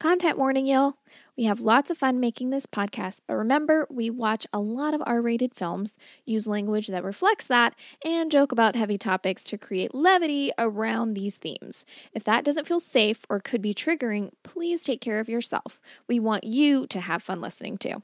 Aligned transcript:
Content 0.00 0.38
warning, 0.38 0.66
y'all. 0.66 0.94
We 1.36 1.44
have 1.44 1.60
lots 1.60 1.90
of 1.90 1.98
fun 1.98 2.20
making 2.20 2.48
this 2.48 2.64
podcast, 2.64 3.20
but 3.28 3.34
remember, 3.34 3.86
we 3.90 4.08
watch 4.08 4.46
a 4.50 4.58
lot 4.58 4.94
of 4.94 5.02
R 5.04 5.20
rated 5.20 5.54
films, 5.54 5.94
use 6.24 6.46
language 6.46 6.86
that 6.86 7.04
reflects 7.04 7.46
that, 7.48 7.74
and 8.02 8.30
joke 8.30 8.50
about 8.50 8.76
heavy 8.76 8.96
topics 8.96 9.44
to 9.44 9.58
create 9.58 9.94
levity 9.94 10.52
around 10.58 11.12
these 11.12 11.36
themes. 11.36 11.84
If 12.14 12.24
that 12.24 12.46
doesn't 12.46 12.66
feel 12.66 12.80
safe 12.80 13.26
or 13.28 13.40
could 13.40 13.60
be 13.60 13.74
triggering, 13.74 14.30
please 14.42 14.84
take 14.84 15.02
care 15.02 15.20
of 15.20 15.28
yourself. 15.28 15.82
We 16.08 16.18
want 16.18 16.44
you 16.44 16.86
to 16.86 17.00
have 17.00 17.22
fun 17.22 17.42
listening 17.42 17.76
too. 17.76 18.02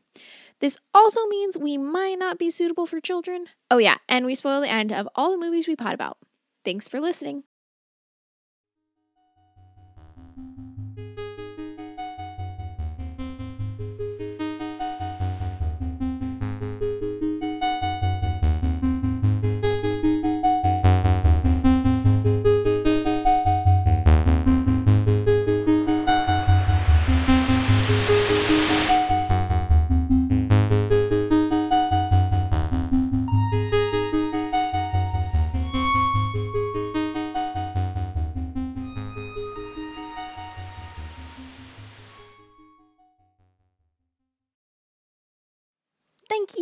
This 0.60 0.76
also 0.92 1.24
means 1.28 1.56
we 1.56 1.78
might 1.78 2.18
not 2.18 2.38
be 2.38 2.50
suitable 2.50 2.84
for 2.84 3.00
children. 3.00 3.46
Oh, 3.70 3.78
yeah, 3.78 3.96
and 4.06 4.26
we 4.26 4.34
spoil 4.34 4.60
the 4.60 4.68
end 4.68 4.92
of 4.92 5.08
all 5.14 5.30
the 5.32 5.38
movies 5.38 5.66
we 5.66 5.76
pod 5.76 5.94
about. 5.94 6.18
Thanks 6.62 6.90
for 6.90 7.00
listening. 7.00 7.44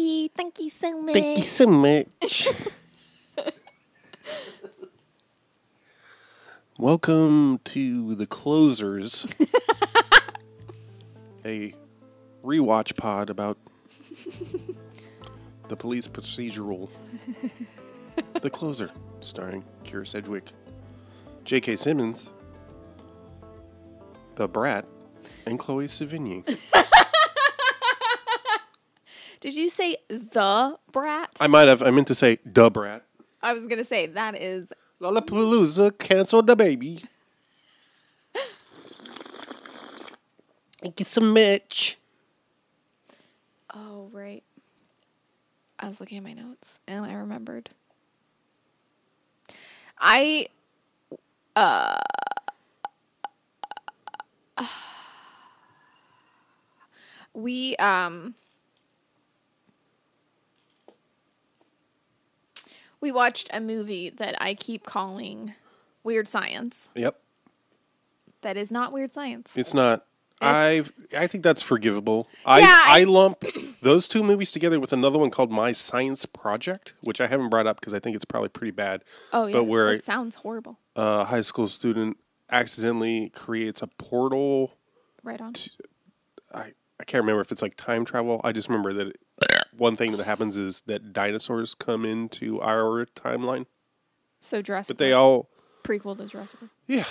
You. 0.04 0.28
Thank 0.28 0.60
you 0.60 0.68
so 0.68 1.00
much. 1.00 1.14
Thank 1.14 1.38
you 1.38 1.44
so 1.44 1.66
much. 1.66 2.48
Welcome 6.78 7.58
to 7.64 8.14
the 8.14 8.26
closers, 8.26 9.26
a 11.46 11.74
rewatch 12.44 12.94
pod 12.98 13.30
about 13.30 13.56
the 15.68 15.76
police 15.76 16.06
procedural. 16.06 16.90
the 18.42 18.50
closer, 18.50 18.90
starring 19.20 19.64
Kyra 19.84 20.06
Sedgwick, 20.06 20.50
J.K. 21.44 21.76
Simmons, 21.76 22.28
The 24.34 24.48
Brat, 24.48 24.84
and 25.46 25.58
Chloe 25.58 25.86
Sevigny. 25.86 26.44
Did 29.44 29.54
you 29.56 29.68
say 29.68 29.98
the 30.08 30.78
brat? 30.90 31.36
I 31.38 31.48
might 31.48 31.68
have. 31.68 31.82
I 31.82 31.90
meant 31.90 32.06
to 32.06 32.14
say 32.14 32.38
the 32.46 32.70
Brat. 32.70 33.04
I 33.42 33.52
was 33.52 33.66
going 33.66 33.76
to 33.76 33.84
say 33.84 34.06
that 34.06 34.40
is 34.40 34.72
Lollapalooza 35.02 35.98
canceled 35.98 36.46
the 36.46 36.56
baby. 36.56 37.04
Thank 40.80 40.98
you 40.98 41.04
so 41.04 41.20
much. 41.20 41.98
Oh, 43.74 44.08
right. 44.12 44.42
I 45.78 45.88
was 45.88 46.00
looking 46.00 46.16
at 46.16 46.24
my 46.24 46.32
notes 46.32 46.78
and 46.88 47.04
I 47.04 47.12
remembered. 47.12 47.68
I 49.98 50.46
uh 51.54 52.00
we 57.34 57.76
um 57.76 58.34
we 63.04 63.12
watched 63.12 63.50
a 63.52 63.60
movie 63.60 64.08
that 64.08 64.34
I 64.40 64.54
keep 64.54 64.84
calling 64.86 65.52
Weird 66.02 66.26
Science. 66.26 66.88
Yep. 66.94 67.20
That 68.40 68.56
is 68.56 68.70
not 68.70 68.92
Weird 68.92 69.12
Science. 69.12 69.52
It's 69.54 69.74
not. 69.74 70.06
I 70.40 70.84
I 71.16 71.26
think 71.26 71.44
that's 71.44 71.60
forgivable. 71.60 72.28
I 72.46 72.60
Yeah, 72.60 72.82
I- 72.86 73.00
I, 73.00 73.04
lump 73.04 73.44
those 73.82 74.08
two 74.08 74.22
movies 74.22 74.52
together 74.52 74.80
with 74.80 74.92
another 74.92 75.18
one 75.18 75.30
called 75.30 75.52
My 75.52 75.72
Science 75.72 76.24
Project, 76.24 76.94
which 77.02 77.20
I 77.20 77.26
haven't 77.26 77.50
brought 77.50 77.66
up 77.66 77.78
because 77.78 77.92
I 77.92 77.98
think 78.00 78.16
it's 78.16 78.24
probably 78.24 78.48
pretty 78.48 78.70
bad. 78.72 79.04
Oh 79.34 79.46
yeah. 79.46 79.52
but 79.52 79.64
where 79.64 79.92
it 79.92 80.02
sounds 80.02 80.36
horrible. 80.36 80.78
a 80.96 81.24
high 81.26 81.42
school 81.42 81.66
student 81.68 82.16
accidentally 82.50 83.28
creates 83.30 83.82
a 83.82 83.86
portal. 83.86 84.72
Right 85.22 85.40
on. 85.42 85.52
I 86.54 86.72
I 86.98 87.04
can't 87.04 87.22
remember 87.22 87.42
if 87.42 87.52
it's 87.52 87.62
like 87.62 87.76
time 87.76 88.04
travel. 88.06 88.40
I 88.44 88.52
just 88.52 88.68
remember 88.68 88.92
that 88.94 89.16
one 89.76 89.96
thing 89.96 90.12
that 90.16 90.24
happens 90.24 90.56
is 90.56 90.82
that 90.86 91.12
dinosaurs 91.12 91.74
come 91.74 92.04
into 92.04 92.60
our 92.60 93.06
timeline, 93.06 93.66
So 94.40 94.62
Jurassic 94.62 94.96
but 94.96 94.98
they 94.98 95.12
Park. 95.12 95.20
all 95.22 95.48
prequel 95.82 96.16
to 96.18 96.26
Jurassic 96.26 96.60
Park. 96.60 96.70
yeah, 96.86 97.04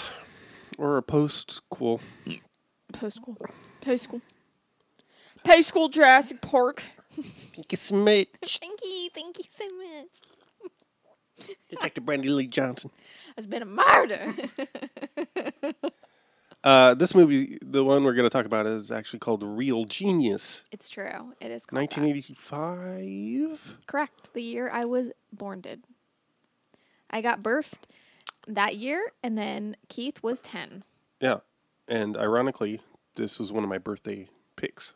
or 0.77 0.97
a 0.97 1.03
post 1.03 1.61
cool. 1.69 1.99
Post 2.91 3.17
school. 3.17 3.37
Post 3.81 4.03
school. 4.03 4.21
Post 5.43 5.67
school 5.67 5.89
Jurassic 5.89 6.41
Park. 6.41 6.83
Thank 7.11 7.71
you 7.71 7.77
so 7.77 7.95
much, 7.95 8.27
Thank 8.59 8.79
you. 8.83 9.09
Thank 9.13 9.37
you 9.37 9.45
so 9.55 9.65
much. 9.77 11.47
Detective 11.69 12.05
Brandy 12.05 12.29
Lee 12.29 12.47
Johnson. 12.47 12.91
There's 13.35 13.45
been 13.47 13.61
a 13.63 13.65
murder. 13.65 14.33
Uh, 16.63 16.93
this 16.93 17.13
movie, 17.13 17.57
the 17.61 17.83
one 17.83 18.03
we're 18.05 18.13
going 18.13 18.23
to 18.23 18.29
talk 18.29 18.45
about, 18.45 18.65
is 18.65 18.91
actually 18.91 19.19
called 19.19 19.43
Real 19.43 19.83
Genius, 19.83 20.63
it's 20.71 20.89
true. 20.89 21.33
It 21.41 21.51
is 21.51 21.65
called 21.65 21.81
that. 21.89 21.97
1985. 21.97 23.77
Correct. 23.85 24.33
The 24.33 24.41
year 24.41 24.69
I 24.71 24.85
was 24.85 25.11
born 25.33 25.59
did. 25.61 25.83
I 27.09 27.21
got 27.21 27.43
birthed 27.43 27.83
that 28.47 28.77
year, 28.77 29.11
and 29.21 29.37
then 29.37 29.75
Keith 29.89 30.23
was 30.23 30.39
10. 30.39 30.83
Yeah, 31.19 31.39
and 31.87 32.15
ironically, 32.17 32.81
this 33.15 33.39
was 33.39 33.51
one 33.51 33.63
of 33.63 33.69
my 33.69 33.77
birthday 33.77 34.29
picks. 34.55 34.93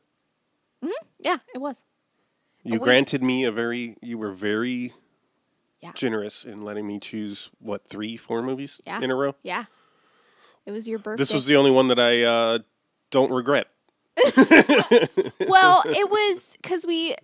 Hmm. 0.82 0.90
Yeah, 1.20 1.38
it 1.54 1.60
was. 1.60 1.78
You 2.64 2.80
granted 2.80 3.24
me 3.24 3.44
a 3.44 3.52
very, 3.52 3.98
you 4.02 4.18
were 4.18 4.32
very 4.32 4.94
Yeah. 5.82 5.92
generous 5.94 6.44
in 6.44 6.64
letting 6.64 6.88
me 6.88 7.00
choose 7.00 7.50
what 7.60 7.88
three, 7.88 8.18
four 8.18 8.42
movies 8.42 8.82
Yeah. 8.86 9.02
in 9.02 9.12
a 9.12 9.16
row. 9.16 9.36
Yeah. 9.44 9.66
It 10.68 10.72
was 10.72 10.88
your 10.88 11.00
birthday. 11.00 11.22
This 11.22 11.34
was 11.34 11.46
the 11.48 11.56
only 11.56 11.72
one 11.72 11.88
that 11.88 12.00
I 12.00 12.22
uh, 12.24 12.60
don't 13.10 13.32
regret. 13.32 13.68
well, 14.18 14.28
it 15.86 16.10
was 16.10 16.44
because 16.62 16.86
we. 16.86 17.16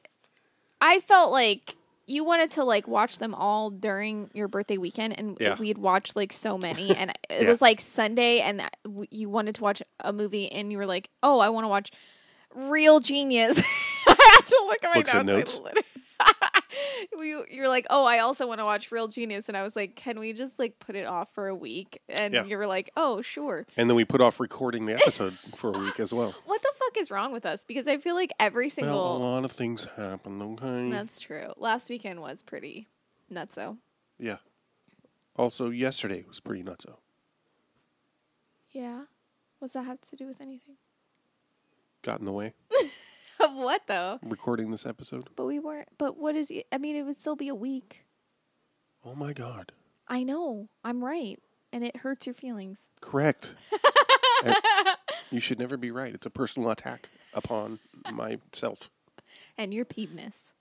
I 0.82 1.00
felt 1.02 1.32
like 1.32 1.76
you 2.06 2.24
wanted 2.26 2.52
to 2.52 2.64
like 2.64 2.88
watch 2.88 3.18
them 3.18 3.34
all 3.36 3.70
during 3.70 4.30
your 4.34 4.48
birthday 4.48 4.78
weekend, 4.78 5.18
and 5.20 5.38
Yeah. 5.40 5.58
we'd 5.58 5.78
watched 5.78 6.16
like 6.16 6.34
so 6.34 6.58
many, 6.58 6.96
and 6.96 7.12
it 7.30 7.44
Yeah. 7.44 7.50
was 7.50 7.62
like 7.62 7.82
Sunday, 7.82 8.40
and 8.40 8.62
you 9.12 9.30
wanted 9.30 9.56
to 9.56 9.62
watch 9.62 9.82
a 10.00 10.14
movie, 10.14 10.52
and 10.52 10.72
you 10.72 10.78
were 10.78 10.86
like, 10.86 11.10
"Oh, 11.22 11.40
I 11.40 11.50
want 11.50 11.66
to 11.66 11.70
watch 11.70 11.92
Real 12.56 13.00
Genius." 13.00 13.62
I 14.08 14.16
had 14.38 14.46
to 14.46 14.64
look 14.68 14.84
at 14.84 14.90
my 14.92 14.98
Looks 14.98 15.14
at 15.14 15.26
notes. 15.26 15.60
Notes. 15.60 15.82
you, 17.18 17.46
you're 17.50 17.68
like, 17.68 17.86
"Oh, 17.90 18.04
I 18.04 18.20
also 18.20 18.48
want 18.48 18.60
to 18.60 18.66
watch 18.66 18.92
Real 18.92 19.08
Genius," 19.08 19.48
and 19.48 19.58
I 19.58 19.64
was 19.64 19.76
like, 19.76 19.96
"Can 19.96 20.20
we 20.20 20.34
just 20.34 20.58
like 20.60 20.80
put 20.80 20.96
it 20.96 21.06
off 21.06 21.34
for 21.34 21.48
a 21.48 21.56
week?" 21.56 22.02
And 22.10 22.34
Yeah. 22.34 22.46
you 22.46 22.58
were 22.58 22.68
like, 22.68 22.90
"Oh, 22.96 23.22
sure." 23.22 23.66
And 23.78 23.90
then 23.90 23.96
we 23.96 24.06
put 24.06 24.22
off 24.22 24.40
recording 24.40 24.86
the 24.86 24.94
episode 25.02 25.34
for 25.56 25.74
a 25.74 25.78
week 25.80 26.00
as 26.00 26.14
well. 26.14 26.34
What 26.46 26.62
the 26.62 26.72
fuck 26.78 26.98
is 26.98 27.10
wrong 27.12 27.32
with 27.32 27.46
us? 27.46 27.64
Because 27.64 27.88
I 27.88 27.98
feel 27.98 28.16
like 28.16 28.32
every 28.40 28.70
single 28.70 28.96
Well, 28.96 29.18
a 29.18 29.24
lot 29.32 29.46
of 29.46 29.52
things 29.52 29.86
happened, 29.96 30.42
okay? 30.42 30.90
That's 30.90 31.20
true. 31.20 31.48
Last 31.58 31.90
weekend 31.90 32.22
was 32.22 32.44
pretty 32.44 32.88
nutso. 33.32 33.78
yeah. 34.20 34.38
Also, 35.36 35.70
yesterday 35.72 36.24
was 36.28 36.40
pretty 36.40 36.64
nutso. 36.64 36.98
Yeah. 38.72 39.04
What's 39.60 39.74
that 39.74 39.86
have 39.86 40.02
to 40.10 40.16
do 40.16 40.28
with 40.28 40.42
anything? 40.42 40.76
Got 42.04 42.20
in 42.20 42.26
the 42.26 42.32
way 42.32 42.54
Of 43.54 43.60
what 43.60 43.82
though? 43.88 44.20
recording 44.24 44.72
this 44.72 44.86
episode. 44.86 45.30
But 45.36 45.46
we 45.46 45.60
weren't. 45.60 45.88
But 45.98 46.18
what 46.18 46.36
is? 46.36 46.52
I 46.72 46.78
mean, 46.80 46.96
it 46.96 47.04
would 47.04 47.20
still 47.20 47.36
be 47.36 47.50
a 47.50 47.56
week. 47.56 48.06
Oh 49.06 49.14
my 49.16 49.34
god. 49.34 49.72
I 50.08 50.24
know. 50.24 50.70
I'm 50.84 51.04
right, 51.04 51.40
and 51.72 51.84
it 51.84 51.98
hurts 51.98 52.26
your 52.26 52.34
feelings. 52.34 52.80
Correct. 53.02 53.54
You 55.32 55.40
should 55.40 55.58
never 55.58 55.78
be 55.78 55.90
right. 55.90 56.14
It's 56.14 56.26
a 56.28 56.30
personal 56.30 56.70
attack 56.70 57.10
upon 57.34 57.80
myself. 58.12 58.92
And 59.58 59.74
your 59.74 59.84
peevedness. 59.86 60.52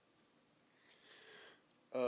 Uh, 1.94 1.98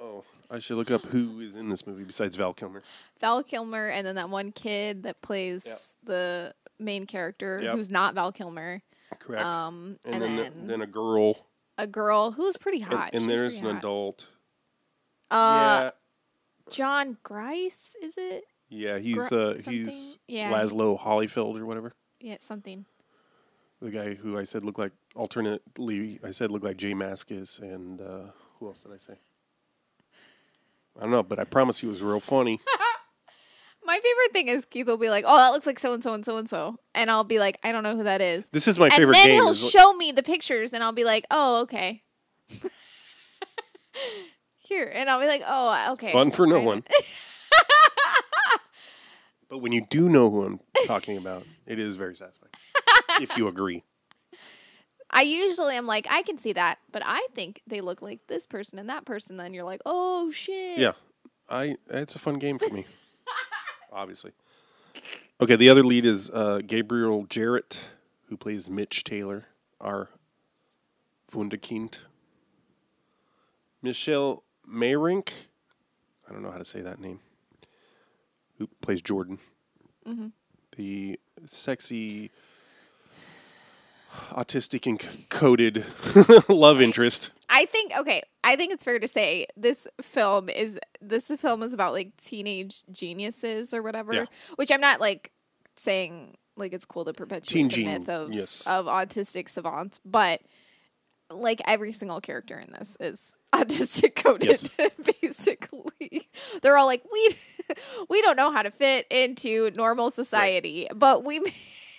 oh, 0.00 0.24
I 0.50 0.60
should 0.60 0.76
look 0.76 0.90
up 0.90 1.02
who 1.04 1.40
is 1.40 1.56
in 1.56 1.68
this 1.68 1.86
movie 1.86 2.04
besides 2.04 2.36
Val 2.36 2.54
Kilmer. 2.54 2.82
Val 3.20 3.42
Kilmer, 3.42 3.88
and 3.88 4.06
then 4.06 4.14
that 4.14 4.30
one 4.30 4.50
kid 4.50 5.02
that 5.02 5.20
plays 5.20 5.64
Yep. 5.66 5.80
the 6.04 6.54
main 6.78 7.04
character, 7.06 7.60
Yep. 7.62 7.74
who's 7.74 7.90
not 7.90 8.14
Val 8.14 8.32
Kilmer. 8.32 8.80
Correct. 9.18 9.44
Um, 9.44 9.98
and, 10.04 10.14
and, 10.16 10.22
then, 10.22 10.36
then, 10.36 10.66
then 10.66 10.82
a 10.82 10.86
girl. 10.86 11.46
a 11.78 11.86
girl 11.86 12.32
who's 12.32 12.56
pretty 12.56 12.82
And, 12.82 12.92
hot. 12.92 13.10
and 13.12 13.22
She's 13.22 13.28
there's 13.28 13.52
pretty 13.54 13.68
an 13.68 13.74
hot. 13.76 13.78
adult. 13.84 14.26
Uh, 15.30 15.90
John 16.70 17.16
Grice, 17.22 17.96
is 18.02 18.14
it? 18.16 18.44
yeah. 18.68 18.94
Yeah, 18.94 18.98
he's 18.98 19.30
uh 19.32 19.54
something? 19.56 19.72
he's 19.72 20.18
Yeah. 20.26 20.52
Lazlo 20.52 20.98
Hollyfeld 21.00 21.58
or 21.58 21.64
whatever. 21.66 21.92
Yeah, 22.20 22.36
something. 22.40 22.84
The 23.80 23.90
guy 23.90 24.14
who 24.14 24.38
I 24.38 24.44
said 24.44 24.64
looked 24.64 24.78
like 24.78 24.92
alternately, 25.14 26.18
I 26.24 26.30
said 26.30 26.50
looked 26.50 26.64
like 26.64 26.76
Jay 26.78 26.94
Mascis, 26.94 27.60
and 27.60 28.00
uh, 28.00 28.30
who 28.58 28.66
else 28.68 28.80
did 28.80 28.92
I 28.92 28.98
say? 28.98 29.18
I 30.98 31.02
don't 31.02 31.10
know, 31.10 31.22
but 31.22 31.38
I 31.38 31.44
promise 31.44 31.78
he 31.78 31.86
was 31.86 32.02
real 32.02 32.20
funny. 32.20 32.58
My 33.86 33.94
favorite 33.94 34.32
thing 34.32 34.48
is 34.48 34.64
Keith 34.64 34.86
will 34.88 34.96
be 34.98 35.08
like, 35.10 35.24
"Oh, 35.26 35.36
that 35.36 35.50
looks 35.50 35.64
like 35.66 35.78
so 35.78 35.94
and 35.94 36.02
so 36.02 36.12
and 36.12 36.24
so 36.24 36.36
and 36.38 36.50
so," 36.50 36.76
and 36.94 37.08
I'll 37.10 37.22
be 37.24 37.38
like, 37.38 37.58
"I 37.62 37.70
don't 37.70 37.84
know 37.84 37.96
who 37.96 38.02
that 38.02 38.20
is." 38.20 38.44
This 38.50 38.66
is 38.66 38.78
my 38.80 38.86
and 38.86 38.94
favorite 38.94 39.14
then 39.14 39.26
game. 39.28 39.40
he'll 39.40 39.50
is- 39.50 39.70
show 39.70 39.92
me 39.94 40.10
the 40.12 40.24
pictures, 40.24 40.72
and 40.72 40.82
I'll 40.82 40.92
be 40.92 41.04
like, 41.04 41.24
"Oh, 41.30 41.60
okay." 41.62 42.02
Here, 44.58 44.90
and 44.92 45.08
I'll 45.08 45.20
be 45.20 45.28
like, 45.28 45.42
"Oh, 45.46 45.92
okay." 45.92 46.10
Fun 46.12 46.32
for 46.32 46.46
no 46.46 46.60
one. 46.60 46.82
but 49.48 49.58
when 49.58 49.70
you 49.70 49.86
do 49.88 50.08
know 50.08 50.28
who 50.30 50.44
I'm 50.44 50.60
talking 50.86 51.16
about, 51.16 51.44
it 51.66 51.78
is 51.78 51.94
very 51.94 52.16
satisfying. 52.16 52.50
if 53.20 53.36
you 53.36 53.46
agree. 53.46 53.84
I 55.08 55.22
usually 55.22 55.76
am 55.76 55.86
like, 55.86 56.08
I 56.10 56.22
can 56.22 56.36
see 56.38 56.52
that, 56.54 56.78
but 56.90 57.02
I 57.06 57.24
think 57.36 57.62
they 57.68 57.80
look 57.80 58.02
like 58.02 58.26
this 58.26 58.44
person 58.44 58.80
and 58.80 58.88
that 58.88 59.04
person. 59.04 59.36
Then 59.36 59.54
you're 59.54 59.62
like, 59.64 59.80
"Oh 59.86 60.32
shit!" 60.32 60.78
Yeah. 60.78 60.92
I 61.48 61.76
it's 61.88 62.16
a 62.16 62.18
fun 62.18 62.40
game 62.40 62.58
for 62.58 62.68
me. 62.74 62.86
Obviously. 63.96 64.32
Okay, 65.40 65.56
the 65.56 65.70
other 65.70 65.82
lead 65.82 66.04
is 66.04 66.28
uh, 66.30 66.60
Gabriel 66.66 67.24
Jarret, 67.26 67.78
who 68.28 68.36
plays 68.36 68.68
Mitch 68.68 69.04
Taylor, 69.04 69.46
our 69.80 70.10
Wunderkind. 71.32 72.00
Michelle 73.82 74.42
Meyrink, 74.70 75.30
I 76.28 76.32
don't 76.32 76.42
know 76.42 76.50
how 76.50 76.58
to 76.58 76.64
say 76.64 76.82
that 76.82 77.00
name, 77.00 77.20
who 78.58 78.68
plays 78.82 79.00
Jordan. 79.00 79.38
Mhm. 80.06 80.32
The 80.76 81.18
sexy, 81.46 82.30
autistic 84.30 84.86
and 84.86 85.28
coded 85.28 85.84
love 86.48 86.80
interest. 86.80 87.30
I 87.48 87.64
think 87.66 87.96
okay. 87.96 88.22
I 88.44 88.56
think 88.56 88.72
it's 88.72 88.84
fair 88.84 88.98
to 88.98 89.08
say 89.08 89.46
this 89.56 89.86
film 90.02 90.48
is 90.48 90.78
this 91.00 91.26
film 91.26 91.62
is 91.62 91.72
about 91.72 91.92
like 91.92 92.16
teenage 92.22 92.84
geniuses 92.90 93.72
or 93.72 93.82
whatever. 93.82 94.12
Yeah. 94.12 94.24
Which 94.56 94.70
I'm 94.70 94.80
not 94.80 95.00
like 95.00 95.32
saying 95.76 96.36
like 96.56 96.72
it's 96.72 96.84
cool 96.84 97.04
to 97.04 97.12
perpetuate 97.12 97.52
Teen 97.52 97.68
the 97.68 97.74
gene, 97.74 97.86
myth 97.86 98.08
of 98.08 98.32
yes. 98.32 98.66
of 98.66 98.86
autistic 98.86 99.48
savants, 99.48 100.00
but 100.04 100.40
like 101.30 101.60
every 101.66 101.92
single 101.92 102.20
character 102.20 102.58
in 102.58 102.72
this 102.72 102.96
is 103.00 103.34
autistic 103.52 104.16
coded. 104.16 104.48
Yes. 104.48 104.68
basically, 105.22 106.28
they're 106.62 106.76
all 106.76 106.86
like 106.86 107.04
we 107.12 107.36
we 108.08 108.22
don't 108.22 108.36
know 108.36 108.50
how 108.50 108.62
to 108.62 108.70
fit 108.70 109.06
into 109.10 109.70
normal 109.76 110.10
society, 110.10 110.88
but 110.94 111.24
we 111.24 111.40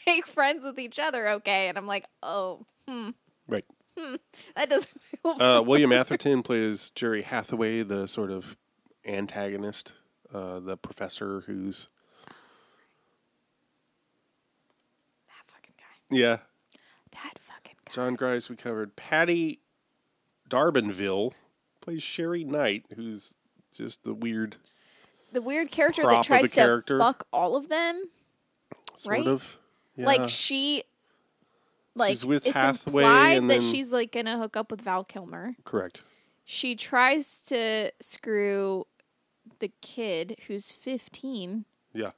make 0.08 0.26
friends 0.26 0.64
with 0.64 0.80
each 0.80 0.98
other. 1.00 1.30
Okay, 1.30 1.68
and 1.68 1.78
I'm 1.78 1.86
like, 1.88 2.06
oh, 2.24 2.66
hmm, 2.88 3.10
Right. 3.48 3.66
that 4.56 4.70
doesn't 4.70 4.90
Uh, 5.42 5.62
William 5.66 5.92
Atherton 5.92 6.42
plays 6.44 6.92
Jerry 6.96 7.22
Hathaway, 7.24 7.84
the 7.84 8.08
sort 8.08 8.32
of 8.32 8.56
antagonist, 9.06 9.94
uh, 10.34 10.60
the 10.60 10.78
professor 10.78 11.42
who's 11.42 11.90
that 15.28 15.52
fucking 15.54 15.74
guy. 15.78 16.16
yeah. 16.18 16.38
That 17.12 17.40
fucking 17.40 17.76
guy. 17.86 17.92
John 17.94 18.16
Grice 18.16 18.50
we 18.50 18.56
covered. 18.56 18.96
Patti 18.96 19.60
D'Arbanville 20.50 21.34
plays 21.82 22.04
Sherry 22.04 22.44
Knight, 22.44 22.86
who's 22.96 23.36
just 23.76 24.04
the 24.04 24.14
weird 24.14 24.58
The 25.32 25.42
weird 25.42 25.72
character 25.72 26.04
that 26.04 26.24
tries 26.24 26.50
to 26.52 26.56
character. 26.56 26.98
fuck 27.00 27.26
all 27.34 27.56
of 27.56 27.70
them. 27.70 28.04
sort 28.98 29.18
Right? 29.18 29.28
of. 29.28 29.58
Yeah. 29.98 30.06
Like 30.06 30.30
she 30.30 30.84
like 31.96 32.12
She's 32.12 32.26
with 32.26 32.46
it's 32.46 32.56
Hathaway 32.56 33.04
implied 33.04 33.44
that 33.44 33.48
then- 33.48 33.62
she's 33.62 33.92
like 33.92 34.12
gonna 34.12 34.38
hook 34.38 34.56
up 34.56 34.72
with 34.72 34.82
Val 34.82 35.04
Kilmer. 35.04 35.56
correct. 35.66 36.04
She 36.46 36.76
tries 36.76 37.40
to 37.48 37.92
screw 38.00 38.86
the 39.60 39.72
kid 39.82 40.38
who's 40.48 40.72
15 40.72 41.66
Yeah. 41.94 42.12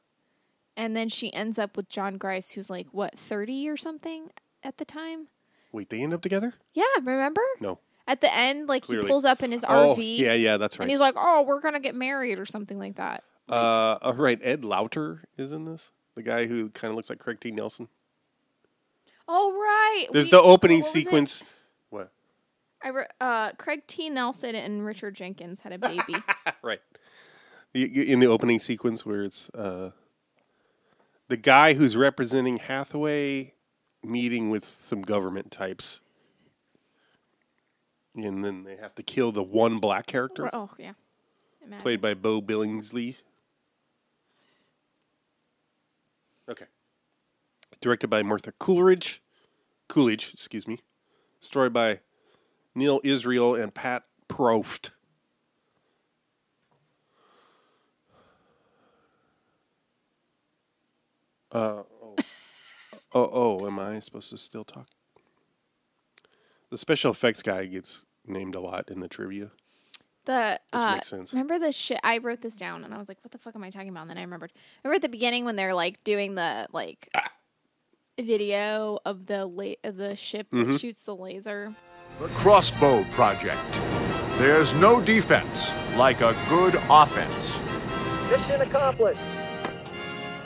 and 0.76 0.96
then 0.96 1.10
she 1.10 1.34
ends 1.34 1.58
up 1.58 1.78
with 1.78 1.90
John 1.90 2.18
Grice 2.18 2.52
who's 2.52 2.70
like 2.70 2.88
what 2.92 3.18
30 3.18 3.70
or 3.70 3.78
something 3.78 4.30
at 4.64 4.78
the 4.78 4.86
time. 4.86 5.28
Wait, 5.72 5.90
they 5.90 6.02
end 6.02 6.14
up 6.14 6.22
together? 6.22 6.56
Yeah, 6.74 6.84
remember? 6.98 7.42
No. 7.60 7.80
At 8.08 8.22
the 8.22 8.36
end 8.36 8.68
like 8.68 8.84
Clearly. 8.84 9.06
he 9.06 9.08
pulls 9.10 9.24
up 9.26 9.42
in 9.44 9.52
his 9.52 9.64
Oh, 9.68 9.96
RV 9.96 10.18
yeah, 10.18 10.34
yeah, 10.34 10.58
that's 10.58 10.78
right. 10.80 10.84
and 10.84 10.92
he's 10.92 11.00
like, 11.00 11.14
"Oh, 11.16 11.44
we're 11.44 11.62
to 11.76 11.80
get 11.80 11.96
married 11.96 12.38
or 12.40 12.46
something 12.46 12.78
like 12.80 12.96
that." 12.96 13.24
uh, 13.48 13.98
all 14.02 14.14
right, 14.16 14.40
Ed 14.44 14.66
Lauter 14.66 15.24
is 15.38 15.52
in 15.54 15.66
this. 15.66 15.92
The 16.20 16.24
guy 16.24 16.48
who 16.48 16.68
kind 16.72 16.92
of 16.92 16.98
looks 16.98 17.10
like 17.10 17.18
Craig 17.18 17.40
T. 17.40 17.50
Nelson. 17.50 17.88
Oh, 19.26 19.54
right. 19.54 20.08
There's 20.12 20.26
We- 20.26 20.32
the 20.32 20.42
opening 20.42 20.82
what 20.82 20.92
sequence. 20.92 21.46
What? 21.92 22.12
I 22.84 22.90
re- 22.90 23.06
uh, 23.22 23.54
Craig 23.54 23.84
T. 23.88 24.10
Nelson 24.10 24.54
and 24.54 24.86
Richard 24.86 25.16
Jenkins 25.16 25.62
had 25.62 25.72
a 25.72 25.78
baby. 25.78 26.16
right. 26.62 26.82
In 27.74 28.20
the 28.20 28.26
opening 28.28 28.60
sequence 28.60 29.06
where 29.06 29.24
it's 29.24 29.50
uh, 29.52 29.92
the 31.30 31.38
guy 31.38 31.74
who's 31.74 31.96
representing 31.96 32.58
Hathaway 32.58 33.54
meeting 34.04 34.50
with 34.50 34.66
some 34.66 35.02
government 35.02 35.52
types. 35.52 36.02
And 38.14 38.44
then 38.44 38.66
they 38.66 38.76
have 38.76 38.94
to 38.96 39.04
kill 39.04 39.32
the 39.32 39.42
one 39.42 39.80
black 39.80 40.06
character 40.06 40.50
oh 40.52 40.72
yeah, 40.78 40.92
played 41.80 42.02
by 42.02 42.14
Beau 42.14 42.42
Billingslea. 42.42 43.16
Okay. 46.50 46.66
Directed 47.80 48.08
by 48.08 48.24
Martha 48.24 48.52
Coolidge. 48.54 49.22
Coolidge, 49.88 50.34
excuse 50.34 50.68
me. 50.68 50.80
Story 51.40 51.70
by 51.70 52.00
Neal 52.74 53.00
Israel 53.04 53.56
and 53.56 53.74
Pat 53.74 54.04
Proft. 54.28 54.90
Uh, 61.52 61.84
oh. 62.02 62.16
oh, 63.14 63.30
oh, 63.32 63.68
am 63.68 63.80
I 63.80 64.00
supposed 64.00 64.30
to 64.32 64.38
still 64.38 64.64
talk? 64.64 64.88
The 66.70 66.78
special 66.78 67.12
effects 67.12 67.42
guy 67.42 67.66
gets 67.66 68.06
named 68.26 68.54
a 68.54 68.60
lot 68.60 68.90
in 68.90 69.00
the 69.00 69.08
trivia. 69.08 69.52
The 70.30 70.60
Which 70.72 70.82
uh, 70.84 70.94
makes 70.96 71.08
sense. 71.08 71.34
remember 71.34 71.58
the 71.60 71.72
shit. 71.72 72.00
I 72.04 72.20
wrote 72.20 72.42
this 72.42 72.56
down 72.58 72.84
and 72.84 72.94
I 72.94 72.98
was 72.98 73.08
like, 73.08 73.18
"What 73.24 73.32
the 73.32 73.38
fuck 73.40 73.56
am 73.56 73.64
I 73.64 73.70
talking 73.72 73.90
about?" 73.90 74.02
And 74.02 74.12
then 74.12 74.18
I 74.18 74.22
remembered. 74.22 74.54
Remember 74.84 74.96
at 74.96 75.02
the 75.02 75.10
beginning 75.10 75.44
when 75.46 75.56
they're 75.56 75.74
like 75.74 76.04
doing 76.04 76.36
the 76.36 76.68
like 76.72 77.10
video 78.20 79.00
of 79.06 79.26
the 79.26 79.46
la- 79.46 79.74
of 79.84 79.98
the 79.98 80.16
ship 80.16 80.50
Mhm. 80.52 80.72
that 80.74 80.80
shoots 80.80 81.02
the 81.02 81.16
laser. 81.16 81.74
The 82.20 82.28
Crossbow 82.30 83.04
Project. 83.12 83.62
There's 84.38 84.74
no 84.74 85.00
defense 85.02 85.72
like 85.96 86.22
a 86.22 86.36
good 86.50 86.76
offense. 86.90 87.56
Mission 88.30 88.62
accomplished. 88.62 89.22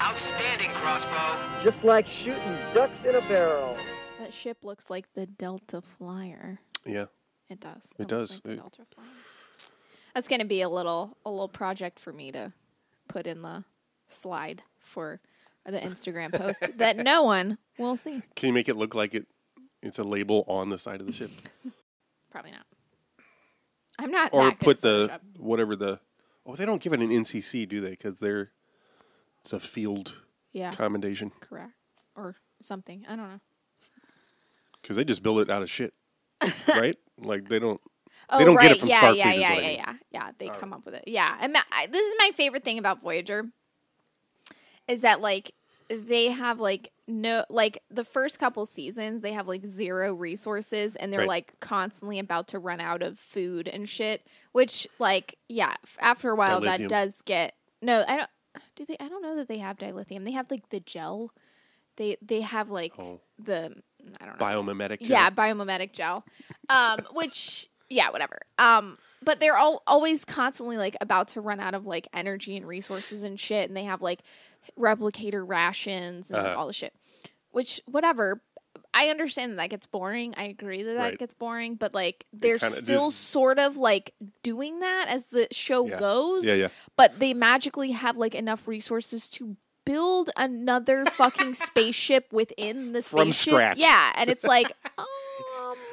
Outstanding, 0.01 0.69
Crossbow. 0.71 1.63
Just 1.63 1.83
like 1.83 2.07
shooting 2.07 2.57
ducks 2.73 3.05
in 3.05 3.15
a 3.15 3.21
barrel. 3.21 3.75
That 4.19 4.33
ship 4.33 4.57
looks 4.63 4.89
like 4.89 5.11
the 5.13 5.25
Delta 5.25 5.81
Flyer. 5.81 6.59
Yeah. 6.85 7.05
It 7.49 7.59
does. 7.59 7.83
It 7.97 7.99
looks 7.99 8.09
does. 8.09 8.31
Like 8.31 8.43
the 8.43 8.51
It- 8.51 8.55
Delta 8.57 8.85
Flyer. 8.93 9.07
That's 10.13 10.27
gonna 10.27 10.45
be 10.45 10.61
a 10.61 10.69
little 10.69 11.17
a 11.25 11.29
little 11.31 11.47
project 11.49 11.99
for 11.99 12.13
me 12.13 12.31
to 12.31 12.53
put 13.07 13.27
in 13.27 13.41
the 13.41 13.63
slide 14.07 14.63
for 14.79 15.19
the 15.65 15.79
Instagram 15.79 16.31
post 16.37 16.77
that 16.77 16.97
no 16.97 17.23
one 17.23 17.57
will 17.77 17.95
see. 17.95 18.21
Can 18.35 18.47
you 18.47 18.53
make 18.53 18.69
it 18.69 18.75
look 18.75 18.93
like 18.95 19.13
it? 19.15 19.27
It's 19.81 19.99
a 19.99 20.03
label 20.03 20.45
on 20.47 20.69
the 20.69 20.77
side 20.77 21.01
of 21.01 21.07
the 21.07 21.13
ship, 21.13 21.31
Probably 22.31 22.51
not. 22.51 22.65
I'm 23.99 24.11
not. 24.11 24.29
or 24.33 24.51
put 24.53 24.81
the 24.81 25.07
Photoshop. 25.09 25.19
whatever 25.39 25.75
the. 25.75 25.99
Oh, 26.45 26.55
they 26.55 26.65
don't 26.65 26.81
give 26.81 26.93
it 26.93 26.99
an 27.01 27.09
NCC, 27.09 27.67
do 27.67 27.79
they? 27.81 27.91
Because 27.91 28.15
they're 28.17 28.51
it's 29.41 29.53
a 29.53 29.59
field 29.59 30.15
yeah 30.51 30.71
commendation. 30.71 31.31
correct 31.41 31.73
or 32.15 32.35
something. 32.61 33.05
I 33.07 33.15
don't 33.15 33.29
know. 33.29 33.39
Because 34.81 34.97
they 34.97 35.05
just 35.05 35.23
build 35.23 35.39
it 35.39 35.49
out 35.49 35.61
of 35.61 35.69
shit, 35.69 35.93
right? 36.67 36.97
Like 37.17 37.47
they 37.47 37.57
don't. 37.59 37.79
Oh, 38.33 38.39
They 38.39 38.45
don't 38.45 38.55
right. 38.55 38.63
get 38.69 38.77
it 38.77 38.79
from 38.81 38.89
yeah, 38.89 38.99
Starfleet 38.99 39.15
Yeah, 39.17 39.31
is 39.31 39.39
yeah, 39.41 39.59
yeah, 39.59 39.69
yeah, 39.69 39.93
yeah. 40.11 40.31
They 40.39 40.49
All 40.49 40.55
come 40.55 40.73
up 40.73 40.85
with 40.85 40.95
it. 40.95 41.03
Yeah, 41.07 41.37
and 41.39 41.53
ma- 41.53 41.59
I, 41.71 41.85
this 41.87 42.01
is 42.01 42.15
my 42.19 42.31
favorite 42.35 42.63
thing 42.63 42.79
about 42.79 43.01
Voyager 43.01 43.45
is 44.87 45.01
that 45.01 45.21
like 45.21 45.51
they 45.89 46.27
have 46.27 46.59
like 46.59 46.91
no 47.07 47.45
like 47.49 47.79
the 47.91 48.03
first 48.03 48.39
couple 48.39 48.65
seasons 48.65 49.21
they 49.21 49.33
have 49.33 49.47
like 49.47 49.65
zero 49.65 50.13
resources 50.13 50.95
and 50.95 51.11
they're 51.11 51.19
Right. 51.21 51.27
like 51.27 51.59
constantly 51.59 52.19
about 52.19 52.47
to 52.49 52.59
run 52.59 52.79
out 52.81 53.01
of 53.01 53.19
food 53.19 53.67
and 53.67 53.87
shit. 53.87 54.25
Which 54.53 54.87
like 54.99 55.37
yeah, 55.49 55.75
f- 55.83 55.97
after 56.01 56.31
a 56.31 56.35
while 56.35 56.61
Dilithium. 56.61 56.77
that 56.79 56.89
does 56.89 57.21
get 57.25 57.53
no. 57.81 58.03
I 58.07 58.17
don't. 58.17 58.29
Do 58.75 58.85
they? 58.85 58.97
I 58.99 59.09
don't 59.09 59.21
know 59.21 59.35
that 59.35 59.47
they 59.47 59.57
have 59.57 59.77
dilithium. 59.77 60.25
They 60.25 60.31
have 60.31 60.49
like 60.51 60.69
the 60.69 60.79
gel. 60.79 61.31
They 61.97 62.17
they 62.21 62.41
have 62.41 62.69
like 62.69 62.93
Oh. 62.97 63.19
the 63.39 63.75
I 64.21 64.25
don't 64.25 64.39
know 64.39 64.45
Biomimetic. 64.45 64.99
gel. 65.01 65.09
yeah, 65.09 65.29
biomimetic 65.29 65.91
gel. 65.93 66.23
Um, 66.69 66.99
which 67.13 67.69
yeah, 67.89 68.09
whatever. 68.11 68.39
Um, 68.57 68.97
but 69.23 69.39
they're 69.39 69.57
all 69.57 69.83
always 69.87 70.25
constantly 70.25 70.77
like 70.77 70.97
about 70.99 71.29
to 71.29 71.41
run 71.41 71.59
out 71.59 71.73
of 71.73 71.85
like 71.85 72.07
energy 72.13 72.57
and 72.57 72.67
resources 72.67 73.23
and 73.23 73.39
shit, 73.39 73.69
and 73.69 73.77
they 73.77 73.83
have 73.85 74.01
like 74.01 74.19
replicator 74.77 75.47
rations 75.47 76.29
and 76.29 76.37
like, 76.37 76.47
Uh-huh. 76.51 76.59
all 76.59 76.67
the 76.67 76.73
shit. 76.73 76.93
which 77.51 77.81
whatever. 77.85 78.41
I 78.95 79.09
understand 79.09 79.51
that, 79.53 79.55
that 79.57 79.69
gets 79.69 79.85
boring. 79.87 80.33
I 80.37 80.45
agree 80.45 80.81
that 80.83 80.93
that 80.93 80.99
Right. 80.99 81.17
gets 81.19 81.33
boring, 81.35 81.75
but 81.75 81.93
like 81.93 82.25
they're 82.33 82.57
kinda- 82.59 82.75
still 82.77 83.07
this- 83.07 83.15
sort 83.15 83.59
of 83.59 83.77
like 83.77 84.13
doing 84.43 84.79
that 84.81 85.07
as 85.07 85.25
the 85.27 85.47
show 85.51 85.87
Yeah. 85.87 85.97
goes. 85.99 86.45
Yeah, 86.45 86.53
yeah. 86.55 86.67
But 86.95 87.19
they 87.19 87.33
magically 87.33 87.91
have 87.91 88.17
like 88.17 88.33
enough 88.35 88.67
resources 88.67 89.27
to 89.29 89.55
build 89.85 90.29
another 90.37 91.05
fucking 91.05 91.53
spaceship 91.55 92.31
within 92.33 92.93
the 92.93 93.01
From 93.03 93.31
spaceship. 93.31 93.51
scratch. 93.53 93.77
Yeah, 93.77 94.11
and 94.15 94.29
it's 94.29 94.43
like, 94.43 94.71
um, 94.97 95.05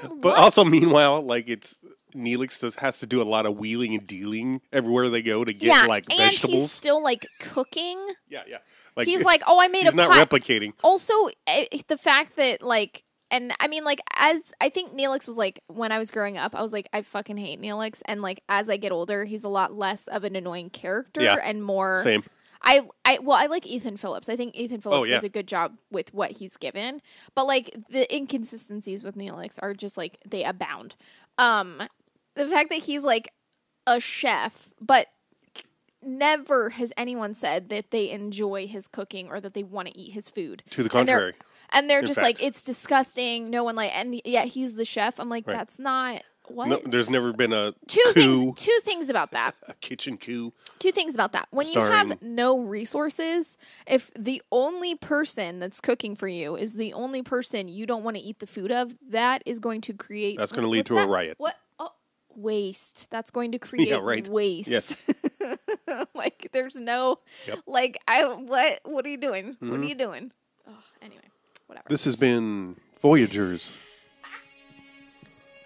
But 0.03 0.17
what? 0.23 0.39
also, 0.39 0.65
meanwhile, 0.65 1.23
like 1.23 1.49
it's 1.49 1.79
Neelix 2.15 2.61
does, 2.61 2.75
has 2.77 2.99
to 3.01 3.07
do 3.07 3.23
a 3.23 3.25
lot 3.25 3.47
of 3.47 3.57
wheeling 3.57 3.95
and 3.95 4.07
dealing 4.07 4.61
everywhere 4.73 5.09
they 5.09 5.23
go 5.23 5.45
to 5.45 5.53
get 5.53 5.67
yeah, 5.69 5.87
like 5.87 6.05
and 6.11 6.19
vegetables. 6.19 6.63
he's 6.63 6.73
still 6.73 7.03
like 7.03 7.27
cooking. 7.41 8.05
yeah, 8.29 8.43
yeah. 8.49 8.59
Like 8.97 9.07
he's 9.07 9.25
like, 9.25 9.43
oh, 9.47 9.61
I 9.61 9.69
made 9.69 9.85
he's 9.85 9.93
a 9.93 9.97
not 9.97 10.11
pie. 10.11 10.25
replicating. 10.25 10.73
also 10.83 11.13
eh, 11.47 11.67
the 11.89 11.97
fact 11.97 12.37
that 12.37 12.63
like 12.63 13.05
and 13.31 13.53
I 13.61 13.69
mean 13.69 13.85
like 13.85 14.01
as 14.17 14.39
I 14.61 14.69
think 14.71 14.91
Neelix 14.93 15.29
was 15.29 15.37
like 15.37 15.61
when 15.69 15.93
I 15.93 15.99
was 15.99 16.11
growing 16.11 16.37
up 16.37 16.57
I 16.57 16.63
was 16.63 16.73
like 16.73 16.89
I 16.93 17.03
fucking 17.03 17.37
hate 17.37 17.61
Neelix 17.61 18.03
and 18.07 18.21
like 18.23 18.43
as 18.49 18.69
I 18.69 18.77
get 18.77 18.91
older 18.91 19.25
he's 19.25 19.45
a 19.45 19.49
lot 19.49 19.73
less 19.73 20.09
of 20.09 20.25
an 20.25 20.35
annoying 20.35 20.69
character 20.71 21.23
Yeah. 21.23 21.37
and 21.43 21.63
more 21.63 22.03
Same. 22.03 22.25
I 22.63 22.83
I 23.05 23.19
well 23.23 23.37
I 23.37 23.47
like 23.47 23.67
Ethan 23.67 23.97
Phillips. 23.97 24.29
I 24.29 24.37
think 24.37 24.55
Ethan 24.55 24.81
Phillips 24.81 25.01
Oh, 25.01 25.05
yeah. 25.05 25.15
does 25.17 25.25
a 25.25 25.29
good 25.29 25.49
job 25.49 25.79
with 25.91 26.13
what 26.13 26.33
he's 26.33 26.57
given. 26.57 27.01
But 27.35 27.47
like 27.47 27.75
the 27.89 28.13
inconsistencies 28.15 29.03
with 29.03 29.17
Neelix 29.17 29.59
are 29.63 29.75
just 29.75 29.97
like 29.97 30.19
they 30.29 30.45
abound. 30.45 30.97
Um 31.39 31.83
the 32.35 32.47
fact 32.49 32.71
that 32.71 32.81
he's 32.81 33.03
like 33.03 33.33
a 33.87 33.99
chef 34.01 34.69
but 34.81 35.07
never 36.03 36.71
has 36.71 36.93
anyone 36.97 37.35
said 37.35 37.69
that 37.69 37.91
they 37.91 38.11
enjoy 38.11 38.67
his 38.67 38.87
cooking 38.89 39.29
or 39.31 39.41
that 39.41 39.55
they 39.55 39.63
want 39.63 39.89
to 39.89 39.99
eat 39.99 40.13
his 40.13 40.29
food. 40.31 40.63
To 40.71 40.83
the 40.83 40.99
And 40.99 41.09
they're- 41.09 41.17
contrary. 41.17 41.35
And 41.73 41.89
they're 41.89 42.03
just 42.03 42.21
like 42.21 42.43
it's 42.43 42.65
disgusting. 42.65 43.49
No 43.49 43.63
one 43.63 43.77
like 43.77 43.93
and 43.95 44.21
yet 44.25 44.49
he's 44.49 44.75
the 44.75 44.85
chef. 44.85 45.21
I'm 45.21 45.29
like 45.29 45.47
Right. 45.47 45.57
that's 45.57 45.79
not 45.79 46.25
what 46.51 46.69
No, 46.69 46.81
there's 46.85 47.09
never 47.11 47.33
been 47.33 47.53
a 47.53 47.75
two 47.87 48.01
coup, 48.15 48.53
things 48.55 48.61
two 48.63 48.79
things 48.83 49.09
about 49.09 49.31
that 49.33 49.55
a 49.69 49.75
kitchen 49.75 50.17
coup. 50.17 50.53
two 50.79 50.93
things 50.93 51.15
about 51.15 51.33
that. 51.33 51.49
When 51.51 51.69
you 51.69 51.81
have 51.81 52.21
no 52.23 52.61
resources, 52.61 53.57
if 53.87 54.11
the 54.19 54.43
only 54.53 54.95
person 54.95 55.59
that's 55.59 55.81
cooking 55.81 56.17
for 56.17 56.29
you 56.29 56.57
is 56.57 56.75
the 56.75 56.93
only 56.93 57.23
person 57.23 57.69
you 57.69 57.87
don't 57.87 58.03
want 58.05 58.17
to 58.17 58.23
eat 58.23 58.39
the 58.39 58.47
food 58.47 58.71
of, 58.73 58.95
that 59.11 59.43
is 59.47 59.59
going 59.59 59.81
to 59.83 59.93
create. 59.93 60.39
That's 60.39 60.53
gonna 60.53 60.69
lead 60.69 60.81
what's 60.81 60.89
to 60.89 60.99
a 60.99 61.07
riot. 61.07 61.35
What? 61.39 61.57
Oh, 61.79 61.93
waste. 62.35 63.09
That's 63.11 63.31
going 63.31 63.53
to 63.53 63.59
create 63.69 64.01
right. 64.03 64.27
waste. 64.29 64.69
Yes. 64.69 64.97
like 66.15 66.49
there's 66.53 66.77
no. 66.77 67.19
Yep. 67.47 67.59
Mm-hmm. 67.59 67.71
Like 67.71 67.99
I 68.07 68.25
what? 68.27 68.81
What 68.85 69.05
are 69.07 69.09
you 69.09 69.19
doing? 69.19 69.57
What 69.61 69.81
are 69.81 69.85
you 69.85 69.95
doing? 69.95 70.33
Oh, 70.69 70.73
anyway, 71.03 71.23
whatever. 71.67 71.87
This 71.89 72.05
has 72.05 72.17
been 72.17 72.77
Voyagers. 73.01 73.73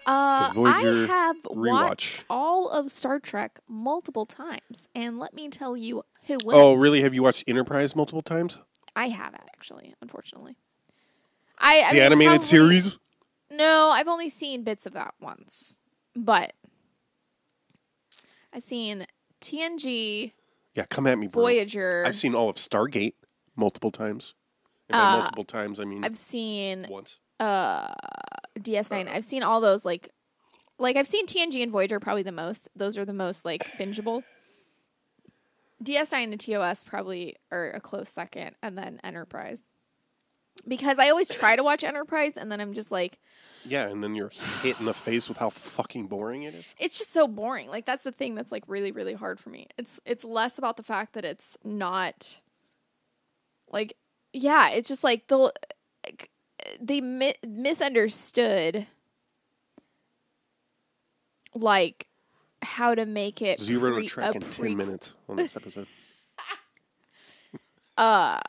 Uh, 0.05 0.53
I 0.55 1.05
have 1.07 1.37
rewatch. 1.43 1.71
watched 1.71 2.25
all 2.29 2.69
of 2.69 2.91
Star 2.91 3.19
Trek 3.19 3.59
multiple 3.67 4.25
times, 4.25 4.87
and 4.93 5.17
let 5.19 5.33
me 5.33 5.49
tell 5.49 5.75
you 5.75 6.03
who. 6.27 6.37
Oh, 6.47 6.73
really? 6.75 7.01
Have 7.01 7.13
you 7.15 7.23
watched 7.23 7.43
Enterprise 7.47 7.95
multiple 7.95 8.21
times? 8.21 8.57
I 8.95 9.07
haven't 9.09 9.43
actually, 9.55 9.93
unfortunately. 10.01 10.57
I, 11.57 11.81
I 11.81 11.89
the 11.89 11.93
mean, 11.95 12.03
animated 12.03 12.29
probably- 12.41 12.45
series? 12.45 12.99
No, 13.51 13.89
I've 13.89 14.07
only 14.07 14.29
seen 14.29 14.63
bits 14.63 14.85
of 14.85 14.93
that 14.93 15.13
once, 15.21 15.79
but 16.15 16.53
I've 18.53 18.63
seen 18.63 19.05
TNG, 19.41 20.31
Yeah, 20.75 20.85
come 20.89 21.07
at 21.07 21.17
me, 21.17 21.27
bro. 21.27 21.43
Voyager. 21.43 22.03
I've 22.05 22.15
seen 22.15 22.33
all 22.35 22.49
of 22.49 22.55
Stargate 22.55 23.13
multiple 23.55 23.91
times. 23.91 24.33
And 24.89 24.95
Uh, 24.99 25.17
multiple 25.17 25.43
times, 25.43 25.79
I 25.79 25.85
mean 25.85 26.03
I've 26.03 26.17
seen 26.17 26.85
once. 26.89 27.19
uh 27.39 27.93
DS9. 28.59 29.07
I've 29.07 29.23
seen 29.23 29.43
all 29.43 29.61
those 29.61 29.85
like 29.85 30.09
like 30.77 30.95
I've 30.97 31.07
seen 31.07 31.25
TNG 31.25 31.63
and 31.63 31.71
Voyager 31.71 31.99
probably 31.99 32.23
the 32.23 32.31
most. 32.31 32.67
Those 32.75 32.97
are 32.97 33.05
the 33.05 33.13
most 33.13 33.45
like 33.45 33.77
bingeable. 33.77 34.23
DS9 35.83 36.31
and 36.31 36.39
TOS 36.39 36.83
probably 36.83 37.35
are 37.51 37.71
a 37.71 37.79
close 37.79 38.09
second 38.09 38.55
and 38.63 38.77
then 38.77 38.99
Enterprise. 39.03 39.61
Because 40.67 40.99
I 40.99 41.09
always 41.09 41.27
try 41.27 41.55
to 41.57 41.63
watch 41.63 41.83
Enterprise 41.83 42.37
and 42.37 42.51
then 42.51 42.61
I'm 42.61 42.73
just 42.73 42.91
like 42.91 43.19
Yeah, 43.65 43.89
and 43.89 44.03
then 44.03 44.15
you're 44.15 44.31
hit 44.63 44.79
in 44.79 44.85
the 44.85 44.93
face 44.93 45.27
with 45.27 45.37
how 45.37 45.49
fucking 45.49 46.07
boring 46.07 46.43
it 46.43 46.55
is. 46.55 46.73
it's 46.79 46.97
just 46.97 47.11
so 47.11 47.27
boring. 47.27 47.67
Like 47.67 47.85
that's 47.85 48.03
the 48.03 48.11
thing 48.11 48.35
that's 48.35 48.51
like 48.51 48.63
really 48.67 48.91
really 48.91 49.13
hard 49.13 49.39
for 49.39 49.49
me. 49.49 49.67
It's 49.77 49.99
it's 50.05 50.23
less 50.23 50.57
about 50.57 50.77
the 50.77 50.83
fact 50.83 51.13
that 51.13 51.25
it's 51.25 51.57
not 51.63 52.39
like 53.69 53.97
yeah, 54.31 54.69
it's 54.69 54.89
just 54.89 55.03
like 55.03 55.27
the 55.27 55.53
they 56.79 57.01
mi- 57.01 57.35
misunderstood 57.45 58.87
like 61.53 62.07
how 62.61 62.95
to 62.95 63.05
make 63.05 63.41
it 63.41 63.59
Zero 63.59 63.93
pre- 63.93 64.03
to 64.03 64.09
track 64.09 64.35
in 64.35 64.41
pre- 64.41 64.69
ten 64.69 64.77
minutes 64.77 65.13
on 65.29 65.35
this 65.37 65.55
episode. 65.55 65.87
uh 67.97 68.39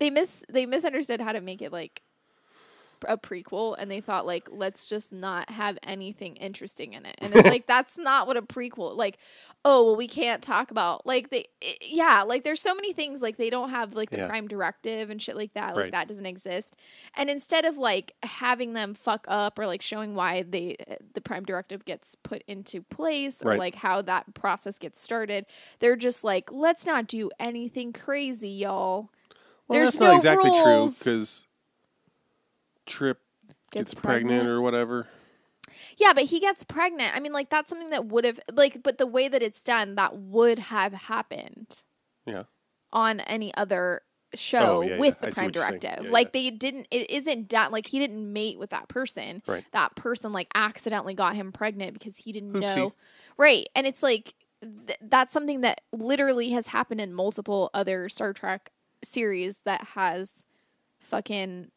they 0.00 0.10
mis 0.10 0.42
they 0.48 0.66
misunderstood 0.66 1.20
how 1.20 1.32
to 1.32 1.40
make 1.40 1.62
it 1.62 1.72
like 1.72 2.02
a 3.06 3.16
prequel 3.16 3.74
and 3.78 3.90
they 3.90 4.00
thought 4.00 4.26
like 4.26 4.48
let's 4.50 4.86
just 4.86 5.12
not 5.12 5.48
have 5.50 5.78
anything 5.82 6.36
interesting 6.36 6.94
in 6.94 7.04
it 7.06 7.14
and 7.18 7.34
it's 7.34 7.44
like 7.48 7.66
that's 7.68 7.96
not 7.98 8.26
what 8.26 8.36
a 8.36 8.42
prequel 8.42 8.96
like 8.96 9.18
oh 9.64 9.84
well 9.84 9.96
we 9.96 10.08
can't 10.08 10.42
talk 10.42 10.70
about 10.70 11.06
like 11.06 11.30
they 11.30 11.44
i- 11.62 11.76
yeah 11.82 12.22
like 12.22 12.44
there's 12.44 12.60
so 12.60 12.74
many 12.74 12.92
things 12.92 13.20
like 13.20 13.36
they 13.36 13.50
don't 13.50 13.70
have 13.70 13.94
like 13.94 14.10
the 14.10 14.16
Yeah. 14.18 14.28
prime 14.28 14.48
directive 14.48 15.10
and 15.10 15.20
shit 15.22 15.36
like 15.36 15.52
that 15.54 15.74
like 15.76 15.84
Right. 15.84 15.92
that 15.92 16.08
doesn't 16.08 16.26
exist 16.26 16.74
and 17.16 17.28
instead 17.30 17.64
of 17.64 17.78
like 17.78 18.12
having 18.22 18.72
them 18.72 18.94
fuck 18.94 19.24
up 19.28 19.58
or 19.58 19.66
like 19.66 19.82
showing 19.82 20.14
why 20.14 20.42
they 20.42 20.76
eh, 20.86 20.96
the 21.14 21.20
prime 21.20 21.44
directive 21.44 21.84
gets 21.84 22.14
put 22.16 22.42
into 22.46 22.82
place 22.82 23.42
or 23.42 23.50
Right. 23.50 23.58
like 23.58 23.74
how 23.76 24.02
that 24.02 24.34
process 24.34 24.78
gets 24.78 25.00
started 25.00 25.46
they're 25.80 25.96
just 25.96 26.24
like 26.24 26.50
let's 26.52 26.84
not 26.86 27.06
do 27.06 27.30
anything 27.38 27.92
crazy 27.92 28.48
y'all 28.48 29.10
Well, 29.68 29.78
There's 29.78 29.92
that's 29.92 30.00
no 30.00 30.06
not 30.06 30.16
exactly 30.16 30.50
true 30.62 30.94
because 30.98 31.44
Trip 32.88 33.20
Gets 33.70 33.92
gets, 33.92 33.94
pregnant. 33.94 34.48
or 34.48 34.60
whatever. 34.60 35.06
Yeah, 35.98 36.12
but 36.14 36.24
he 36.24 36.40
gets 36.40 36.64
pregnant. 36.64 37.14
I 37.14 37.20
mean, 37.20 37.32
like 37.32 37.50
that's 37.50 37.68
something 37.68 37.90
that 37.90 38.06
would 38.06 38.24
have 38.24 38.40
like, 38.52 38.82
but 38.82 38.98
the 38.98 39.06
way 39.06 39.28
that 39.28 39.42
it's 39.42 39.62
done, 39.62 39.94
that 39.96 40.16
would 40.16 40.58
have 40.58 40.92
happened 40.92 41.82
Yeah. 42.26 42.44
on 42.92 43.20
any 43.20 43.54
other 43.54 44.02
show 44.34 44.78
Oh, 44.78 44.80
yeah, 44.82 44.98
with 44.98 45.16
yeah. 45.16 45.20
the 45.20 45.26
I 45.28 45.30
prime 45.32 45.44
what 45.46 45.54
you're 45.54 45.68
saying. 45.68 45.80
directive. 45.80 46.04
Yeah, 46.06 46.10
like 46.10 46.32
they 46.32 46.50
didn't. 46.50 46.86
It 46.90 47.10
isn't 47.10 47.48
done. 47.48 47.70
Like 47.72 47.86
he 47.86 47.98
didn't 47.98 48.32
mate 48.32 48.58
with 48.58 48.70
that 48.70 48.88
person. 48.88 49.42
Right. 49.46 49.64
That 49.72 49.94
person 49.96 50.32
like 50.32 50.48
accidentally 50.54 51.14
got 51.14 51.34
him 51.34 51.52
pregnant 51.52 51.92
because 51.94 52.16
he 52.16 52.32
didn't 52.32 52.52
Oopsie. 52.54 52.76
know. 52.76 52.94
Right, 53.36 53.68
and 53.76 53.86
it's 53.86 54.02
like 54.02 54.34
th- 54.62 54.98
that's 55.02 55.32
something 55.32 55.60
that 55.60 55.82
literally 55.92 56.50
has 56.50 56.68
happened 56.68 57.00
in 57.00 57.12
multiple 57.12 57.70
other 57.74 58.08
Star 58.08 58.32
Trek 58.32 58.70
series 59.04 59.58
that 59.64 59.82
has 59.94 60.32
fucking 61.00 61.70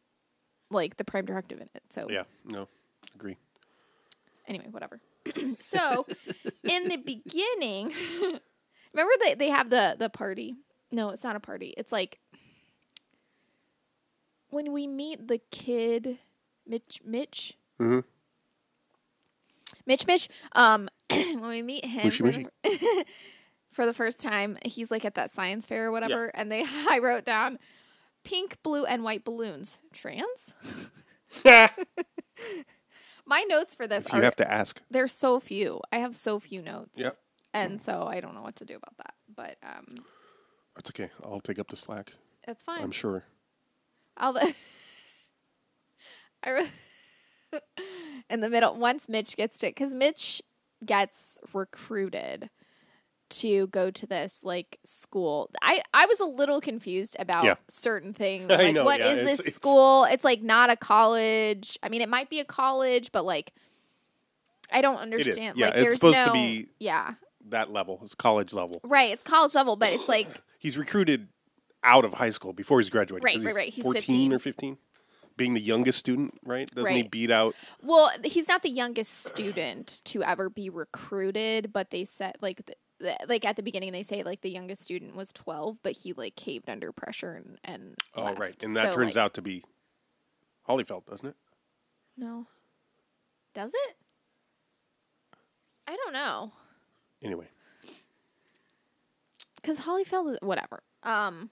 like 0.71 0.97
the 0.97 1.03
prime 1.03 1.25
directive 1.25 1.59
in 1.61 1.69
it. 1.75 1.83
So 1.91 2.07
Yeah. 2.09 2.23
No. 2.45 2.67
Agree. 3.15 3.37
anyway, 4.47 4.67
whatever. 4.71 4.99
so, 5.59 6.07
in 6.63 6.85
the 6.85 6.97
beginning, 6.97 7.93
remember 8.93 9.13
they 9.23 9.35
they 9.35 9.49
have 9.49 9.69
the 9.69 9.95
the 9.99 10.09
party. 10.09 10.55
No, 10.91 11.09
it's 11.09 11.23
not 11.23 11.35
a 11.35 11.39
party. 11.39 11.73
It's 11.77 11.91
like 11.91 12.19
when 14.49 14.71
we 14.73 14.87
meet 14.87 15.27
the 15.27 15.39
kid, 15.51 16.17
Mitch, 16.67 16.99
Mitch, 17.05 17.53
Mhm. 17.79 18.03
Mitch, 19.85 20.05
Mitch. 20.07 20.29
Um, 20.53 20.89
when 21.09 21.41
we 21.49 21.61
meet 21.61 21.85
him 21.85 22.03
Mushy, 22.05 22.23
for 22.23 22.31
the, 22.31 23.05
for 23.73 23.85
the 23.85 23.93
first 23.93 24.19
time, 24.19 24.57
he's 24.65 24.91
like 24.91 25.05
at 25.05 25.15
that 25.15 25.31
science 25.31 25.65
fair 25.65 25.87
or 25.87 25.91
whatever, 25.91 26.27
and 26.35 26.51
they 26.51 26.63
I 26.89 26.99
wrote 26.99 27.25
down 27.25 27.59
pink, 28.23 28.57
blue, 28.63 28.85
and 28.85 29.03
white 29.03 29.23
balloons. 29.23 29.79
Trans. 29.93 30.53
My 33.25 33.41
notes 33.43 33.75
for 33.75 33.87
this 33.87 34.05
If 34.05 34.13
are 34.13 34.17
you 34.17 34.23
have 34.23 34.35
to 34.37 34.51
ask. 34.51 34.81
there's 34.89 35.13
so 35.13 35.39
few. 35.39 35.79
I 35.91 35.99
have 35.99 36.15
so 36.15 36.39
few 36.39 36.61
notes. 36.61 36.91
Yep. 36.95 37.17
And 37.53 37.81
so 37.81 38.05
I 38.07 38.19
don't 38.19 38.35
know 38.35 38.41
what 38.41 38.55
to 38.57 38.65
do 38.65 38.75
about 38.75 38.97
that. 38.97 39.13
But 39.33 39.57
um 39.63 39.85
That's 40.75 40.89
okay. 40.89 41.09
I'll 41.23 41.39
take 41.39 41.59
up 41.59 41.69
the 41.69 41.77
slack. 41.77 42.13
it's 42.47 42.63
fine. 42.63 42.81
I'm 42.81 42.91
sure. 42.91 43.23
I'll 44.17 44.37
I 46.43 46.49
re- 46.49 46.69
in 48.29 48.41
the 48.41 48.49
middle 48.49 48.75
once 48.75 49.07
Mitch 49.07 49.37
gets 49.37 49.59
to 49.59 49.71
cuz 49.71 49.93
Mitch 49.93 50.41
gets 50.85 51.37
recruited 51.53 52.49
to 53.31 53.67
go 53.67 53.89
to 53.91 54.05
this 54.07 54.43
like 54.43 54.79
school. 54.83 55.50
I 55.61 55.81
I 55.93 56.05
was 56.05 56.19
a 56.19 56.25
little 56.25 56.61
confused 56.61 57.15
about 57.19 57.43
Yeah. 57.45 57.55
certain 57.67 58.13
things. 58.13 58.51
I 58.51 58.57
Like 58.57 58.75
know, 58.75 58.85
what 58.85 59.00
yeah, 59.00 59.11
is 59.11 59.17
it's- 59.19 59.29
this 59.38 59.39
it's- 59.41 59.55
school? 59.55 60.05
It's 60.05 60.23
like 60.23 60.41
not 60.41 60.69
a 60.69 60.75
college. 60.75 61.77
I 61.83 61.89
mean, 61.89 62.01
it 62.01 62.09
might 62.09 62.29
be 62.29 62.39
a 62.39 62.45
college, 62.45 63.11
but 63.11 63.25
like 63.25 63.53
I 64.71 64.81
don't 64.81 64.97
understand. 64.97 65.57
Yeah, 65.57 65.67
like 65.67 65.75
it's 65.77 65.93
supposed 65.93 66.23
to 66.23 66.31
be- 66.31 66.67
Yeah. 66.79 67.15
That 67.50 67.71
level. 67.71 68.00
It's 68.03 68.15
college 68.15 68.53
level. 68.53 68.79
Right, 68.83 69.11
it's 69.11 69.23
college 69.23 69.55
level, 69.55 69.75
but 69.75 69.91
it's 69.91 70.07
like 70.07 70.27
He's 70.59 70.77
recruited 70.77 71.27
out 71.83 72.05
of 72.05 72.13
high 72.13 72.29
school 72.29 72.53
before 72.53 72.79
he's 72.79 72.89
graduating. 72.91 73.25
Right, 73.25 73.35
'cause 73.38 73.45
right, 73.45 73.55
right. 73.55 73.73
He's 73.73 73.83
14 73.83 74.01
15. 74.01 74.33
or 74.33 74.39
15. 74.39 74.77
Being 75.38 75.53
the 75.55 75.61
youngest 75.61 75.97
student, 75.97 76.38
right? 76.45 76.69
Doesn't 76.69 76.93
he 76.93 77.01
beat 77.03 77.31
out? 77.31 77.55
Well, 77.81 78.11
he's 78.23 78.47
not 78.47 78.61
the 78.61 78.69
youngest 78.69 79.25
student 79.25 80.01
to 80.05 80.21
ever 80.23 80.50
be 80.51 80.69
recruited, 80.69 81.73
but 81.73 81.89
they 81.89 82.05
said 82.05 82.35
like 82.41 82.61
like 83.27 83.46
at 83.46 83.55
the 83.55 83.63
beginning 83.63 83.91
they 83.91 84.03
say 84.03 84.24
like 84.24 84.41
the 84.41 84.50
youngest 84.51 84.84
student 84.84 85.15
was 85.15 85.31
12, 85.34 85.79
but 85.84 85.93
he 85.93 86.13
like 86.13 86.36
caved 86.36 86.70
under 86.70 86.91
pressure 86.91 87.34
and 87.34 87.58
and 87.63 87.96
Oh, 88.15 88.24
left. 88.25 88.39
right. 88.39 88.63
And 88.63 88.75
that 88.75 88.93
So, 88.93 89.00
turns 89.00 89.15
like- 89.15 89.24
out 89.24 89.34
to 89.36 89.41
be 89.41 89.63
Hollyfeld, 90.67 91.05
doesn't 91.08 91.27
it? 91.27 91.36
no. 92.17 92.48
Does 93.53 93.72
it? 93.74 93.96
I 95.88 95.96
don't 95.98 96.13
know. 96.13 96.53
Anyway. 97.22 97.48
because 99.58 99.79
Hollyfeld 99.79 100.34
is 100.34 100.38
whatever. 100.41 100.81
Um, 101.03 101.50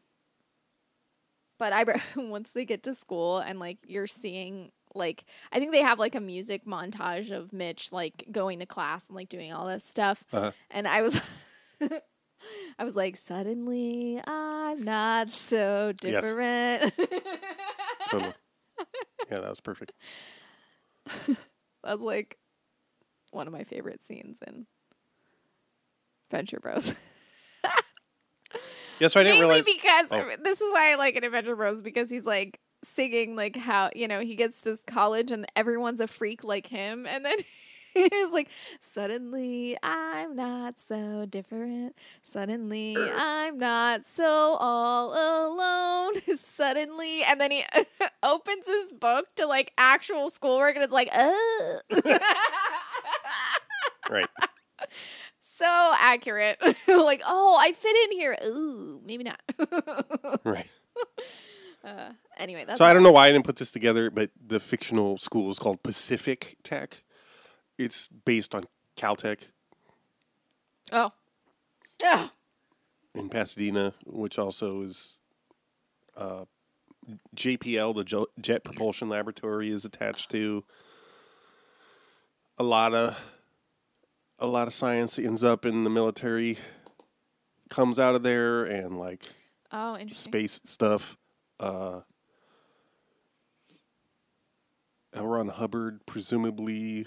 but 1.58 1.74
I 1.74 1.84
once 2.16 2.52
they 2.52 2.66
get 2.66 2.84
to 2.84 2.94
school 2.94 3.40
and 3.40 3.60
like 3.60 3.78
you're 3.86 4.08
seeing 4.08 4.72
like 4.96 5.26
I 5.52 5.60
think 5.60 5.72
they 5.72 5.82
have 5.82 6.00
like 6.00 6.16
a 6.16 6.20
music 6.20 6.66
montage 6.66 7.32
of 7.32 7.54
Mitch 7.54 7.92
like 7.92 8.26
going 8.32 8.60
to 8.60 8.66
class 8.66 9.06
and 9.08 9.16
like 9.16 9.30
doing 9.30 9.52
all 9.54 9.68
this 9.68 9.84
stuff, 9.84 10.24
Uh-huh. 10.32 10.52
and 10.72 10.88
I 10.88 11.02
was. 11.02 11.20
I 11.82 12.84
was 12.84 12.96
like, 12.96 13.18
suddenly 13.18 14.22
I'm 14.26 14.84
not 14.84 15.32
so 15.32 15.94
Yes. 16.04 16.24
different. 16.24 16.94
Totally. 18.12 18.34
yeah, 19.32 19.40
that 19.40 19.50
was 19.50 19.60
perfect. 19.60 19.92
That's 21.84 22.02
like 22.02 22.38
one 23.32 23.48
of 23.48 23.54
my 23.54 23.64
favorite 23.64 24.06
scenes 24.06 24.40
in 24.46 24.66
Venture 26.32 26.60
Bros. 26.60 26.94
Yeah, 29.00 29.08
so 29.08 29.20
I 29.22 29.24
didn't 29.24 29.40
Mainly 29.40 29.62
realize. 29.62 29.76
because 29.76 30.08
Oh. 30.12 30.30
this 30.44 30.60
is 30.60 30.72
why 30.74 30.92
I 30.92 30.96
like 30.96 31.16
it 31.16 31.24
Adventure 31.24 31.56
Bros 31.56 31.82
because 31.82 32.10
he's 32.10 32.26
like 32.26 32.60
singing 32.84 33.34
like 33.36 33.56
how 33.56 33.90
you 33.96 34.08
know 34.10 34.20
he 34.20 34.36
gets 34.36 34.62
to 34.64 34.78
college 34.88 35.32
and 35.32 35.46
everyone's 35.56 36.02
a 36.02 36.08
freak 36.08 36.44
like 36.44 36.68
him 36.68 37.06
and 37.08 37.24
then 37.24 37.38
he's 38.12 38.32
like 38.32 38.50
suddenly 38.94 39.78
I'm 39.84 40.36
not 40.36 40.76
so 40.88 41.26
different. 41.26 41.96
Suddenly 42.24 42.96
I'm 43.16 43.58
not 43.58 44.06
so 44.06 44.26
all 44.26 45.14
alone. 45.14 46.14
Suddenly 46.38 47.24
and 47.24 47.40
then 47.40 47.52
he 47.52 47.64
opens 48.24 48.66
his 48.66 48.92
book 48.94 49.28
to 49.36 49.46
like 49.46 49.74
actual 49.78 50.30
schoolwork 50.30 50.76
and 50.76 50.84
it's 50.84 50.94
like 50.94 51.10
uh 51.14 52.00
Right. 54.10 54.28
so 55.40 55.66
accurate. 56.00 56.58
Like 56.88 57.22
oh 57.26 57.58
I 57.60 57.72
fit 57.74 57.96
in 58.06 58.18
here. 58.18 58.38
Ooh 58.46 59.02
maybe 59.06 59.24
not. 59.24 59.42
Right. 60.44 60.68
Uh, 61.84 62.10
anyway, 62.38 62.66
that's 62.66 62.78
So 62.78 62.86
I 62.86 62.94
don't 62.94 63.04
know 63.04 63.12
why 63.12 63.28
I 63.28 63.32
didn't 63.32 63.46
put 63.46 63.56
this 63.56 63.72
together, 63.72 64.10
but 64.10 64.32
the 64.46 64.60
fictional 64.60 65.18
school 65.18 65.50
is 65.50 65.58
called 65.60 65.82
Pacific 65.82 66.58
Tech. 66.62 67.04
It's 67.80 68.08
based 68.08 68.54
on 68.54 68.66
Caltech 68.98 69.48
Oh, 70.92 71.12
oh, 72.04 72.32
in 73.14 73.30
Pasadena, 73.30 73.94
which 74.06 74.40
also 74.40 74.82
is 74.82 75.20
uh, 76.18 76.46
JPL, 77.36 77.96
the 77.96 78.26
Jet 78.42 78.64
Propulsion 78.64 79.08
Laboratory, 79.08 79.70
is 79.70 79.86
attached 79.86 80.32
to. 80.32 80.64
A 82.58 82.64
lot 82.64 82.94
of 82.94 83.18
a 84.40 84.48
lot 84.48 84.68
of 84.68 84.74
science 84.74 85.20
ends 85.20 85.44
up 85.44 85.66
in 85.66 85.84
the 85.84 85.90
military, 85.90 86.58
comes 87.70 88.00
out 88.00 88.16
of 88.16 88.24
there, 88.24 88.66
and 88.66 88.98
like 88.98 89.24
oh, 89.72 89.96
interesting. 89.96 90.32
space 90.32 90.62
stuff. 90.66 91.18
Uh, 91.60 92.02
L. 95.14 95.28
Ron 95.28 95.50
Hubbard, 95.50 96.06
presumably. 96.06 97.06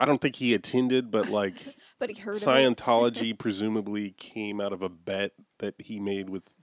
I 0.00 0.06
don't 0.06 0.20
think 0.20 0.36
he 0.36 0.54
attended, 0.54 1.10
but 1.10 1.28
like 1.28 1.54
But 1.98 2.10
he 2.10 2.20
heard. 2.20 2.34
Scientology 2.36 3.38
presumably 3.38 4.10
came 4.10 4.60
out 4.60 4.72
of 4.72 4.82
a 4.82 4.88
bet 4.88 5.32
that 5.58 5.74
he 5.78 6.00
made 6.00 6.28
with 6.28 6.54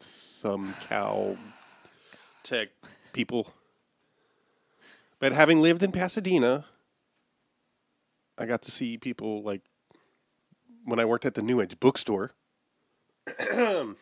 some 0.00 0.74
cow 0.88 1.36
tech 2.42 2.68
people. 3.12 3.52
But 5.18 5.32
having 5.32 5.60
lived 5.60 5.82
in 5.82 5.92
Pasadena, 5.92 6.66
I 8.38 8.46
got 8.46 8.62
to 8.62 8.70
see 8.70 8.96
people 8.98 9.42
like 9.42 9.62
when 10.84 11.00
I 11.00 11.04
worked 11.04 11.26
at 11.26 11.34
the 11.34 11.42
New 11.42 11.60
Edge 11.60 11.78
bookstore. 11.80 12.32
I 13.38 13.94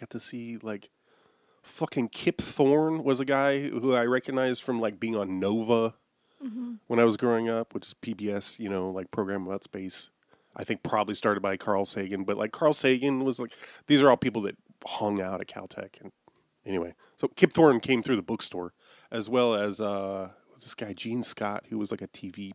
got 0.00 0.10
to 0.10 0.20
see 0.20 0.56
like 0.62 0.90
fucking 1.62 2.08
Kip 2.08 2.40
Thorne 2.40 3.04
was 3.04 3.20
a 3.20 3.24
guy 3.24 3.68
who 3.68 3.94
I 3.94 4.06
recognized 4.06 4.62
from 4.62 4.80
like 4.80 4.98
being 4.98 5.14
on 5.14 5.38
Nova 5.38 5.94
when 6.40 7.00
I 7.00 7.04
was 7.04 7.16
growing 7.16 7.48
up, 7.48 7.74
which 7.74 7.86
is 7.86 7.94
PBS, 8.00 8.58
you 8.58 8.68
know, 8.68 8.90
like 8.90 9.10
program 9.10 9.46
about 9.46 9.64
space. 9.64 10.10
I 10.56 10.64
think 10.64 10.82
probably 10.82 11.14
started 11.14 11.40
by 11.40 11.56
Carl 11.56 11.86
Sagan, 11.86 12.24
but 12.24 12.36
like 12.36 12.52
Carl 12.52 12.72
Sagan 12.72 13.24
was 13.24 13.38
like 13.38 13.52
these 13.86 14.02
are 14.02 14.10
all 14.10 14.16
people 14.16 14.42
that 14.42 14.56
hung 14.86 15.20
out 15.20 15.40
at 15.40 15.46
Caltech 15.46 16.00
and 16.00 16.12
anyway. 16.66 16.94
So 17.16 17.28
Kip 17.28 17.52
Thorne 17.52 17.80
came 17.80 18.02
through 18.02 18.16
the 18.16 18.22
bookstore 18.22 18.72
as 19.10 19.28
well 19.28 19.54
as 19.54 19.80
uh 19.80 20.30
this 20.60 20.74
guy 20.74 20.92
Gene 20.92 21.22
Scott 21.22 21.64
who 21.68 21.78
was 21.78 21.90
like 21.90 22.02
a 22.02 22.08
TV 22.08 22.52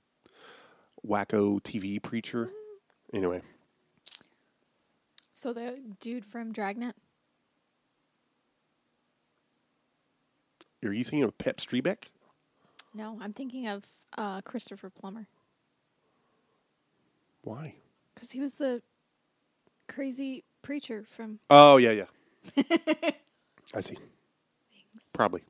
wacko 1.06 1.62
TV 1.62 2.02
preacher. 2.02 2.50
Anyway, 3.14 3.42
So 5.34 5.54
the 5.54 5.80
dude 6.00 6.26
from 6.26 6.52
Dragnet. 6.52 6.96
are 10.84 10.92
you 10.92 11.04
thinking 11.04 11.24
of 11.24 11.38
Pep 11.38 11.58
Strebeck? 11.58 12.06
No, 12.94 13.18
I'm 13.22 13.34
thinking 13.34 13.68
of 13.68 13.86
uh, 14.18 14.42
Christopher 14.42 14.90
Plummer 14.90 15.28
Why? 17.44 17.76
because 18.14 18.32
he 18.32 18.40
was 18.40 18.56
the 18.56 18.82
crazy 19.88 20.44
preacher 20.62 21.04
from. 21.08 21.40
Oh 21.50 21.78
yeah, 21.78 21.92
yeah. 21.92 22.62
I 23.74 23.82
see. 23.82 23.98
Probably. 25.14 25.42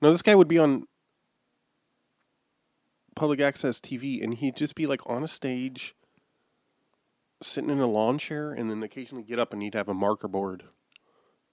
No, 0.00 0.10
this 0.10 0.22
guy 0.22 0.34
would 0.34 0.48
be 0.48 0.58
on 0.58 0.84
public 3.14 3.40
access 3.40 3.80
TV, 3.80 4.22
and 4.22 4.34
he'd 4.34 4.56
just 4.56 4.74
be 4.74 4.86
like 4.86 5.00
on 5.08 5.22
a 5.22 5.28
stage, 5.28 5.94
sitting 7.42 7.70
in 7.70 7.78
a 7.80 7.86
lawn 7.86 8.18
chair, 8.18 8.52
and 8.52 8.70
then 8.70 8.82
occasionally 8.82 9.22
get 9.22 9.38
up 9.38 9.52
and 9.52 9.62
he'd 9.62 9.74
have 9.74 9.88
a 9.88 9.94
marker 9.94 10.28
board, 10.28 10.64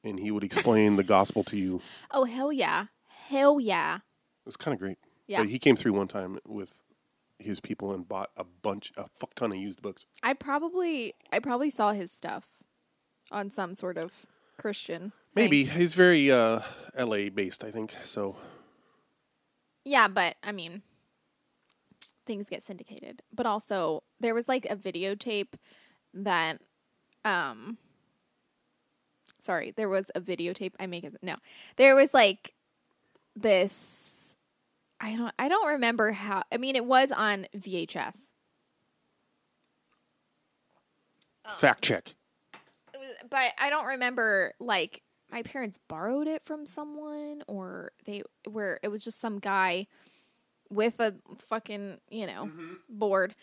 and 0.04 0.19
he 0.19 0.32
would 0.32 0.43
explain 0.43 0.95
the 0.95 1.04
gospel 1.04 1.43
to 1.45 1.58
you. 1.58 1.82
Oh 2.12 2.26
hell 2.26 2.52
yeah, 2.52 2.86
hell 3.28 3.60
yeah, 3.60 4.00
was 4.49 4.57
kind 4.57 4.73
of 4.73 4.79
great. 4.79 4.97
yeah. 5.27 5.41
But 5.41 5.49
he 5.49 5.59
came 5.59 5.75
through 5.75 5.93
one 5.93 6.07
time 6.07 6.39
with 6.47 6.71
his 7.38 7.59
people 7.59 7.93
and 7.93 8.07
bought 8.07 8.31
a 8.35 8.43
bunch, 8.43 8.91
a 8.97 9.07
fuck 9.15 9.33
ton 9.35 9.51
of 9.51 9.57
used 9.57 9.81
books. 9.81 10.05
I 10.23 10.33
probably 10.33 11.13
I 11.31 11.39
probably 11.39 11.69
saw 11.69 11.93
his 11.93 12.12
stuff 12.12 12.49
on 13.31 13.51
some 13.51 13.73
sort 13.73 13.97
of 13.97 14.25
Christian. 14.57 15.01
thing. 15.01 15.12
Maybe 15.35 15.63
he's 15.65 15.93
very 15.93 16.31
uh, 16.31 16.62
L.A. 16.95 17.29
based, 17.29 17.63
I 17.63 17.71
think. 17.71 17.95
So 18.03 18.35
Yeah, 19.85 20.07
but 20.07 20.35
I 20.43 20.51
mean, 20.51 20.81
things 22.25 22.49
get 22.49 22.63
syndicated. 22.63 23.21
But 23.33 23.45
also, 23.45 24.03
there 24.19 24.33
was 24.33 24.47
like 24.47 24.65
a 24.69 24.75
videotape 24.75 25.53
that, 26.13 26.59
um, 27.23 27.77
sorry, 29.41 29.71
there 29.75 29.89
was 29.89 30.05
a 30.15 30.21
videotape. 30.21 30.73
I 30.79 30.88
make 30.88 31.03
it 31.03 31.15
no, 31.21 31.35
there 31.77 31.95
was 31.95 32.13
like 32.13 32.53
this. 33.35 34.05
I 35.01 35.15
don't. 35.15 35.33
I 35.39 35.47
don't 35.47 35.67
remember 35.67 36.12
how. 36.12 36.43
I 36.51 36.57
mean, 36.57 36.75
it 36.75 36.85
was 36.85 37.12
on 37.12 37.47
VHS. 37.55 38.15
Oh. 41.45 41.53
fact 41.53 41.83
check. 41.83 42.13
But 43.29 43.53
I 43.57 43.69
don't 43.69 43.85
remember 43.85 44.53
like 44.59 45.01
my 45.31 45.43
parents 45.43 45.79
borrowed 45.88 46.27
it 46.27 46.43
from 46.45 46.65
someone 46.65 47.43
or 47.47 47.91
they 48.05 48.23
were 48.47 48.79
it 48.83 48.89
was 48.89 49.03
just 49.03 49.19
some 49.19 49.39
guy 49.39 49.88
with 50.69 50.99
a 50.99 51.15
fucking, 51.47 51.97
you 52.09 52.27
know, 52.27 52.45
mm-hmm. 52.45 52.73
board 52.89 53.35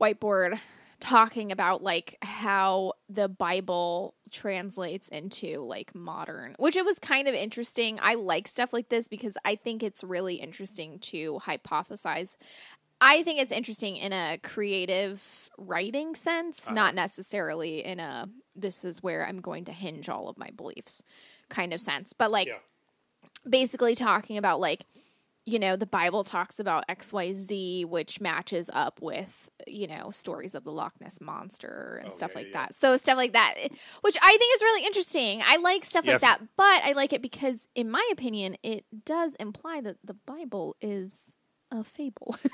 whiteboard 0.00 0.58
talking 1.00 1.52
about 1.52 1.82
like 1.82 2.16
how 2.22 2.92
the 3.08 3.28
Bible 3.28 4.14
translates 4.30 5.08
into 5.08 5.60
like 5.62 5.94
modern, 5.94 6.54
which 6.58 6.76
it 6.76 6.84
was 6.84 6.98
kind 6.98 7.28
of 7.28 7.34
interesting. 7.34 7.98
I 8.02 8.14
like 8.14 8.48
stuff 8.48 8.72
like 8.72 8.88
this 8.88 9.08
because 9.08 9.36
I 9.44 9.56
think 9.56 9.82
it's 9.82 10.02
really 10.02 10.36
interesting 10.36 10.98
to 11.00 11.38
hypothesize. 11.44 12.36
I 13.00 13.22
think 13.22 13.40
it's 13.40 13.52
interesting 13.52 13.96
in 13.96 14.12
a 14.12 14.38
creative 14.42 15.50
writing 15.58 16.14
sense, 16.14 16.66
uh-huh. 16.66 16.74
not 16.74 16.94
necessarily 16.94 17.84
in 17.84 18.00
a 18.00 18.28
this 18.54 18.84
is 18.84 19.02
where 19.02 19.26
I'm 19.26 19.40
going 19.40 19.66
to 19.66 19.72
hinge 19.72 20.08
all 20.08 20.28
of 20.28 20.38
my 20.38 20.50
beliefs 20.56 21.02
kind 21.48 21.72
of 21.72 21.80
sense. 21.80 22.12
But 22.12 22.30
like 22.30 22.48
basically 23.48 23.94
talking 23.94 24.38
about 24.38 24.60
like 24.60 24.86
you 25.46 25.58
know, 25.60 25.76
the 25.76 25.86
Bible 25.86 26.24
talks 26.24 26.58
about 26.58 26.84
XYZ, 26.88 27.84
which 27.86 28.20
matches 28.20 28.68
up 28.72 29.00
with, 29.00 29.48
you 29.66 29.86
know, 29.86 30.10
stories 30.10 30.54
of 30.56 30.64
the 30.64 30.72
Loch 30.72 30.94
Ness 31.00 31.20
Monster 31.20 32.00
and 32.02 32.12
Oh, 32.12 32.16
stuff 32.16 32.32
yeah, 32.32 32.38
like 32.38 32.46
yeah, 32.48 32.62
that. 32.66 32.74
So, 32.74 32.96
stuff 32.96 33.16
like 33.16 33.32
that, 33.32 33.54
eh, 33.58 33.68
which 34.00 34.16
I 34.20 34.36
think 34.36 34.54
is 34.56 34.62
really 34.62 34.84
interesting. 34.86 35.42
I 35.46 35.56
like 35.58 35.84
stuff 35.84 36.04
Yes. 36.04 36.20
like 36.20 36.20
that, 36.22 36.40
but 36.56 36.82
I 36.84 36.92
like 36.96 37.12
it 37.12 37.22
because, 37.22 37.68
in 37.76 37.90
my 37.90 38.06
opinion, 38.12 38.56
it 38.64 38.84
does 39.04 39.34
imply 39.36 39.80
that 39.82 39.98
the 40.04 40.14
Bible 40.14 40.76
is 40.80 41.35
a 41.70 41.82
fable. 41.84 42.36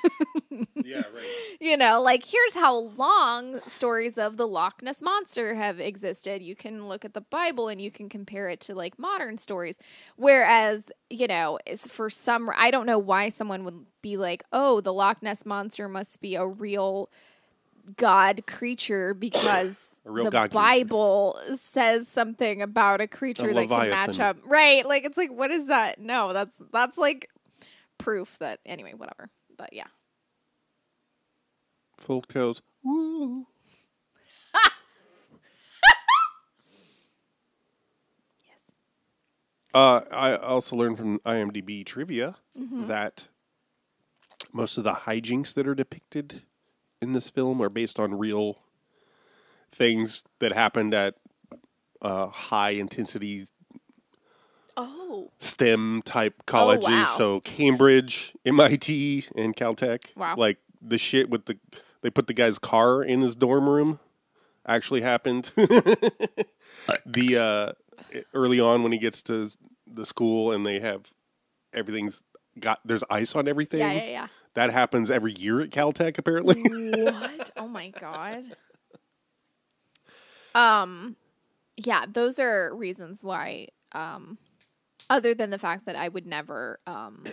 Yeah, 0.84 0.98
right. 0.98 1.56
you 1.60 1.76
know, 1.76 2.02
like 2.02 2.24
here's 2.26 2.54
how 2.54 2.76
long 2.96 3.60
stories 3.68 4.18
of 4.18 4.36
the 4.36 4.46
Loch 4.46 4.82
Ness 4.82 5.00
monster 5.00 5.54
have 5.54 5.80
existed. 5.80 6.42
You 6.42 6.56
can 6.56 6.88
look 6.88 7.04
at 7.04 7.14
the 7.14 7.20
Bible 7.20 7.68
and 7.68 7.80
you 7.80 7.90
can 7.90 8.08
compare 8.08 8.48
it 8.50 8.60
to 8.62 8.74
like 8.74 8.98
modern 8.98 9.38
stories. 9.38 9.78
Whereas, 10.16 10.84
you 11.08 11.26
know, 11.26 11.58
is 11.66 11.86
for 11.86 12.10
some 12.10 12.50
I 12.56 12.70
don't 12.70 12.84
know 12.84 12.98
why 12.98 13.28
someone 13.28 13.64
would 13.64 13.86
be 14.02 14.16
like, 14.16 14.42
"Oh, 14.52 14.80
the 14.80 14.92
Loch 14.92 15.22
Ness 15.22 15.46
monster 15.46 15.88
must 15.88 16.20
be 16.20 16.34
a 16.34 16.46
real 16.46 17.08
god 17.96 18.46
creature 18.46 19.14
because 19.18 19.78
A 20.04 20.10
real 20.10 20.24
the 20.24 20.30
god 20.30 20.50
creature. 20.50 20.62
Bible 20.62 21.38
says 21.54 22.08
something 22.08 22.60
about 22.60 23.00
a 23.00 23.06
creature 23.06 23.54
that 23.54 23.68
can 23.68 23.90
match 23.90 24.20
up." 24.20 24.36
Right? 24.44 24.84
Like 24.84 25.04
it's 25.04 25.16
like 25.16 25.32
what 25.32 25.50
is 25.50 25.66
that? 25.68 26.00
No, 26.00 26.32
that's 26.32 26.56
that's 26.72 26.98
like 26.98 27.30
proof 28.02 28.38
that 28.38 28.60
anyway, 28.66 28.94
whatever. 28.94 29.30
But 29.56 29.72
yeah. 29.72 29.86
Folk 31.98 32.26
tales. 32.28 32.62
Woo. 32.82 33.46
Yes. 38.46 38.60
Uh, 39.74 40.00
I 40.10 40.36
also 40.36 40.76
learned 40.76 40.98
from 40.98 41.18
IMDb 41.20 41.84
trivia 41.84 42.36
Mm-hmm. 42.58 42.86
that 42.88 43.28
most 44.52 44.76
of 44.76 44.84
the 44.84 44.92
hijinks 44.92 45.54
that 45.54 45.66
are 45.66 45.74
depicted 45.74 46.42
in 47.00 47.14
this 47.14 47.30
film 47.30 47.62
are 47.62 47.70
based 47.70 47.98
on 47.98 48.18
real 48.18 48.58
things 49.70 50.22
that 50.40 50.52
happened 50.52 50.92
at 50.92 51.14
uh, 52.02 52.26
high 52.26 52.70
intensity 52.72 53.46
Oh. 54.76 55.30
STEM 55.38 56.02
type 56.02 56.46
colleges. 56.46 56.88
wow. 56.88 57.14
So 57.16 57.40
Cambridge, 57.40 58.34
MIT, 58.44 59.26
and 59.36 59.54
Caltech. 59.56 60.16
Wow. 60.16 60.34
Like 60.36 60.58
the 60.80 60.98
shit 60.98 61.30
with 61.30 61.46
the 61.46 61.58
they 62.02 62.10
put 62.10 62.26
the 62.26 62.34
guy's 62.34 62.58
car 62.58 63.02
in 63.02 63.20
his 63.20 63.34
dorm 63.34 63.68
room 63.68 64.00
actually 64.66 65.00
happened. 65.00 65.50
the 67.06 67.36
uh, 67.38 67.72
early 68.34 68.60
on 68.60 68.82
when 68.82 68.92
he 68.92 68.98
gets 68.98 69.22
to 69.22 69.48
the 69.86 70.06
school 70.06 70.52
and 70.52 70.66
they 70.66 70.80
have 70.80 71.10
everything's 71.72 72.22
got 72.58 72.80
there's 72.84 73.04
ice 73.10 73.34
on 73.34 73.48
everything. 73.48 73.80
Yeah, 73.80 73.92
yeah, 73.92 74.04
yeah. 74.04 74.26
That 74.54 74.70
happens 74.70 75.10
every 75.10 75.32
year 75.32 75.60
at 75.60 75.70
Caltech 75.70 76.18
apparently. 76.18 76.62
what? 76.62 77.50
Oh 77.56 77.68
my 77.68 77.88
god. 77.88 78.56
Um 80.54 81.16
yeah, 81.76 82.04
those 82.10 82.38
are 82.38 82.74
reasons 82.74 83.24
why 83.24 83.68
um 83.92 84.38
other 85.12 85.34
than 85.34 85.50
the 85.50 85.58
fact 85.58 85.84
that 85.86 85.96
I 85.96 86.08
would 86.08 86.26
never 86.26 86.80
um 86.86 87.24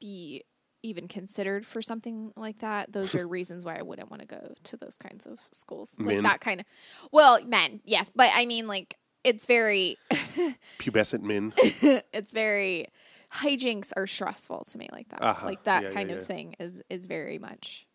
be 0.00 0.42
even 0.82 1.06
considered 1.06 1.64
for 1.64 1.80
something 1.80 2.32
like 2.36 2.58
that. 2.58 2.92
Those 2.92 3.14
are 3.14 3.26
reasons 3.38 3.64
why 3.64 3.76
I 3.78 3.82
wouldn't 3.82 4.10
want 4.10 4.22
to 4.22 4.26
go 4.26 4.52
to 4.64 4.76
those 4.76 4.96
kinds 4.96 5.26
of 5.26 5.38
schools. 5.52 5.94
Like 5.98 6.06
Men. 6.16 6.22
that 6.24 6.40
kind 6.40 6.60
of 6.60 6.66
Well, 7.12 7.44
men, 7.44 7.80
yes, 7.84 8.10
but 8.14 8.30
I 8.34 8.46
mean 8.46 8.66
like 8.66 8.96
it's 9.22 9.46
very 9.46 9.98
Pubescent 10.78 11.22
men. 11.22 11.52
it's 12.12 12.32
very 12.32 12.86
hijinks 13.32 13.92
are 13.96 14.06
stressful 14.06 14.64
to 14.70 14.78
me 14.78 14.88
like 14.92 15.08
that. 15.10 15.22
Uh-huh. 15.22 15.46
Like 15.46 15.62
that 15.64 15.82
Yeah, 15.82 15.88
yeah, 15.88 15.94
kind 15.94 16.10
of 16.10 16.18
yeah. 16.18 16.24
thing 16.24 16.54
is 16.58 16.80
is 16.90 17.06
very 17.06 17.38
much 17.38 17.86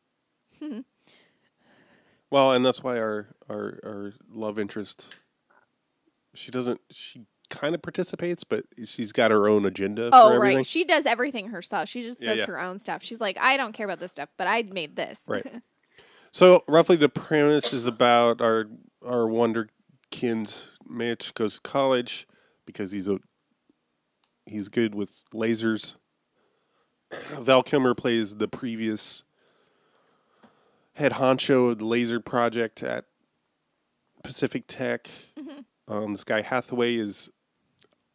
Well, 2.30 2.52
and 2.54 2.66
that's 2.66 2.84
why 2.84 2.98
our 2.98 3.28
our 3.50 3.80
our 3.84 4.14
love 4.32 4.60
interest 4.60 5.08
she 6.34 6.52
doesn't 6.52 6.80
she 6.92 7.26
kind 7.50 7.74
of 7.76 7.82
participates, 7.82 8.44
but 8.44 8.66
she's 8.86 9.12
got 9.12 9.32
her 9.32 9.48
own 9.48 9.66
agenda 9.66 10.10
Oh 10.14 10.30
for 10.30 10.36
everything. 10.36 10.58
right, 10.58 10.66
she 10.66 10.84
does 10.84 11.06
everything 11.06 11.48
herself. 11.50 11.88
She 11.90 12.04
just 12.04 12.22
Yeah, 12.22 12.28
does 12.30 12.38
yeah. 12.40 12.46
her 12.48 12.60
own 12.60 12.80
stuff. 12.80 13.04
She's 13.04 13.22
like, 13.22 13.38
I 13.38 13.58
don't 13.58 13.74
care 13.74 13.86
about 13.86 14.00
this 14.00 14.12
stuff, 14.12 14.30
but 14.38 14.48
I 14.48 14.64
made 14.64 14.96
this. 14.96 15.22
Right. 15.28 15.46
So 16.30 16.64
roughly 16.68 16.98
the 16.98 17.10
premise 17.10 17.74
is 17.74 17.88
about 17.88 18.42
our 18.42 18.66
our 19.04 19.28
wonderkind 19.28 20.54
Mitch 20.88 21.34
goes 21.34 21.56
to 21.56 21.62
college 21.62 22.28
because 22.66 22.92
he's 22.92 23.08
a 23.08 23.18
he's 24.46 24.68
good 24.68 24.94
with 24.94 25.24
lasers. 25.34 25.96
Val 27.40 27.64
Kilmer 27.64 27.96
plays 27.96 28.36
the 28.36 28.48
previous 28.50 29.24
head 30.94 31.14
honcho 31.14 31.72
of 31.72 31.78
the 31.80 31.86
laser 31.86 32.20
project 32.20 32.84
at 32.84 33.06
Pacific 34.24 34.66
Tech. 34.68 35.10
Um, 35.88 36.12
this 36.12 36.26
guy 36.26 36.42
Hathaway 36.42 36.96
is 36.98 37.30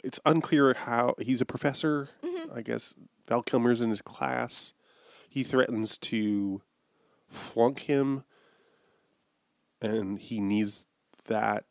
it's 0.03 0.21
unclear 0.25 0.75
how 0.75 1.15
he's 1.21 1.41
a 1.41 1.47
professor. 1.47 2.09
Mm-hmm. 2.25 2.57
I 2.57 2.63
guess 2.63 2.95
Val 3.29 3.43
Kilmer's 3.43 3.81
in 3.81 3.91
his 3.91 4.03
class. 4.03 4.73
He 5.29 5.43
threatens 5.43 5.97
to 5.99 6.63
flunk 7.29 7.81
him 7.81 8.25
and 9.81 10.19
he 10.19 10.41
needs 10.41 10.87
that 11.27 11.65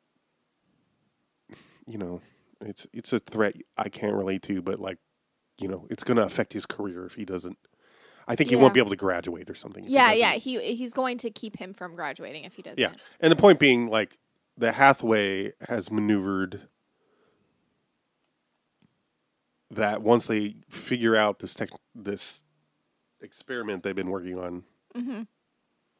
you 1.86 1.98
know 1.98 2.22
it's 2.62 2.88
it's 2.94 3.14
a 3.14 3.20
threat 3.20 3.56
I 3.78 3.90
can't 3.90 4.16
relate 4.16 4.42
to 4.44 4.62
but 4.62 4.80
like 4.80 4.98
you 5.60 5.68
know 5.68 5.86
it's 5.90 6.04
going 6.04 6.18
to 6.18 6.24
affect 6.24 6.54
his 6.54 6.66
career 6.66 7.06
if 7.06 7.14
he 7.14 7.26
doesn't 7.26 7.58
I 8.28 8.36
think 8.36 8.50
he 8.50 8.56
won't 8.56 8.74
be 8.74 8.80
able 8.80 8.92
to 8.92 8.96
graduate 8.96 9.50
or 9.50 9.56
something 9.56 9.84
if 9.84 9.90
he 9.90 9.96
Yeah, 9.96 10.14
yeah. 10.14 10.34
He 10.34 10.76
he's 10.76 10.94
going 10.94 11.18
to 11.20 11.32
keep 11.32 11.58
him 11.58 11.74
from 11.74 11.96
graduating 11.96 12.44
if 12.44 12.54
he 12.54 12.62
doesn't. 12.62 12.80
yeah 12.80 12.92
and 13.20 13.32
the 13.32 13.36
point 13.36 13.60
being 13.60 13.88
like 13.88 14.18
the 14.58 14.72
Hathaway 14.72 15.54
has 15.68 15.92
maneuvered 15.92 16.68
that 19.72 20.02
once 20.02 20.28
they 20.28 20.56
figure 20.70 21.16
out 21.16 21.40
this 21.40 21.54
tech 21.54 21.70
this 21.96 22.44
experiment 23.22 23.84
they've 23.84 23.96
been 23.96 24.10
working 24.10 24.38
on 24.38 24.64
Mm-hmm. 24.96 25.22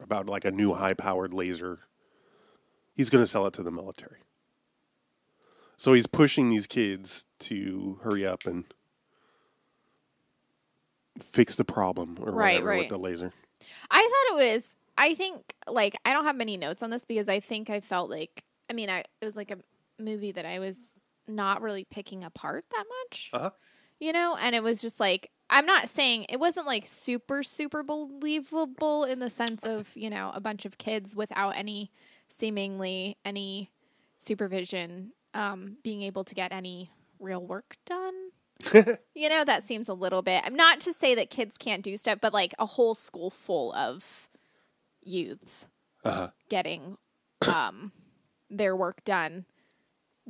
about 0.02 0.26
like 0.26 0.44
a 0.44 0.50
new 0.50 0.74
high 0.74 0.92
powered 0.92 1.32
laser. 1.32 1.80
He's 2.94 3.08
going 3.08 3.22
to 3.22 3.26
sell 3.26 3.46
it 3.46 3.54
to 3.54 3.62
the 3.62 3.70
military. 3.70 4.18
So 5.78 5.94
he's 5.94 6.06
pushing 6.06 6.50
these 6.50 6.66
kids 6.66 7.24
to 7.40 7.98
hurry 8.02 8.26
up 8.26 8.44
and 8.46 8.64
fix 11.18 11.56
the 11.56 11.64
problem 11.64 12.18
or 12.20 12.32
Right, 12.32 12.54
whatever 12.54 12.66
right. 12.68 12.78
with 12.80 12.88
the 12.88 12.98
laser. 12.98 13.32
I 13.90 14.02
thought 14.02 14.38
it 14.38 14.54
was. 14.54 14.76
I 14.98 15.14
think 15.14 15.54
like 15.66 15.96
I 16.04 16.12
don't 16.12 16.24
have 16.24 16.36
many 16.36 16.56
notes 16.56 16.82
on 16.82 16.90
this 16.90 17.04
because 17.04 17.28
I 17.28 17.40
think 17.40 17.70
I 17.70 17.80
felt 17.80 18.10
like 18.10 18.44
I 18.68 18.74
mean 18.74 18.90
I 18.90 18.98
it 19.20 19.24
was 19.24 19.36
like 19.36 19.50
a 19.50 19.56
movie 19.98 20.32
that 20.32 20.44
I 20.44 20.58
was 20.58 20.76
not 21.28 21.62
really 21.62 21.84
picking 21.84 22.24
apart 22.24 22.64
that 22.70 22.84
much. 23.04 23.30
Uh-huh. 23.32 23.50
You 24.00 24.12
know, 24.12 24.36
and 24.40 24.54
it 24.54 24.62
was 24.62 24.80
just 24.80 24.98
like 25.00 25.30
I'm 25.48 25.66
not 25.66 25.88
saying 25.88 26.26
it 26.28 26.40
wasn't 26.40 26.66
like 26.66 26.86
super 26.86 27.42
super 27.42 27.82
believable 27.82 29.04
in 29.04 29.18
the 29.20 29.30
sense 29.30 29.64
of 29.64 29.94
you 29.96 30.10
know 30.10 30.32
a 30.34 30.40
bunch 30.40 30.64
of 30.64 30.78
kids 30.78 31.14
without 31.14 31.50
any 31.50 31.92
seemingly 32.28 33.16
any 33.24 33.70
supervision 34.18 35.12
um, 35.34 35.76
being 35.82 36.02
able 36.02 36.24
to 36.24 36.34
get 36.34 36.52
any 36.52 36.90
real 37.18 37.44
work 37.46 37.76
done. 37.86 38.14
you 39.14 39.28
know, 39.28 39.44
that 39.44 39.62
seems 39.64 39.88
a 39.88 39.94
little 39.94 40.22
bit. 40.22 40.42
I'm 40.44 40.54
not 40.56 40.80
to 40.80 40.92
say 40.94 41.14
that 41.16 41.30
kids 41.30 41.56
can't 41.58 41.82
do 41.82 41.96
stuff, 41.96 42.18
but 42.20 42.32
like 42.32 42.54
a 42.58 42.66
whole 42.66 42.94
school 42.94 43.30
full 43.30 43.72
of 43.74 44.28
youths 45.02 45.66
Uh-huh. 46.04 46.30
getting 46.48 46.96
um, 47.46 47.92
their 48.50 48.76
work 48.76 49.02
done 49.04 49.44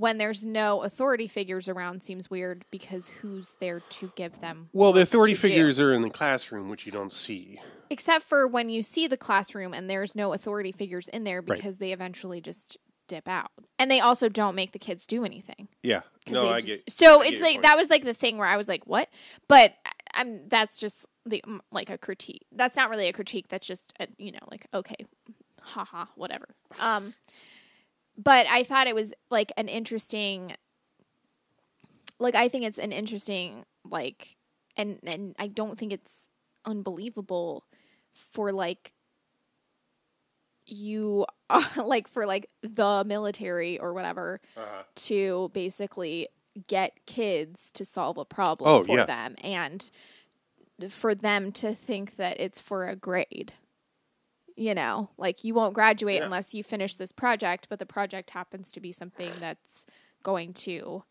when 0.03 0.19
there's 0.19 0.45
no 0.45 0.83
authority 0.83 1.29
figures 1.29 1.69
around 1.69 2.03
seems 2.03 2.29
weird 2.29 2.65
because 2.73 3.09
who's 3.21 3.57
there 3.61 3.81
to 3.89 4.11
give 4.17 4.41
them 4.41 4.69
Well, 4.73 4.93
the 4.93 5.03
authority 5.03 5.35
to 5.35 5.41
do? 5.41 5.49
figures 5.49 5.79
are 5.79 5.93
in 5.95 6.03
the 6.03 6.11
classroom, 6.11 6.69
which 6.69 6.85
you 6.87 6.93
don't 6.93 7.13
see. 7.13 7.61
except 7.89 8.25
for 8.25 8.47
when 8.49 8.69
you 8.71 8.83
see 8.83 9.07
the 9.07 9.17
classroom 9.17 9.73
and 9.75 9.89
there's 9.89 10.17
no 10.17 10.33
authority 10.33 10.73
figures 10.73 11.09
in 11.09 11.25
there 11.25 11.41
Right. 11.41 11.57
because 11.57 11.79
they 11.79 11.93
eventually 11.93 12.41
just 12.41 12.79
dip 13.07 13.29
out 13.29 13.51
and 13.79 13.91
they 13.91 14.01
also 14.01 14.29
don't 14.29 14.55
make 14.55 14.73
the 14.73 14.79
kids 14.79 15.07
do 15.07 15.25
anything 15.25 15.69
Yeah. 15.83 16.01
No, 16.29 16.49
I 16.51 16.61
just- 16.61 16.87
get. 16.87 16.93
So 16.95 17.21
I 17.23 17.27
it's 17.27 17.33
your 17.37 17.43
like 17.47 17.63
that 17.63 17.77
was 17.77 17.91
like 17.91 18.05
the 18.05 18.15
thing 18.15 18.39
where 18.39 18.47
I 18.49 18.57
was 18.57 18.69
like, 18.69 18.87
"What?" 18.87 19.09
But 19.49 19.75
I'm 20.15 20.49
that's 20.49 20.79
just 20.81 21.05
the 21.27 21.43
mm, 21.47 21.59
like 21.71 21.91
a 21.91 21.99
critique. 21.99 22.45
That's 22.53 22.77
not 22.77 22.91
really 22.91 23.09
a 23.09 23.13
critique. 23.13 23.49
That's 23.49 23.67
just 23.67 23.93
a, 24.01 24.07
you 24.19 24.33
know 24.33 24.39
like 24.51 24.67
okay, 24.73 24.95
haha, 25.61 26.07
whatever. 26.17 26.47
Um, 26.81 27.15
but 28.17 28.47
I 28.49 28.63
thought 28.65 28.87
it 28.87 28.95
was 28.95 29.13
like 29.31 29.53
an 29.57 29.69
interesting, 29.69 30.55
like 32.19 32.35
I 32.35 32.49
think 32.49 32.65
it's 32.65 32.79
an 32.79 32.93
interesting 32.93 33.65
like, 33.89 34.37
and 34.77 34.99
and 35.05 35.35
I 35.39 35.49
don't 35.49 35.79
think 35.79 35.93
it's 35.93 36.29
unbelievable 36.65 37.65
for 38.15 38.53
like 38.53 38.93
you 40.67 41.27
like 41.77 42.09
for 42.09 42.27
like 42.27 42.49
the 42.63 43.05
military 43.07 43.79
or 43.79 43.93
whatever 43.93 44.41
Uh-huh. 44.57 44.83
to 44.95 45.51
basically 45.53 46.29
get 46.67 46.93
kids 47.07 47.71
to 47.73 47.85
solve 47.85 48.19
a 48.19 48.25
problem 48.25 48.71
Oh, 48.71 48.85
for 48.85 48.97
yeah. 48.99 49.05
them 49.07 49.37
and 49.43 49.91
for 50.89 51.15
them 51.15 51.51
to 51.53 51.75
think 51.75 52.17
that 52.17 52.39
it's 52.41 52.61
for 52.61 52.87
a 52.87 52.95
grade. 52.97 53.53
You 54.57 54.75
know, 54.75 55.11
like 55.17 55.45
you 55.45 55.55
won't 55.55 55.75
graduate 55.75 56.17
Yeah. 56.19 56.25
unless 56.25 56.53
you 56.55 56.63
finish 56.63 56.95
this 56.97 57.13
project, 57.13 57.69
but 57.71 57.79
the 57.79 57.87
project 57.87 58.31
happens 58.31 58.71
to 58.73 58.81
be 58.81 58.93
something 58.93 59.31
that's 59.41 59.87
going 60.23 60.53
to, 60.55 61.05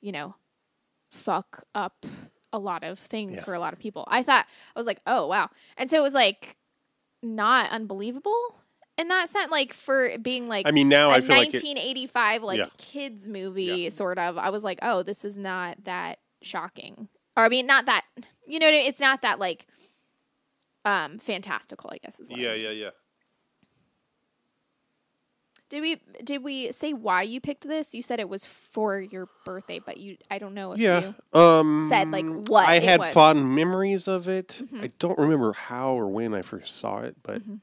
you 0.00 0.12
know, 0.12 0.34
fuck 1.10 1.64
up 1.74 2.04
a 2.52 2.58
lot 2.58 2.82
of 2.84 2.98
things 2.98 3.32
Yeah. 3.36 3.44
for 3.44 3.54
a 3.54 3.60
lot 3.60 3.72
of 3.72 3.78
people. 3.78 4.04
I 4.08 4.22
thought 4.22 4.46
I 4.74 4.78
was 4.78 4.86
like, 4.86 5.00
"Oh, 5.06 5.26
wow." 5.28 5.50
And 5.76 5.88
so 5.90 5.98
it 5.98 6.02
was 6.02 6.14
like 6.14 6.56
not 7.22 7.70
unbelievable 7.70 8.56
in 8.96 9.08
that 9.08 9.28
sense 9.28 9.50
like 9.50 9.72
for 9.74 10.16
being 10.18 10.48
like 10.48 10.66
I 10.66 10.70
mean, 10.72 10.88
now 10.88 11.10
a 11.10 11.14
I 11.14 11.20
feel 11.20 11.36
like 11.36 11.48
it, 11.54 11.62
1985 11.62 12.42
like 12.42 12.58
Yeah. 12.58 12.66
kids 12.78 13.28
movie 13.28 13.88
sort 13.90 14.18
of 14.18 14.36
i 14.38 14.48
was 14.50 14.64
like 14.64 14.78
oh 14.82 15.02
this 15.02 15.22
is 15.24 15.36
not 15.38 15.84
that 15.84 16.18
shocking 16.42 17.08
or 17.36 17.44
i 17.44 17.48
mean 17.50 17.66
not 17.66 17.84
that 17.86 18.04
you 18.46 18.58
know 18.58 18.68
it's 18.68 19.00
not 19.00 19.20
that 19.22 19.38
like 19.38 19.66
um 20.84 21.18
fantastical 21.18 21.90
i 21.92 21.98
guess 21.98 22.18
is 22.20 22.28
what 22.30 22.38
I 22.40 22.42
yeah, 22.42 22.52
mean. 22.52 22.62
yeah, 22.64 22.70
yeah. 22.70 22.90
did 25.68 25.80
we 25.82 26.00
did 26.24 26.42
we 26.42 26.72
say 26.72 26.92
why 26.92 27.22
you 27.22 27.40
picked 27.40 27.66
this 27.66 27.94
you 27.94 28.02
said 28.02 28.18
it 28.20 28.28
was 28.28 28.44
for 28.44 29.00
your 29.00 29.28
birthday 29.44 29.78
but 29.78 29.96
you 29.98 30.16
i 30.30 30.38
don't 30.38 30.54
know 30.54 30.72
if 30.72 30.80
Yeah. 30.80 30.98
you 31.00 31.14
Um, 31.32 31.88
said, 31.88 32.10
like, 32.12 32.26
what 32.48 32.68
I 32.68 32.74
it 32.76 32.82
had 32.82 32.98
was. 33.00 33.06
Mm-hmm. 33.08 33.14
fond 33.14 33.54
memories 33.54 34.08
of 34.08 34.26
it. 34.28 34.62
I 34.82 34.90
don't 34.98 35.18
remember 35.18 35.52
how 35.52 35.92
or 35.94 36.08
when 36.08 36.34
I 36.34 36.42
first 36.42 36.76
saw 36.76 37.00
it, 37.02 37.16
but 37.22 37.38
Mm-hmm. 37.40 37.54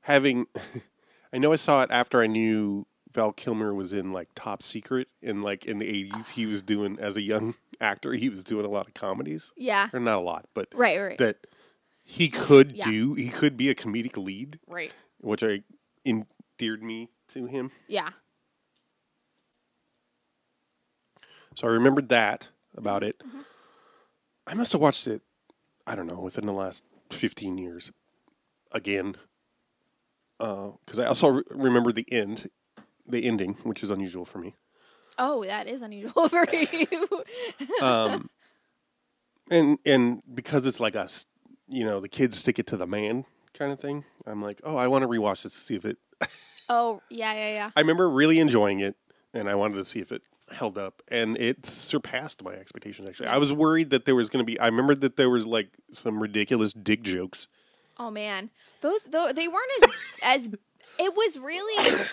having, 0.00 0.46
I 1.32 1.38
know 1.38 1.52
I 1.52 1.56
saw 1.56 1.82
it 1.82 1.90
after 1.92 2.20
I 2.22 2.26
knew 2.26 2.86
Val 3.16 3.32
Kilmer 3.32 3.74
was 3.74 3.94
in 3.94 4.12
like 4.12 4.28
Top 4.34 4.62
Secret 4.62 5.08
in 5.22 5.40
like 5.42 5.64
in 5.64 5.78
the 5.78 5.88
eighties. 5.88 6.28
He 6.28 6.44
was 6.44 6.62
doing 6.62 6.98
as 7.00 7.16
a 7.16 7.22
young 7.22 7.54
actor. 7.80 8.12
He 8.12 8.28
was 8.28 8.44
doing 8.44 8.66
a 8.66 8.68
lot 8.68 8.86
of 8.86 8.92
comedies, 8.94 9.52
yeah 9.56 9.88
or 9.94 9.98
not 10.00 10.18
a 10.18 10.20
lot, 10.20 10.44
but 10.54 10.68
right 10.74 10.98
right 11.00 11.16
that 11.18 11.46
he 12.04 12.28
could 12.28 12.72
Yeah. 12.72 12.84
do. 12.84 13.14
He 13.14 13.30
could 13.30 13.56
be 13.56 13.70
a 13.70 13.74
comedic 13.74 14.16
lead, 14.22 14.60
right 14.68 14.92
which 15.22 15.42
I 15.42 15.62
endeared 16.04 16.82
me 16.82 17.08
to 17.28 17.46
him. 17.46 17.70
yeah 17.88 18.10
So 21.54 21.66
I 21.66 21.70
remembered 21.70 22.10
that 22.10 22.48
about 22.76 23.02
it. 23.02 23.18
Mm-hmm. 23.26 23.40
I 24.46 24.52
must 24.54 24.72
have 24.72 24.80
watched 24.82 25.06
it, 25.06 25.22
I 25.86 25.96
don't 25.96 26.06
know, 26.06 26.20
within 26.20 26.44
the 26.44 26.52
last 26.52 26.84
15 27.10 27.56
years 27.56 27.90
again. 28.72 29.16
Because 30.38 30.98
I 30.98 31.06
also 31.06 31.28
re- 31.28 31.42
remember 31.50 31.92
the 31.92 32.06
end, 32.12 32.50
the 33.08 33.24
ending, 33.24 33.54
which 33.62 33.82
is 33.82 33.90
unusual 33.90 34.24
for 34.24 34.38
me. 34.38 34.54
oh 35.18 35.44
that 35.44 35.66
is 35.66 35.82
unusual 35.82 36.28
for 36.28 36.44
you 36.52 37.24
Um, 37.80 38.28
and 39.50 39.78
and 39.86 40.22
because 40.34 40.66
it's 40.66 40.80
like 40.80 40.96
us, 40.96 41.26
you 41.68 41.84
know, 41.84 42.00
the 42.00 42.08
kids 42.08 42.38
stick 42.38 42.58
it 42.58 42.66
to 42.68 42.76
the 42.76 42.86
man 42.86 43.24
kind 43.54 43.72
of 43.72 43.80
thing. 43.80 44.04
I'm 44.26 44.42
like, 44.42 44.60
oh, 44.64 44.76
I 44.76 44.88
want 44.88 45.02
to 45.02 45.08
rewatch 45.08 45.42
this 45.44 45.54
to 45.54 45.60
see 45.60 45.74
if 45.76 45.84
it. 45.84 45.98
oh 46.68 47.00
yeah 47.10 47.32
yeah 47.34 47.48
yeah 47.50 47.70
I 47.76 47.80
remember 47.80 48.08
really 48.10 48.38
enjoying 48.40 48.80
it, 48.80 48.96
and 49.32 49.48
I 49.48 49.54
wanted 49.54 49.76
to 49.76 49.84
see 49.84 50.00
if 50.00 50.10
it 50.12 50.22
held 50.52 50.78
up, 50.78 51.02
and 51.08 51.36
it 51.38 51.66
surpassed 51.66 52.42
my 52.42 52.52
expectations. 52.52 53.08
Actually, 53.08 53.28
I 53.28 53.38
was 53.38 53.52
worried 53.52 53.90
that 53.90 54.04
there 54.04 54.14
was 54.14 54.28
going 54.30 54.44
to 54.44 54.46
be. 54.46 54.58
I 54.58 54.66
remember 54.66 54.94
that 54.96 55.16
there 55.16 55.30
was 55.30 55.46
like 55.46 55.68
some 55.90 56.20
ridiculous 56.20 56.72
dick 56.72 57.02
jokes. 57.02 57.46
Oh 57.98 58.10
man, 58.10 58.50
those 58.80 59.00
though 59.02 59.32
they 59.32 59.48
weren't 59.48 59.70
as 59.84 59.90
as 60.24 60.46
it 60.98 61.14
was 61.14 61.38
really. 61.38 62.06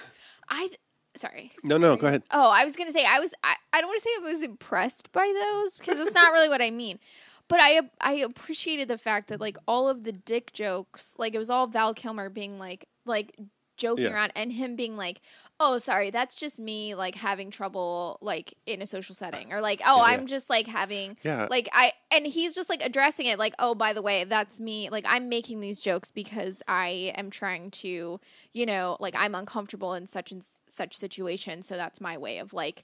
I 0.50 0.70
sorry. 1.16 1.52
No, 1.64 1.78
no, 1.78 1.96
go 1.96 2.08
ahead. 2.08 2.24
Oh, 2.32 2.50
I 2.50 2.66
was 2.66 2.76
gonna 2.76 2.92
say 2.92 3.06
I 3.06 3.20
was. 3.20 3.34
I, 3.44 3.56
I 3.72 3.82
don't 3.82 3.90
want 3.90 4.02
to 4.02 4.04
say 4.04 4.10
I 4.20 4.24
was 4.24 4.42
impressed 4.42 5.12
by 5.12 5.32
those 5.34 5.78
because 5.78 6.00
it's 6.00 6.14
not 6.14 6.32
really 6.34 6.50
what 6.50 6.62
I 6.62 6.72
mean. 6.72 7.00
But 7.50 7.60
I 7.62 7.82
I 8.00 8.14
appreciated 8.14 8.88
the 8.88 8.98
fact 8.98 9.28
that 9.28 9.42
like 9.42 9.58
all 9.68 9.90
of 9.90 10.04
the 10.04 10.14
dick 10.14 10.54
jokes, 10.54 11.14
like 11.18 11.36
it 11.36 11.40
was 11.40 11.50
all 11.50 11.68
Val 11.68 11.94
Kilmer 11.94 12.30
being 12.30 12.58
like 12.58 12.88
like 13.06 13.36
joking 13.76 14.06
Yeah. 14.06 14.14
around 14.14 14.32
and 14.36 14.52
him 14.54 14.78
being 14.78 14.96
like, 14.96 15.20
"Oh, 15.60 15.78
sorry, 15.78 16.10
that's 16.10 16.38
just 16.40 16.58
me 16.58 16.96
like 16.96 17.16
having 17.16 17.52
trouble 17.52 18.18
like 18.22 18.54
in 18.66 18.82
a 18.82 18.86
social 18.88 19.14
setting," 19.14 19.52
or 19.52 19.60
like, 19.60 19.82
"Oh, 19.86 19.98
Yeah, 19.98 20.12
yeah. 20.12 20.18
I'm 20.18 20.26
just 20.26 20.50
like 20.50 20.68
having 20.68 21.18
Yeah. 21.24 21.48
like 21.50 21.68
I 21.74 21.92
and 22.12 22.26
he's 22.26 22.56
just 22.56 22.70
like 22.70 22.82
addressing 22.82 23.26
it 23.26 23.38
like, 23.38 23.56
"Oh, 23.60 23.76
by 23.76 23.92
the 23.92 24.02
way, 24.02 24.24
that's 24.24 24.62
me. 24.62 24.90
Like 24.90 25.04
I'm 25.06 25.28
making 25.28 25.60
these 25.60 25.82
jokes 25.82 26.10
because 26.10 26.64
I 26.70 27.12
am 27.18 27.30
trying 27.30 27.72
to, 27.72 28.22
you 28.54 28.66
know, 28.66 28.96
like 29.02 29.16
I'm 29.18 29.36
uncomfortable 29.36 29.94
in 29.96 30.08
such 30.08 30.32
and 30.32 30.46
such 30.76 30.96
situation, 30.98 31.62
so 31.62 31.76
that's 31.76 32.02
my 32.02 32.18
way 32.18 32.40
of 32.40 32.54
like 32.54 32.84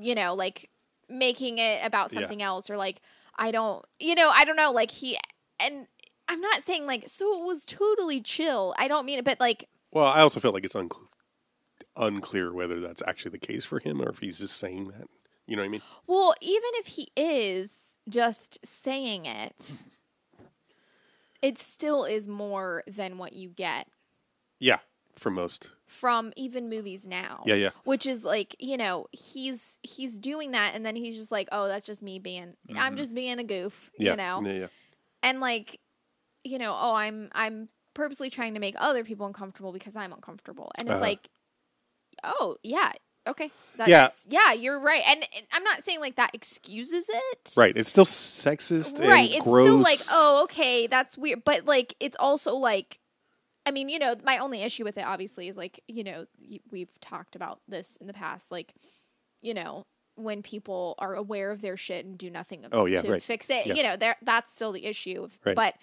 you 0.00 0.14
know, 0.14 0.34
like 0.34 0.68
making 1.08 1.58
it 1.58 1.80
about 1.84 2.12
Yeah. 2.12 2.20
something 2.20 2.42
else 2.42 2.68
or 2.70 2.76
like 2.76 3.00
I 3.36 3.50
don't, 3.50 3.84
you 3.98 4.14
know, 4.14 4.30
I 4.34 4.44
don't 4.44 4.56
know, 4.56 4.72
like 4.72 4.90
he 4.90 5.18
and 5.58 5.86
I'm 6.28 6.40
not 6.40 6.62
saying 6.64 6.86
like 6.86 7.08
so 7.08 7.40
it 7.40 7.46
was 7.46 7.64
totally 7.64 8.20
chill. 8.20 8.74
I 8.78 8.88
don't 8.88 9.06
mean 9.06 9.18
it, 9.18 9.24
but 9.24 9.40
like 9.40 9.68
Well, 9.92 10.06
I 10.06 10.20
also 10.20 10.38
feel 10.40 10.52
like 10.52 10.64
it's 10.64 10.74
uncl- 10.74 11.06
unclear 11.96 12.52
whether 12.52 12.80
that's 12.80 13.02
actually 13.06 13.32
the 13.32 13.38
case 13.38 13.64
for 13.64 13.78
him 13.78 14.00
or 14.00 14.08
if 14.10 14.18
he's 14.18 14.38
just 14.38 14.56
saying 14.56 14.88
that. 14.88 15.08
You 15.46 15.56
know 15.56 15.62
what 15.62 15.66
I 15.66 15.70
mean? 15.70 15.82
Well, 16.06 16.34
even 16.40 16.70
if 16.74 16.86
he 16.88 17.08
is 17.16 17.74
just 18.08 18.64
saying 18.64 19.26
it, 19.26 19.72
it 21.42 21.58
still 21.58 22.04
is 22.04 22.28
more 22.28 22.84
than 22.86 23.18
what 23.18 23.32
you 23.32 23.48
get 23.48 23.88
Yeah, 24.58 24.78
for 25.20 25.30
most. 25.30 25.70
from 25.86 26.32
even 26.36 26.68
movies 26.70 27.06
now. 27.06 27.42
Yeah, 27.46 27.56
yeah. 27.56 27.70
Which 27.84 28.06
is 28.06 28.24
like, 28.24 28.56
you 28.58 28.76
know, 28.76 29.06
he's 29.12 29.76
he's 29.82 30.16
doing 30.16 30.52
that 30.52 30.74
and 30.74 30.84
then 30.86 30.96
he's 30.96 31.16
just 31.16 31.30
like, 31.32 31.48
"Oh, 31.52 31.68
that's 31.68 31.86
just 31.86 32.02
me 32.02 32.18
being 32.18 32.54
I'm 32.74 32.96
just 32.96 33.14
being 33.14 33.38
a 33.38 33.44
goof," 33.44 33.90
Mm-hmm. 33.94 34.02
Yeah, 34.04 34.10
you 34.12 34.16
know. 34.16 34.42
yeah, 34.50 34.58
yeah. 34.60 34.66
And 35.22 35.40
like, 35.40 35.78
you 36.44 36.58
know, 36.58 36.72
"Oh, 36.78 36.94
I'm 36.94 37.28
I'm 37.32 37.68
purposely 37.94 38.30
trying 38.30 38.54
to 38.54 38.60
make 38.60 38.74
other 38.78 39.04
people 39.04 39.26
uncomfortable 39.26 39.72
because 39.72 39.94
I'm 39.96 40.12
uncomfortable." 40.12 40.72
And 40.78 40.88
it's 40.88 40.92
Uh-huh. 40.94 41.00
like, 41.00 41.28
"Oh, 42.24 42.56
yeah. 42.62 42.92
Okay. 43.26 43.50
That's 43.76 43.90
Yeah. 43.90 44.08
yeah, 44.28 44.52
you're 44.54 44.80
right." 44.80 45.02
And, 45.06 45.22
and 45.36 45.46
I'm 45.52 45.64
not 45.64 45.82
saying 45.84 46.00
like 46.00 46.16
that 46.16 46.34
excuses 46.34 47.10
it. 47.12 47.52
Right. 47.56 47.76
It's 47.76 47.90
still 47.90 48.06
sexist 48.06 48.98
right 49.00 49.28
and 49.28 49.34
it's 49.34 49.44
gross. 49.44 49.66
still 49.66 49.78
like 49.82 49.98
oh 50.10 50.42
okay 50.44 50.86
that's 50.86 51.18
weird 51.18 51.44
but 51.44 51.64
like 51.66 51.94
it's 52.00 52.16
also 52.18 52.54
like 52.54 52.98
i 53.66 53.70
mean 53.70 53.88
you 53.88 53.98
know 53.98 54.14
my 54.24 54.38
only 54.38 54.62
issue 54.62 54.84
with 54.84 54.96
it 54.98 55.04
obviously 55.06 55.48
is 55.48 55.56
like 55.56 55.80
you 55.88 56.02
know 56.04 56.26
we've 56.70 56.98
talked 57.00 57.36
about 57.36 57.60
this 57.68 57.96
in 58.00 58.06
the 58.06 58.12
past 58.12 58.50
like 58.50 58.74
you 59.42 59.54
know 59.54 59.86
when 60.16 60.42
people 60.42 60.94
are 60.98 61.14
aware 61.14 61.50
of 61.50 61.60
their 61.62 61.76
shit 61.76 62.04
and 62.04 62.18
do 62.18 62.30
nothing 62.30 62.64
Oh, 62.72 62.84
yeah, 62.86 63.00
to 63.00 63.10
right. 63.10 63.22
fix 63.22 63.48
it 63.48 63.66
Yes. 63.66 63.76
you 63.76 63.82
know 63.82 63.96
there 63.96 64.16
that's 64.22 64.52
still 64.52 64.72
the 64.72 64.84
issue 64.84 65.28
Right. 65.44 65.56
but 65.56 65.74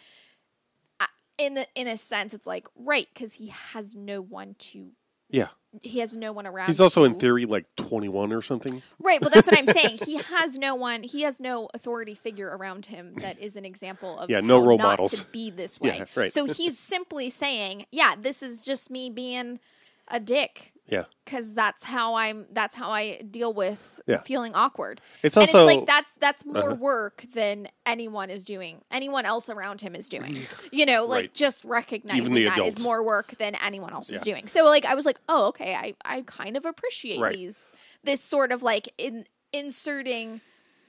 uh, 1.00 1.06
in 1.38 1.54
the 1.56 1.68
in 1.76 1.88
a 1.88 1.98
sense 1.98 2.34
it's 2.34 2.46
like 2.48 2.68
right 2.76 3.08
because 3.14 3.34
he 3.36 3.48
has 3.48 3.96
no 3.96 4.22
one 4.22 4.56
to 4.60 4.92
Yeah. 5.30 5.48
he 5.82 6.00
has 6.00 6.16
no 6.16 6.32
one 6.32 6.48
around 6.48 6.68
He's 6.68 6.80
also 6.82 7.04
in 7.04 7.16
theory 7.20 7.46
like 7.46 7.66
21 7.76 8.32
or 8.32 8.42
something. 8.42 8.82
Right, 9.00 9.20
well, 9.22 9.30
that's 9.30 9.48
what 9.48 9.58
I'm 9.58 9.68
saying. 9.68 10.00
He 10.06 10.18
has 10.18 10.58
no 10.58 10.76
one. 10.76 11.04
He 11.04 11.24
has 11.24 11.40
no 11.40 11.70
authority 11.74 12.14
figure 12.16 12.48
around 12.56 12.86
him 12.86 13.14
that 13.16 13.40
is 13.40 13.56
an 13.56 13.66
example 13.66 14.18
of 14.20 14.30
Yeah, 14.30 14.40
no 14.42 14.60
how 14.62 14.68
role 14.68 14.78
not 14.78 14.88
models. 14.88 15.20
to 15.20 15.26
be 15.32 15.50
this 15.52 15.80
way. 15.82 15.98
Yeah, 15.98 16.06
right. 16.16 16.32
So 16.32 16.46
he's 16.46 16.78
simply 16.80 17.30
saying, 17.30 17.86
"Yeah, 17.92 18.16
this 18.20 18.42
is 18.42 18.64
just 18.64 18.90
me 18.90 19.10
being 19.10 19.60
a 20.08 20.20
dick." 20.20 20.72
Yeah. 20.88 21.04
Because 21.26 21.54
that's 21.54 21.84
how 21.84 22.16
I'm. 22.16 22.46
That's 22.52 22.76
how 22.76 22.92
I 22.92 23.18
deal 23.22 23.54
with 23.54 24.00
Yeah. 24.08 24.22
feeling 24.22 24.56
awkward. 24.56 25.02
It's 25.22 25.36
also 25.36 25.68
it's 25.68 25.76
like 25.78 25.86
that's 25.86 26.14
that's 26.14 26.46
more 26.46 26.72
Uh-huh. 26.72 26.76
work 26.76 27.26
than 27.34 27.68
anyone 27.86 28.30
is 28.30 28.46
doing. 28.46 28.82
Anyone 28.90 29.26
else 29.26 29.50
around 29.50 29.82
him 29.82 29.96
is 29.96 30.08
doing. 30.08 30.48
You 30.72 30.86
know, 30.86 31.06
like 31.06 31.22
Right. 31.24 31.34
just 31.34 31.66
recognizing 31.66 32.34
that 32.34 32.40
is 32.40 32.48
adults. 32.76 32.80
more 32.84 33.04
work 33.04 33.38
than 33.38 33.56
anyone 33.56 33.92
else 33.92 34.10
is 34.12 34.22
doing. 34.22 34.48
So 34.48 34.64
like 34.64 34.86
I 34.86 34.96
was 34.96 35.06
like, 35.06 35.20
oh 35.28 35.48
okay, 35.48 35.76
I 35.76 35.96
I 36.06 36.22
kind 36.22 36.56
of 36.56 36.66
appreciate 36.66 37.20
Right. 37.20 37.34
these 37.36 37.72
this 38.04 38.22
sort 38.24 38.52
of 38.54 38.64
like 38.64 38.88
in 38.98 39.26
inserting 39.52 40.40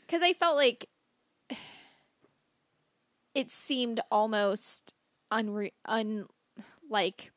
because 0.07 0.23
I 0.23 0.33
felt 0.33 0.55
like 0.57 0.87
it 3.35 3.51
seemed 3.51 4.01
almost 4.11 4.95
unre 5.33 5.73
un 5.85 6.27
like 6.89 7.33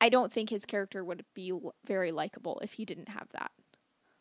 I 0.00 0.08
don't 0.08 0.32
think 0.32 0.50
his 0.50 0.64
character 0.64 1.04
would 1.04 1.24
be 1.34 1.50
l- 1.50 1.74
very 1.84 2.12
likable 2.12 2.58
if 2.62 2.72
he 2.74 2.84
didn't 2.84 3.08
have 3.10 3.28
that. 3.32 3.50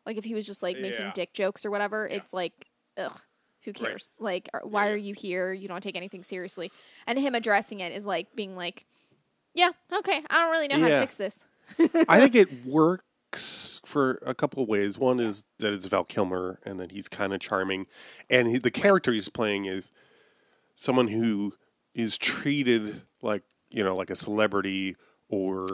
Like 0.05 0.17
if 0.17 0.23
he 0.25 0.33
was 0.33 0.45
just 0.45 0.61
like 0.63 0.77
making 0.79 1.05
Yeah. 1.07 1.11
dick 1.13 1.33
jokes 1.33 1.65
or 1.65 1.71
whatever, 1.71 2.07
it's 2.07 2.33
like 2.33 2.53
ugh, 2.97 3.17
who 3.63 3.71
Right. 3.71 3.75
cares? 3.91 4.11
Like 4.19 4.49
are- 4.53 4.65
why 4.65 4.87
yeah. 4.87 4.93
are 4.93 4.97
you 4.97 5.13
here? 5.13 5.53
You 5.53 5.67
don't 5.67 5.81
take 5.81 5.95
anything 5.95 6.23
seriously. 6.23 6.71
And 7.07 7.17
him 7.19 7.35
addressing 7.35 7.79
it 7.79 7.93
is 7.93 8.05
like 8.05 8.35
being 8.35 8.55
like, 8.55 8.85
yeah, 9.53 9.69
okay, 9.91 10.21
I 10.29 10.41
don't 10.41 10.51
really 10.51 10.67
know 10.67 10.79
how 10.79 10.87
to 10.87 10.93
Yeah. 10.95 11.01
fix 11.01 11.15
this. 11.15 11.39
I 12.07 12.19
think 12.19 12.35
it 12.35 12.65
works 12.65 13.81
for 13.85 14.19
a 14.25 14.33
couple 14.33 14.63
of 14.63 14.69
ways. 14.69 14.97
One 14.97 15.19
is 15.19 15.43
that 15.59 15.73
it's 15.73 15.85
Val 15.85 16.03
Kilmer 16.03 16.59
and 16.65 16.79
that 16.79 16.91
he's 16.91 17.07
kind 17.07 17.33
of 17.33 17.39
charming, 17.39 17.85
and 18.29 18.47
he, 18.49 18.57
the 18.57 18.71
character 18.71 19.11
he's 19.13 19.29
playing 19.29 19.65
is 19.65 19.91
someone 20.75 21.07
who 21.09 21.53
is 21.93 22.17
treated 22.17 23.01
like 23.21 23.43
you 23.69 23.83
know 23.83 23.95
like 23.95 24.09
a 24.09 24.15
celebrity 24.15 24.95
or 25.29 25.67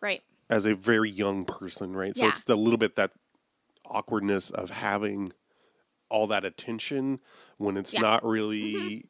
Right. 0.00 0.22
as 0.48 0.66
a 0.66 0.74
very 0.74 1.10
young 1.10 1.44
person, 1.44 1.92
right? 1.94 2.16
So 2.16 2.24
Yeah. 2.24 2.30
it's 2.30 2.48
a 2.48 2.54
little 2.54 2.78
bit 2.78 2.96
that 2.96 3.12
awkwardness 3.84 4.50
of 4.50 4.70
having 4.70 5.32
all 6.08 6.26
that 6.28 6.44
attention 6.44 7.20
when 7.58 7.76
it's 7.76 7.94
Yeah. 7.94 8.00
not 8.00 8.20
mm-hmm. 8.22 8.28
really. 8.30 9.04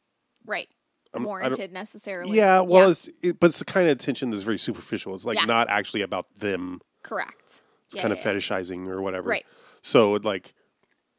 Right. 0.45 0.69
Um, 1.13 1.21
I 1.21 1.23
don't- 1.23 1.27
Warranted 1.27 1.71
necessarily. 1.73 2.37
Yeah, 2.37 2.61
well, 2.61 2.89
It's, 2.91 3.09
it, 3.21 3.39
but 3.39 3.47
it's 3.47 3.59
the 3.59 3.65
kind 3.65 3.87
of 3.87 3.91
attention 3.91 4.31
that's 4.31 4.43
very 4.43 4.57
superficial. 4.57 5.13
It's 5.13 5.25
like 5.25 5.37
Yeah. 5.37 5.45
not 5.45 5.69
actually 5.69 6.01
about 6.01 6.35
them. 6.35 6.81
correct. 7.03 7.61
It's 7.87 7.95
Yeah, 7.95 8.03
kind 8.03 8.13
yeah, 8.13 8.19
of 8.19 8.25
yeah. 8.25 8.33
fetishizing 8.33 8.87
or 8.87 9.01
whatever. 9.01 9.27
Right. 9.29 9.45
So 9.81 10.13
it 10.15 10.23
like, 10.23 10.53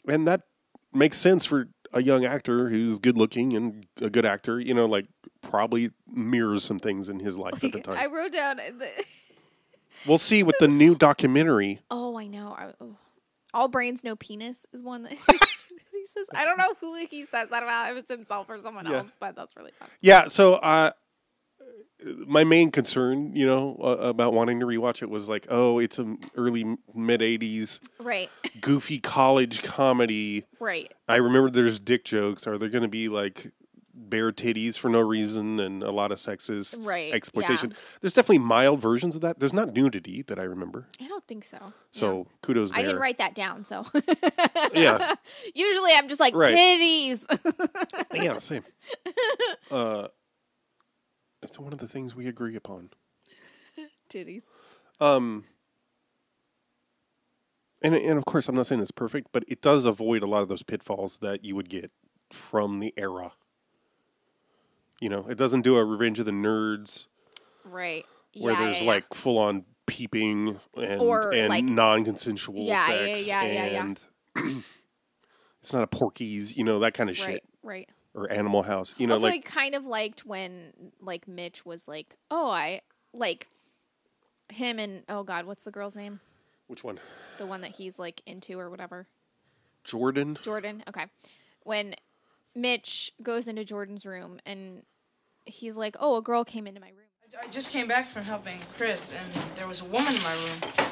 and 0.07 0.27
that 0.29 0.42
makes 0.92 1.16
sense 1.18 1.45
for 1.45 1.68
a 1.92 2.01
young 2.03 2.25
actor 2.25 2.68
who's 2.68 3.01
good 3.01 3.18
looking 3.18 3.53
and 3.55 3.87
a 3.97 4.09
good 4.09 4.25
actor. 4.25 4.61
You 4.61 4.75
know, 4.75 4.87
like 4.87 5.07
probably 5.42 5.90
mirrors 6.11 6.64
some 6.64 6.78
things 6.78 7.09
in 7.09 7.18
his 7.20 7.37
life 7.37 7.62
at 7.62 7.72
the 7.72 7.81
time. 7.81 7.98
I 7.98 8.07
wrote 8.07 8.33
down 8.33 8.57
the. 8.57 8.88
we'll 10.07 10.18
see 10.18 10.42
with 10.42 10.57
the 10.61 10.68
new 10.68 10.94
documentary. 10.94 11.81
Oh, 11.90 12.16
I 12.18 12.26
know. 12.26 12.55
I, 12.59 12.72
oh. 12.81 12.96
All 13.55 13.68
brains, 13.68 14.02
no 14.02 14.16
penis 14.16 14.64
is 14.72 14.83
one 14.83 15.02
that 15.02 15.12
he 15.92 16.07
says. 16.07 16.26
I 16.35 16.44
don't 16.46 16.57
know 16.57 16.74
who 16.81 16.94
he 17.07 17.24
says 17.26 17.48
that 17.50 17.62
about, 17.62 17.92
if 17.92 17.98
it's 17.98 18.11
himself 18.11 18.48
or 18.48 18.59
someone 18.59 18.87
Yeah. 18.87 18.98
else, 18.98 19.12
but 19.20 19.37
that's 19.37 19.55
really 19.57 19.72
fun. 19.78 19.88
Yeah. 20.00 20.28
So, 20.28 20.55
uh, 20.55 20.92
my 22.26 22.42
main 22.44 22.70
concern, 22.70 23.37
you 23.37 23.46
know, 23.46 23.76
uh, 23.83 23.88
about 24.09 24.33
wanting 24.33 24.59
to 24.61 24.66
rewatch 24.66 25.02
it 25.02 25.11
was 25.11 25.28
like, 25.28 25.46
oh, 25.50 25.78
it's 25.78 25.98
an 25.98 26.18
early 26.37 26.64
mid 26.94 27.20
'80s 27.20 27.78
Right, 28.00 28.28
goofy 28.61 28.98
college 28.98 29.62
comedy. 29.62 30.44
right. 30.59 30.92
I 31.09 31.16
remember 31.16 31.50
there's 31.50 31.78
dick 31.78 32.05
jokes. 32.05 32.46
Are 32.46 32.59
there 32.59 32.70
going 32.70 32.83
to 32.83 32.88
be 32.88 33.09
like 33.09 33.52
bare 33.94 34.33
titties 34.33 34.78
for 34.78 34.88
no 34.88 35.00
reason 35.00 35.61
and 35.61 35.83
a 35.83 35.90
lot 35.90 36.12
of 36.12 36.18
sexist 36.18 36.87
Right, 36.87 37.12
exploitation? 37.12 37.74
There's 38.00 38.14
definitely 38.14 38.38
mild 38.38 38.81
versions 38.81 39.14
of 39.14 39.20
that. 39.22 39.38
There's 39.38 39.52
not 39.52 39.72
nudity 39.74 40.22
that 40.22 40.38
I 40.38 40.42
remember. 40.44 40.87
I 41.00 41.09
don't 41.09 41.24
think 41.24 41.44
so. 41.44 41.72
So 41.90 42.18
Yeah. 42.18 42.24
kudos 42.42 42.70
there. 42.72 42.81
I 42.81 42.83
didn't 42.83 43.00
write 43.00 43.18
that 43.18 43.35
down, 43.35 43.64
so 43.64 43.85
Yeah. 44.74 45.14
Usually, 45.55 45.92
I'm 45.94 46.09
just 46.09 46.20
like 46.20 46.35
Right. 46.35 46.55
titties. 46.57 47.24
yeah, 48.14 48.38
same. 48.40 48.64
Uh, 49.70 50.09
it's 51.42 51.59
one 51.59 51.72
of 51.72 51.78
the 51.78 51.88
things 51.88 52.14
we 52.14 52.26
agree 52.28 52.57
upon. 52.57 52.90
titties. 54.09 54.42
Um, 55.00 55.44
and 57.83 57.94
and 57.94 58.16
of 58.18 58.24
course, 58.24 58.48
I'm 58.48 58.55
not 58.55 58.66
saying 58.66 58.81
it's 58.81 58.90
perfect, 58.92 59.28
but 59.33 59.44
it 59.48 59.61
does 59.61 59.85
avoid 59.85 60.22
a 60.22 60.26
lot 60.26 60.42
of 60.42 60.48
those 60.48 60.62
pitfalls 60.62 61.18
that 61.18 61.44
you 61.44 61.57
would 61.57 61.68
get 61.68 61.90
from 62.31 62.78
the 62.81 62.94
era. 62.96 63.33
You 65.03 65.09
know, 65.09 65.27
it 65.29 65.37
doesn't 65.37 65.62
do 65.62 65.77
a 65.79 65.85
Revenge 65.85 66.21
of 66.21 66.27
the 66.27 66.31
Nerds 66.31 67.07
Right. 67.65 68.07
where 68.37 68.53
yeah, 68.53 68.61
there's 68.67 68.83
yeah, 68.83 68.87
like 68.87 69.12
full 69.12 69.37
on 69.37 69.65
peeping 69.87 70.61
and 70.77 71.01
Or, 71.03 71.35
and 71.35 71.49
like- 71.49 71.65
non-consensual 71.65 72.62
Yeah, 72.62 72.88
yeah, 72.88 73.07
sex 73.07 73.27
yeah, 73.27 73.45
yeah, 73.45 73.67
yeah. 73.67 73.85
and 73.85 74.05
it's 75.61 75.73
not 75.73 75.83
a 75.83 75.88
Porky's, 75.88 76.57
you 76.57 76.62
know, 76.62 76.79
that 76.79 76.95
kind 76.95 77.11
of 77.11 77.19
right, 77.19 77.33
shit 77.33 77.45
right. 77.65 77.88
or 78.15 78.31
Animal 78.31 78.62
House. 78.62 78.95
You 78.97 79.09
know, 79.09 79.15
also, 79.15 79.27
like 79.27 79.45
I 79.49 79.51
kind 79.51 79.75
of 79.75 79.85
liked 79.85 80.25
when 80.25 80.73
like 81.01 81.27
Mitch 81.27 81.67
was 81.67 81.88
like, 81.88 82.17
"Oh, 82.31 82.49
I 82.49 82.83
like 83.12 83.49
him 84.53 84.79
and 84.79 85.03
oh 85.09 85.25
god, 85.25 85.47
what's 85.47 85.65
the 85.65 85.73
girl's 85.73 85.97
name? 85.97 86.21
which 86.69 86.85
one? 86.85 87.01
The 87.38 87.47
one 87.47 87.62
that 87.62 87.73
he's 87.73 87.99
like 87.99 88.23
into 88.25 88.57
or 88.57 88.71
whatever." 88.71 89.09
Jordan. 89.83 90.38
Jordan. 90.43 90.85
Okay. 90.88 91.07
When 91.65 91.97
Mitch 92.55 93.12
goes 93.21 93.49
into 93.49 93.65
Jordan's 93.65 94.07
room 94.07 94.38
and 94.47 94.83
he's 95.44 95.76
like, 95.76 95.96
"Oh, 96.00 96.16
a 96.16 96.22
girl 96.22 96.44
came 96.44 96.66
into 96.66 96.81
my 96.81 96.88
room." 96.88 96.98
I 97.40 97.46
just 97.48 97.70
came 97.70 97.88
back 97.88 98.09
from 98.09 98.24
helping 98.24 98.59
Chris, 98.76 99.14
and 99.14 99.57
there 99.57 99.66
was 99.66 99.81
a 99.81 99.85
woman 99.87 100.14
in 100.14 100.22
my 100.22 100.35
room. 100.35 100.87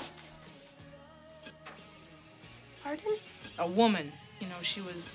Pardon? 2.83 3.17
A 3.59 3.67
woman. 3.67 4.11
You 4.41 4.49
know, 4.49 4.57
she 4.63 4.81
was 4.81 5.15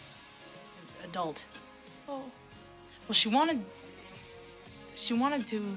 an 1.01 1.09
adult. 1.09 1.45
Oh. 2.07 2.23
Well, 3.07 3.13
she 3.13 3.27
wanted. 3.27 3.63
She 4.95 5.13
wanted 5.13 5.47
to. 5.47 5.75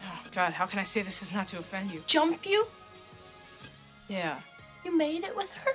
Oh, 0.00 0.20
God, 0.32 0.52
how 0.52 0.66
can 0.66 0.78
I 0.78 0.82
say 0.82 1.02
this 1.02 1.22
is 1.22 1.32
not 1.32 1.46
to 1.48 1.58
offend 1.58 1.90
you? 1.90 2.02
Jump 2.06 2.46
you? 2.46 2.66
Yeah. 4.08 4.40
You 4.84 4.96
made 4.96 5.24
it 5.24 5.36
with 5.36 5.50
her? 5.52 5.72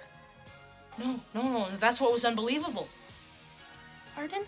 No, 0.97 1.19
no, 1.33 1.41
no. 1.41 1.75
That's 1.75 2.01
what 2.01 2.11
was 2.11 2.25
unbelievable. 2.25 2.87
Pardon? 4.15 4.45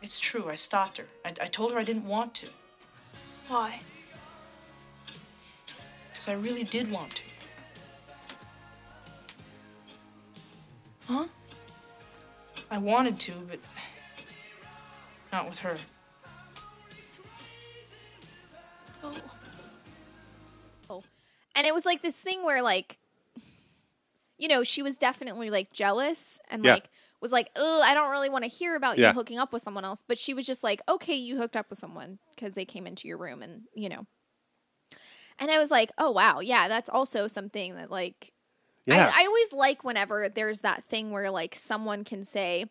I, 0.00 0.04
it's 0.04 0.18
true. 0.18 0.48
I 0.48 0.54
stopped 0.54 0.98
her. 0.98 1.06
I, 1.24 1.28
I 1.40 1.46
told 1.46 1.72
her 1.72 1.78
I 1.78 1.84
didn't 1.84 2.06
want 2.06 2.34
to. 2.34 2.48
Why? 3.48 3.80
Because 6.10 6.28
I 6.28 6.34
really 6.34 6.64
did 6.64 6.90
want 6.90 7.16
to. 7.16 7.22
Huh? 11.06 11.26
I 12.70 12.78
wanted 12.78 13.18
to, 13.20 13.32
but. 13.48 13.60
Not 15.32 15.48
with 15.48 15.58
her. 15.58 15.76
Oh. 19.04 19.14
Oh. 20.90 21.04
And 21.54 21.66
it 21.66 21.74
was 21.74 21.84
like 21.86 22.02
this 22.02 22.16
thing 22.16 22.44
where 22.44 22.62
like 22.62 22.98
you 24.38 24.48
know, 24.48 24.64
she 24.64 24.82
was 24.82 24.96
definitely 24.96 25.48
like 25.50 25.72
jealous 25.72 26.38
and 26.50 26.64
Yeah. 26.64 26.74
like 26.74 26.90
was 27.20 27.32
like, 27.32 27.50
"Oh, 27.56 27.80
I 27.82 27.94
don't 27.94 28.10
really 28.10 28.30
want 28.30 28.44
to 28.44 28.50
hear 28.50 28.76
about 28.76 28.98
Yeah. 28.98 29.00
you 29.00 29.14
hooking 29.14 29.38
up 29.38 29.52
with 29.52 29.62
someone 29.62 29.84
else." 29.84 30.04
But 30.06 30.18
she 30.18 30.34
was 30.34 30.46
just 30.46 30.62
like, 30.62 30.80
"Okay, 30.88 31.14
you 31.14 31.36
hooked 31.38 31.56
up 31.56 31.70
with 31.70 31.78
someone 31.78 32.18
because 32.34 32.54
they 32.54 32.64
came 32.64 32.86
into 32.86 33.08
your 33.08 33.18
room 33.18 33.42
and, 33.42 33.64
you 33.74 33.88
know." 33.88 34.06
And 35.38 35.50
I 35.50 35.58
was 35.58 35.70
like, 35.70 35.90
"Oh, 35.98 36.10
wow. 36.10 36.40
Yeah, 36.40 36.68
that's 36.68 36.88
also 36.88 37.26
something 37.26 37.74
that 37.74 37.90
like 37.90 38.32
Yeah. 38.86 39.14
I, 39.14 39.22
I 39.22 39.26
always 39.26 39.52
like 39.54 39.84
whenever 39.84 40.28
there's 40.28 40.60
that 40.60 40.84
thing 40.84 41.12
where 41.12 41.30
like 41.30 41.54
someone 41.56 42.04
can 42.04 42.24
say 42.24 42.66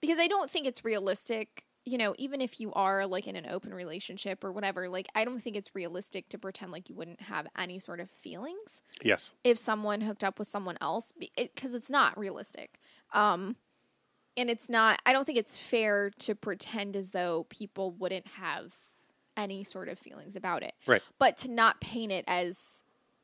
because 0.00 0.18
I 0.18 0.28
don't 0.28 0.50
think 0.50 0.66
it's 0.66 0.84
realistic, 0.84 1.64
you 1.84 1.98
know, 1.98 2.14
even 2.18 2.40
if 2.40 2.60
you 2.60 2.72
are 2.74 3.06
like 3.06 3.26
in 3.28 3.36
an 3.36 3.46
open 3.48 3.74
relationship 3.74 4.44
or 4.44 4.52
whatever, 4.52 4.88
like 4.88 5.08
I 5.14 5.24
don't 5.26 5.40
think 5.42 5.56
it's 5.56 5.74
realistic 5.74 6.28
to 6.30 6.38
pretend 6.38 6.72
like 6.72 6.88
you 6.90 6.96
wouldn't 6.96 7.22
have 7.22 7.48
any 7.58 7.78
sort 7.80 8.00
of 8.00 8.10
feelings 8.10 8.82
yes. 9.02 9.32
if 9.44 9.58
someone 9.58 10.02
hooked 10.02 10.24
up 10.24 10.38
with 10.38 10.48
someone 10.48 10.78
else 10.80 11.12
because 11.36 11.74
it's 11.74 11.90
not 11.90 12.18
realistic. 12.18 12.80
Um 13.12 13.56
and 14.36 14.50
it's 14.50 14.68
not 14.68 15.00
I 15.06 15.12
don't 15.12 15.24
think 15.24 15.38
it's 15.38 15.56
fair 15.58 16.10
to 16.20 16.34
pretend 16.34 16.96
as 16.96 17.10
though 17.10 17.46
people 17.48 17.92
wouldn't 17.92 18.26
have 18.26 18.74
any 19.36 19.64
sort 19.64 19.88
of 19.88 19.98
feelings 19.98 20.36
about 20.36 20.62
it 20.62 20.74
Right. 20.86 21.02
but 21.18 21.36
to 21.38 21.50
not 21.50 21.80
paint 21.80 22.12
it 22.12 22.24
as 22.28 22.58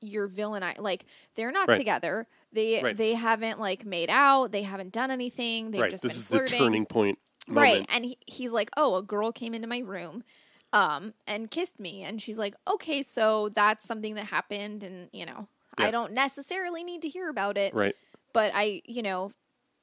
your 0.00 0.26
villain 0.28 0.62
I, 0.62 0.74
like 0.78 1.04
they're 1.36 1.52
not 1.52 1.68
Right. 1.68 1.76
together 1.76 2.26
they 2.52 2.82
Right. 2.82 2.96
they 2.96 3.14
haven't 3.14 3.60
like 3.60 3.84
made 3.84 4.10
out 4.10 4.50
they 4.50 4.62
haven't 4.62 4.92
done 4.92 5.10
anything 5.10 5.70
they've 5.70 5.82
right. 5.82 5.90
just 5.90 6.02
This 6.02 6.14
been 6.14 6.18
is 6.22 6.24
flirting 6.26 6.58
the 6.58 6.64
turning 6.64 6.86
point. 6.86 7.18
right 7.48 7.86
and 7.88 8.04
he, 8.04 8.18
he's 8.26 8.50
like 8.50 8.70
oh 8.76 8.96
a 8.96 9.02
girl 9.02 9.30
came 9.30 9.54
into 9.54 9.68
my 9.68 9.80
room 9.80 10.24
um 10.72 11.12
and 11.26 11.50
kissed 11.50 11.78
me 11.78 12.02
and 12.02 12.20
she's 12.22 12.38
like 12.38 12.54
okay 12.66 13.02
so 13.02 13.48
that's 13.50 13.84
something 13.84 14.14
that 14.14 14.24
happened 14.24 14.82
and 14.82 15.08
you 15.12 15.26
know 15.26 15.46
Yeah. 15.78 15.86
i 15.86 15.90
don't 15.90 16.12
necessarily 16.12 16.82
need 16.82 17.02
to 17.02 17.08
hear 17.08 17.28
about 17.28 17.56
it 17.56 17.74
Right. 17.74 17.94
but 18.32 18.52
i 18.54 18.80
you 18.86 19.02
know 19.02 19.32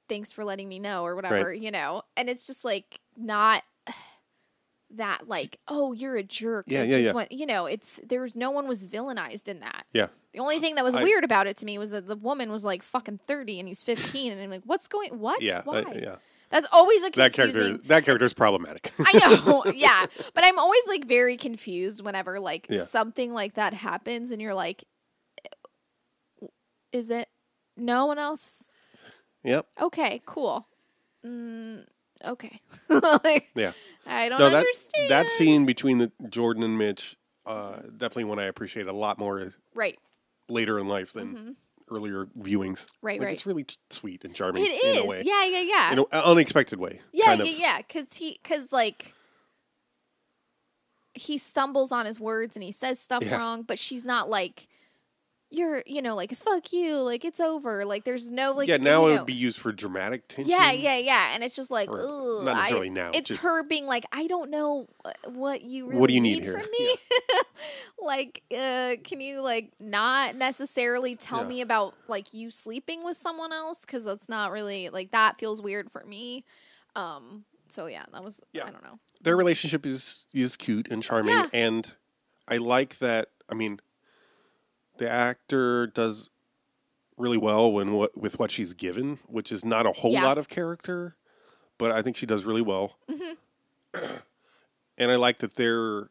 thanks 0.09 0.31
for 0.31 0.43
letting 0.45 0.67
me 0.69 0.79
know 0.79 1.05
or 1.05 1.15
whatever 1.15 1.53
you 1.53 1.71
know 1.71 2.01
and 2.15 2.29
it's 2.29 2.45
just 2.47 2.63
like 2.65 2.99
not 3.15 3.63
that 4.91 5.27
like 5.27 5.59
oh 5.67 5.91
you're 5.91 6.15
a 6.15 6.23
jerk 6.23 6.65
Yeah, 6.67 6.83
yeah, 6.83 6.95
just 6.97 7.05
yeah. 7.05 7.11
went- 7.11 7.31
you 7.31 7.45
know 7.45 7.65
it's 7.65 7.99
there's 8.07 8.35
no 8.35 8.51
one 8.51 8.67
was 8.67 8.85
villainized 8.85 9.47
in 9.49 9.59
that 9.59 9.85
Yeah. 9.93 10.07
the 10.33 10.39
only 10.39 10.59
thing 10.59 10.75
that 10.75 10.83
was 10.85 10.95
I- 10.95 11.03
weird 11.03 11.23
about 11.25 11.45
it 11.47 11.57
to 11.57 11.65
me 11.65 11.77
was 11.77 11.91
that 11.91 12.07
the 12.07 12.15
woman 12.15 12.51
was 12.51 12.63
like 12.63 12.81
fucking 12.83 13.19
30 13.27 13.59
and 13.59 13.67
he's 13.67 13.83
15 13.83 14.31
and 14.31 14.41
i'm 14.41 14.49
like 14.49 14.63
what's 14.65 14.87
going 14.87 15.19
what 15.19 15.41
Yeah. 15.41 15.61
why 15.65 15.81
uh, 15.81 15.93
yeah. 15.93 16.15
that's 16.49 16.67
always 16.71 17.03
a 17.05 17.09
That 17.11 17.33
character. 17.33 17.77
That 17.79 18.05
character 18.05 18.25
is 18.25 18.33
problematic. 18.33 18.93
I 18.99 19.11
know, 19.45 19.65
yeah. 19.75 20.05
But 20.33 20.45
I'm 20.45 20.57
always 20.57 20.81
like 20.87 21.03
very 21.05 21.35
confused 21.35 22.01
whenever 22.05 22.39
like 22.39 22.67
Yeah. 22.69 22.85
something 22.85 23.33
like 23.33 23.55
that 23.55 23.73
happens 23.73 24.31
and 24.31 24.41
you're 24.41 24.53
like, 24.53 24.85
is 26.93 27.09
it 27.09 27.27
no 27.75 28.05
one 28.05 28.17
else? 28.17 28.71
Yep. 29.47 29.65
Okay, 29.81 30.21
cool. 30.25 30.67
Mm, 31.25 31.85
okay. 32.23 32.59
like, 32.89 33.47
Yeah. 33.55 33.71
I 34.05 34.29
don't 34.29 34.39
No, 34.39 34.49
that 34.49 34.57
understand. 34.57 35.09
that 35.09 35.29
scene 35.29 35.65
between 35.65 35.97
the 35.97 36.11
Jordan 36.29 36.63
and 36.63 36.77
Mitch, 36.77 37.17
uh, 37.45 37.77
definitely 37.97 38.25
one 38.25 38.39
I 38.39 38.45
appreciate 38.45 38.87
a 38.87 38.93
lot 38.93 39.17
more 39.19 39.51
Right. 39.73 39.97
later 40.49 40.77
in 40.79 40.87
life 40.87 41.11
than 41.13 41.55
earlier 41.89 42.25
viewings. 42.39 42.85
Mm-hmm. 42.85 43.05
Right, 43.07 43.19
Like, 43.19 43.25
right. 43.27 43.33
It's 43.33 43.45
really 43.45 43.63
t- 43.63 43.75
sweet 43.89 44.23
and 44.25 44.33
charming 44.35 44.65
It 44.65 44.83
in 44.83 45.03
a 45.03 45.05
way. 45.05 45.23
Yeah, 45.25 45.43
yeah, 45.45 45.61
yeah. 45.61 45.93
In 45.93 45.99
an 45.99 46.05
unexpected 46.11 46.79
way. 46.79 46.99
yeah, 47.11 47.25
kind 47.25 47.45
yeah, 47.45 47.51
of. 47.53 47.59
yeah. 47.59 47.77
Because 47.79 48.05
he, 48.17 48.39
because 48.41 48.71
like, 48.71 49.13
he 51.13 51.37
stumbles 51.37 51.91
on 51.91 52.05
his 52.05 52.19
words 52.19 52.55
and 52.55 52.63
he 52.63 52.71
says 52.71 52.99
stuff 52.99 53.23
Yeah. 53.23 53.37
wrong, 53.37 53.63
but 53.63 53.79
she's 53.79 54.05
not 54.05 54.29
like 54.29 54.67
you're, 55.49 55.81
you 55.85 56.01
know, 56.01 56.13
like 56.15 56.35
fuck 56.35 56.73
you, 56.73 56.95
like 56.97 57.23
it's 57.23 57.39
over, 57.39 57.85
like 57.85 58.03
there's 58.03 58.29
no 58.29 58.51
like 58.51 58.67
yeah, 58.67 58.77
now 58.77 59.05
it 59.07 59.11
know- 59.13 59.17
would 59.19 59.25
be 59.27 59.33
used 59.33 59.59
for 59.59 59.71
dramatic 59.71 60.27
tension. 60.27 60.51
Yeah, 60.51 60.71
yeah, 60.71 60.97
yeah, 60.97 61.31
and 61.33 61.43
it's 61.43 61.55
just 61.55 61.71
like, 61.71 61.89
Or 61.89 62.01
ugh, 62.01 62.43
not 62.45 62.55
I- 62.55 62.59
necessarily 62.59 62.89
now, 62.89 63.11
It's 63.13 63.29
just- 63.29 63.43
her 63.43 63.63
being 63.63 63.85
like, 63.85 64.05
I 64.11 64.27
don't 64.27 64.49
know 64.51 64.87
what 65.25 65.61
you 65.61 65.87
really 65.87 65.99
What 65.99 66.07
do 66.09 66.13
you 66.15 66.21
need 66.21 66.43
here? 66.43 66.59
from 66.59 66.69
me. 66.79 66.95
like, 68.01 68.43
uh, 68.55 68.95
can 69.03 69.21
you 69.21 69.41
like 69.41 69.71
not 69.79 70.35
necessarily 70.35 71.15
tell 71.15 71.41
Yeah. 71.43 71.47
me 71.47 71.61
about 71.61 71.93
like 72.07 72.33
you 72.33 72.51
sleeping 72.51 73.03
with 73.03 73.17
someone 73.17 73.53
else? 73.53 73.81
Because 73.81 74.03
that's 74.03 74.29
not 74.29 74.51
really 74.51 74.89
like 74.89 75.11
that 75.11 75.39
feels 75.39 75.61
weird 75.61 75.91
for 75.91 76.03
me. 76.05 76.43
Um. 76.95 77.45
So 77.69 77.87
yeah, 77.87 78.05
that 78.13 78.23
was 78.23 78.39
Yeah. 78.53 78.65
I 78.65 78.69
don't 78.71 78.83
know. 78.83 78.99
Their 79.21 79.35
relationship 79.37 79.85
is 79.85 80.27
is 80.33 80.55
cute 80.57 80.89
and 80.91 81.01
charming, 81.03 81.35
Yeah. 81.35 81.47
and 81.53 81.93
I 82.47 82.57
like 82.57 82.97
that. 82.99 83.29
I 83.49 83.55
mean, 83.55 83.79
the 84.97 85.09
actor 85.09 85.87
does 85.87 86.29
really 87.17 87.37
well 87.37 87.71
when 87.71 87.93
what 87.93 88.17
with 88.17 88.37
what 88.39 88.51
she's 88.51 88.73
given, 88.73 89.19
which 89.27 89.51
is 89.51 89.65
not 89.65 89.85
a 89.85 89.91
whole 89.91 90.11
Yeah. 90.13 90.23
lot 90.25 90.37
of 90.37 90.47
character, 90.49 91.15
but 91.77 91.91
I 91.91 92.01
think 92.01 92.15
she 92.17 92.25
does 92.25 92.45
really 92.45 92.61
well. 92.61 92.97
Mm-hmm. 93.09 94.05
and 94.97 95.11
I 95.11 95.15
like 95.15 95.39
that 95.39 95.55
their 95.55 96.09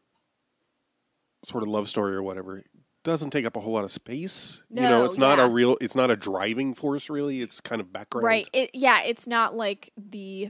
sort 1.43 1.63
of 1.63 1.69
love 1.69 1.87
story 1.87 2.15
or 2.15 2.23
whatever 2.23 2.63
doesn't 3.03 3.29
take 3.29 3.45
up 3.45 3.55
a 3.55 3.59
whole 3.61 3.73
lot 3.73 3.85
of 3.85 3.91
space. 3.91 4.63
you 4.69 4.81
know, 4.81 4.89
No, 4.89 5.05
it's 5.05 5.17
not 5.17 5.37
yeah. 5.37 5.45
a 5.45 5.49
real, 5.49 5.77
it's 5.79 5.95
not 5.95 6.11
a 6.11 6.15
driving 6.17 6.73
force 6.73 7.09
really. 7.09 7.41
It's 7.41 7.61
kind 7.61 7.79
of 7.79 7.93
background. 7.93 8.25
Right. 8.25 8.49
It 8.51 8.71
yeah. 8.73 9.01
It's 9.03 9.27
not 9.27 9.55
like 9.55 9.91
the 9.95 10.49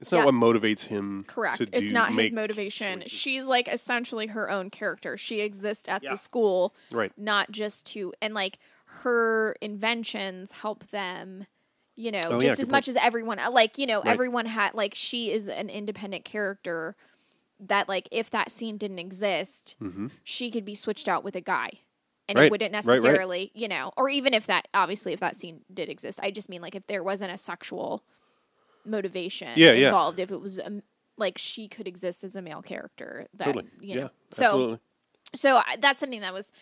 It's 0.00 0.12
not 0.12 0.18
Yeah. 0.18 0.24
what 0.26 0.34
motivates 0.34 0.82
him. 0.86 1.24
Correct. 1.26 1.56
To 1.58 1.64
it's 1.64 1.88
do, 1.88 1.92
not 1.92 2.12
his 2.14 2.32
motivation. 2.32 3.00
choices. 3.00 3.12
She's 3.18 3.44
like 3.46 3.66
essentially 3.68 4.28
her 4.28 4.48
own 4.50 4.70
character. 4.70 5.16
She 5.16 5.40
exists 5.40 5.88
at 5.88 6.02
Yeah. 6.04 6.12
the 6.12 6.16
school, 6.16 6.74
Right. 6.92 7.12
not 7.18 7.50
just 7.50 7.84
to 7.94 8.12
and 8.22 8.32
like 8.34 8.58
her 8.84 9.56
inventions 9.60 10.52
help 10.52 10.88
them. 10.90 11.46
You 11.96 12.12
know, 12.12 12.20
Oh, 12.26 12.40
just 12.40 12.58
good 12.58 12.62
as 12.62 12.70
much 12.70 12.86
as 12.86 12.94
everyone, 12.94 13.40
uh, 13.40 13.50
like 13.50 13.76
you 13.76 13.86
know, 13.86 13.98
Right. 14.02 14.06
everyone 14.12 14.46
had 14.46 14.74
like 14.74 14.94
she 14.94 15.32
is 15.32 15.48
an 15.48 15.68
independent 15.68 16.24
character. 16.24 16.94
That 17.60 17.88
like 17.88 18.08
if 18.12 18.30
that 18.30 18.52
scene 18.52 18.76
didn't 18.78 19.00
exist, 19.00 19.74
Mhm. 19.82 20.12
she 20.22 20.52
could 20.52 20.64
be 20.64 20.76
switched 20.76 21.08
out 21.08 21.24
with 21.24 21.34
a 21.34 21.40
guy, 21.40 21.70
and 22.28 22.38
Right, 22.38 22.44
it 22.44 22.50
wouldn't 22.52 22.72
right, 22.72 22.84
right. 22.86 22.94
necessarily, 23.02 23.50
you 23.52 23.66
know, 23.66 23.90
or 23.96 24.08
even 24.08 24.32
if 24.32 24.46
that 24.46 24.68
obviously 24.72 25.12
if 25.12 25.18
that 25.18 25.34
scene 25.34 25.64
did 25.74 25.88
exist, 25.88 26.20
I 26.22 26.30
just 26.30 26.48
mean 26.48 26.62
like 26.62 26.76
if 26.76 26.86
there 26.86 27.02
wasn't 27.02 27.32
a 27.32 27.36
sexual 27.36 28.04
motivation 28.88 29.48
Yeah, 29.56 29.72
yeah. 29.72 29.86
involved, 29.88 30.18
if 30.18 30.30
it 30.30 30.40
was 30.40 30.58
um, 30.58 30.82
like 31.16 31.38
she 31.38 31.68
could 31.68 31.86
exist 31.86 32.24
as 32.24 32.34
a 32.36 32.42
male 32.42 32.62
character, 32.62 33.26
that 33.34 33.44
Totally. 33.44 33.66
you 33.80 33.94
yeah. 33.94 34.00
know, 34.02 34.10
so 34.30 34.44
absolutely. 34.44 34.78
so 35.34 35.56
I- 35.58 35.76
that's 35.78 36.00
something 36.00 36.20
that 36.20 36.32
was, 36.34 36.52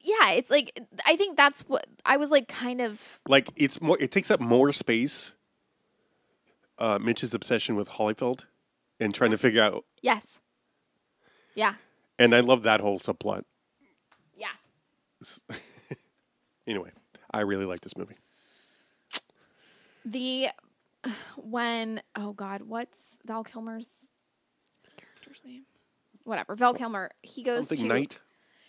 yeah, 0.00 0.32
it's 0.32 0.50
like 0.50 0.78
I 1.06 1.16
think 1.16 1.36
that's 1.36 1.62
what 1.68 1.86
I 2.04 2.16
was 2.16 2.30
like, 2.30 2.48
kind 2.48 2.80
of 2.80 3.20
like 3.28 3.48
it's 3.56 3.80
more 3.80 3.96
it 4.00 4.10
takes 4.10 4.30
up 4.30 4.40
more 4.40 4.72
space 4.72 5.34
uh 6.78 6.98
mitch's 7.00 7.32
obsession 7.34 7.76
with 7.76 7.88
Hollyfeld 7.88 8.44
and 9.00 9.14
trying 9.14 9.30
to 9.30 9.38
figure 9.38 9.62
out 9.62 9.84
yes, 10.02 10.40
yeah, 11.54 11.74
and 12.18 12.34
i 12.34 12.40
love 12.40 12.64
that 12.64 12.80
whole 12.80 12.98
subplot 12.98 13.44
yeah. 14.36 14.48
anyway 16.66 16.90
i 17.30 17.40
really 17.40 17.64
like 17.64 17.80
this 17.82 17.96
movie 17.96 18.16
The 20.04 20.48
when 21.36 22.02
oh 22.16 22.32
god, 22.32 22.62
what's 22.62 23.00
Val 23.24 23.44
Kilmer's 23.44 23.88
character's 24.96 25.42
name? 25.44 25.62
Whatever, 26.24 26.54
Val 26.54 26.74
Kilmer. 26.74 27.10
He 27.22 27.42
goes 27.42 27.68
something 27.68 27.88
to 27.88 27.94
knight 27.94 28.20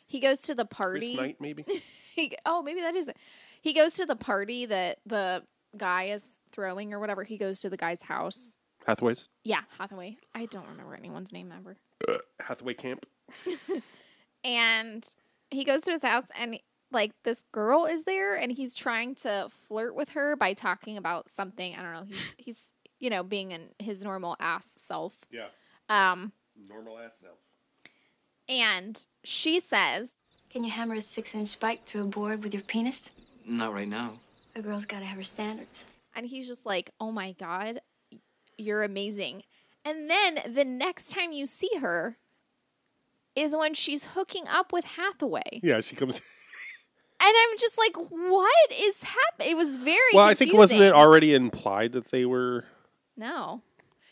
he 0.08 0.20
goes 0.20 0.42
to 0.44 0.56
the 0.56 0.66
party. 0.66 1.16
knight 1.16 1.38
maybe 1.40 1.66
he, 2.16 2.36
oh, 2.46 2.62
maybe 2.62 2.82
that 2.82 2.96
is 2.96 3.08
it. 3.08 3.18
He 3.62 3.74
goes 3.74 3.96
to 3.96 4.06
the 4.06 4.16
party 4.16 4.66
that 4.66 5.00
the 5.06 5.44
guy 5.76 6.06
is 6.06 6.28
throwing 6.52 6.94
or 6.94 7.00
whatever. 7.00 7.24
He 7.24 7.38
goes 7.38 7.60
to 7.62 7.70
the 7.70 7.78
guy's 7.78 8.04
house. 8.04 8.58
hathaway's 8.86 9.26
Yeah, 9.44 9.62
Hathaway. 9.78 10.18
I 10.34 10.46
don't 10.46 10.68
remember 10.68 10.96
anyone's 10.96 11.34
name 11.34 11.52
ever. 11.56 11.78
Uh, 12.08 12.18
hathaway 12.40 12.74
camp 12.74 13.06
And 14.44 15.04
he 15.50 15.64
goes 15.64 15.82
to 15.82 15.92
his 15.92 16.04
house 16.04 16.26
and 16.40 16.60
like 16.92 17.12
this 17.24 17.44
girl 17.52 17.86
is 17.86 18.04
there 18.04 18.36
and 18.36 18.52
he's 18.52 18.76
trying 18.76 19.16
to 19.16 19.50
flirt 19.68 19.96
with 19.96 20.10
her 20.10 20.36
by 20.36 20.54
talking 20.54 20.98
about 20.98 21.30
something. 21.30 21.76
I 21.76 21.82
don't 21.82 21.94
know. 21.94 22.04
He's 22.08 22.34
he's 22.38 22.62
you 23.00 23.10
know 23.10 23.24
being 23.24 23.52
in 23.52 23.70
his 23.80 24.04
normal 24.04 24.36
ass 24.40 24.70
self. 24.82 25.14
yeah 25.32 25.48
Um 25.90 26.32
normal 26.70 26.98
ass 27.00 27.20
self 27.20 27.38
and 28.48 29.06
she 29.24 29.60
says, 29.60 30.10
Can 30.50 30.64
you 30.64 30.72
hammer 30.72 30.96
a 30.96 31.02
six 31.02 31.34
inch 31.34 31.50
spike 31.50 31.86
through 31.88 32.02
a 32.04 32.06
board 32.06 32.44
with 32.44 32.54
your 32.54 32.64
penis? 32.64 33.10
Not 33.46 33.74
right 33.74 33.88
now. 33.88 34.20
A 34.56 34.62
girl's 34.62 34.86
gotta 34.86 35.06
have 35.06 35.18
her 35.18 35.24
standards. 35.24 35.84
and 36.16 36.26
he's 36.26 36.48
just 36.48 36.66
like, 36.66 36.90
"Oh 37.00 37.12
my 37.12 37.34
god, 37.34 37.82
you're 38.58 38.84
amazing." 38.84 39.44
And 39.84 40.10
then 40.10 40.40
the 40.54 40.64
next 40.66 41.12
time 41.12 41.32
you 41.32 41.46
see 41.46 41.70
her 41.80 42.18
is 43.36 43.54
when 43.56 43.74
she's 43.74 44.06
hooking 44.06 44.48
up 44.48 44.72
with 44.72 44.86
Hathaway. 44.86 45.60
yeah 45.62 45.82
she 45.82 45.96
comes 45.96 46.22
And 47.22 47.34
I'm 47.34 47.57
just 47.57 47.78
like, 47.78 47.95
"What 48.11 48.72
is 48.72 48.97
happening?" 49.01 49.51
It 49.51 49.57
was 49.57 49.78
very 49.78 49.97
well 50.13 50.26
i 50.28 50.34
think 50.34 50.53
wasn't 50.53 50.82
it 50.82 50.93
already 50.93 51.34
implied 51.34 51.93
that 51.93 52.05
they 52.11 52.26
were 52.26 52.66
No. 53.18 53.61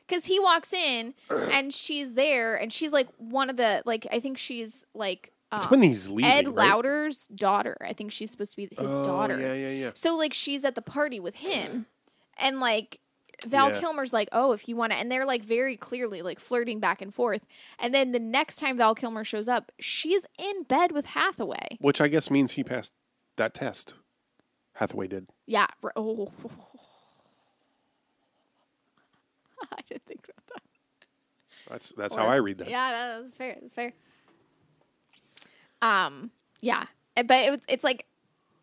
Cuz 0.08 0.26
he 0.26 0.40
walks 0.40 0.74
in 0.74 1.14
and 1.52 1.74
she's 1.74 2.14
there 2.14 2.56
and 2.56 2.72
she's 2.74 2.92
like 2.92 3.08
one 3.18 3.50
of 3.50 3.58
the 3.58 3.82
like 3.86 4.08
I 4.12 4.20
think 4.20 4.38
she's 4.38 4.86
like 4.94 5.32
it's 5.52 5.66
um, 5.66 5.70
when 5.72 5.82
he's 5.84 6.08
leaving 6.10 6.26
Ed 6.32 6.48
right? 6.48 6.70
Lauder's 6.70 7.28
daughter. 7.28 7.78
I 7.82 7.94
think 7.94 8.12
she's 8.12 8.32
supposed 8.32 8.52
to 8.54 8.58
be 8.58 8.64
his 8.76 8.90
Oh, 8.90 9.04
daughter. 9.06 9.40
yeah 9.40 9.54
yeah 9.54 9.70
yeah 9.70 9.92
So 9.94 10.16
like 10.16 10.34
she's 10.34 10.66
at 10.66 10.74
the 10.76 10.82
party 10.82 11.20
with 11.20 11.36
him, 11.36 11.86
and 12.38 12.60
like 12.60 13.00
Val 13.48 13.72
Yeah. 13.72 13.80
Kilmer's 13.80 14.14
like, 14.14 14.30
oh, 14.32 14.52
if 14.54 14.68
you 14.70 14.76
want 14.76 14.92
to, 14.92 14.98
and 14.98 15.12
they're 15.12 15.26
like 15.26 15.44
very 15.44 15.76
clearly 15.78 16.22
like 16.22 16.40
flirting 16.40 16.80
back 16.80 17.02
and 17.02 17.14
forth. 17.14 17.46
And 17.80 17.94
then 17.94 18.12
the 18.12 18.20
next 18.20 18.56
time 18.58 18.78
Val 18.78 18.96
Kilmer 18.96 19.24
shows 19.24 19.48
up, 19.48 19.72
she's 19.80 20.26
in 20.40 20.64
bed 20.64 20.92
with 20.92 21.06
Hathaway. 21.08 21.78
which 21.80 22.00
i 22.02 22.08
guess 22.08 22.30
means 22.32 22.52
he 22.52 22.64
passed 22.64 22.94
that 23.36 23.54
test 23.54 23.96
hathaway 24.76 25.08
did 25.08 25.28
Yeah. 25.46 25.68
Oh. 25.96 26.32
I 29.72 29.82
didn't 29.88 30.06
think 30.06 30.26
about 30.26 30.48
that. 30.54 30.64
that's 31.70 31.94
that's 31.98 32.16
Or- 32.16 32.20
how 32.20 32.28
i 32.28 32.36
read 32.36 32.58
that 32.60 32.70
Yeah, 32.70 33.20
that's 33.22 33.38
fair. 33.38 33.58
That's 33.62 33.74
fair. 33.74 33.94
Um. 35.82 36.32
Yeah, 36.62 36.86
Uh, 37.18 37.24
but 37.24 37.40
it 37.46 37.52
was. 37.52 37.60
It's 37.68 37.84
like 37.84 38.06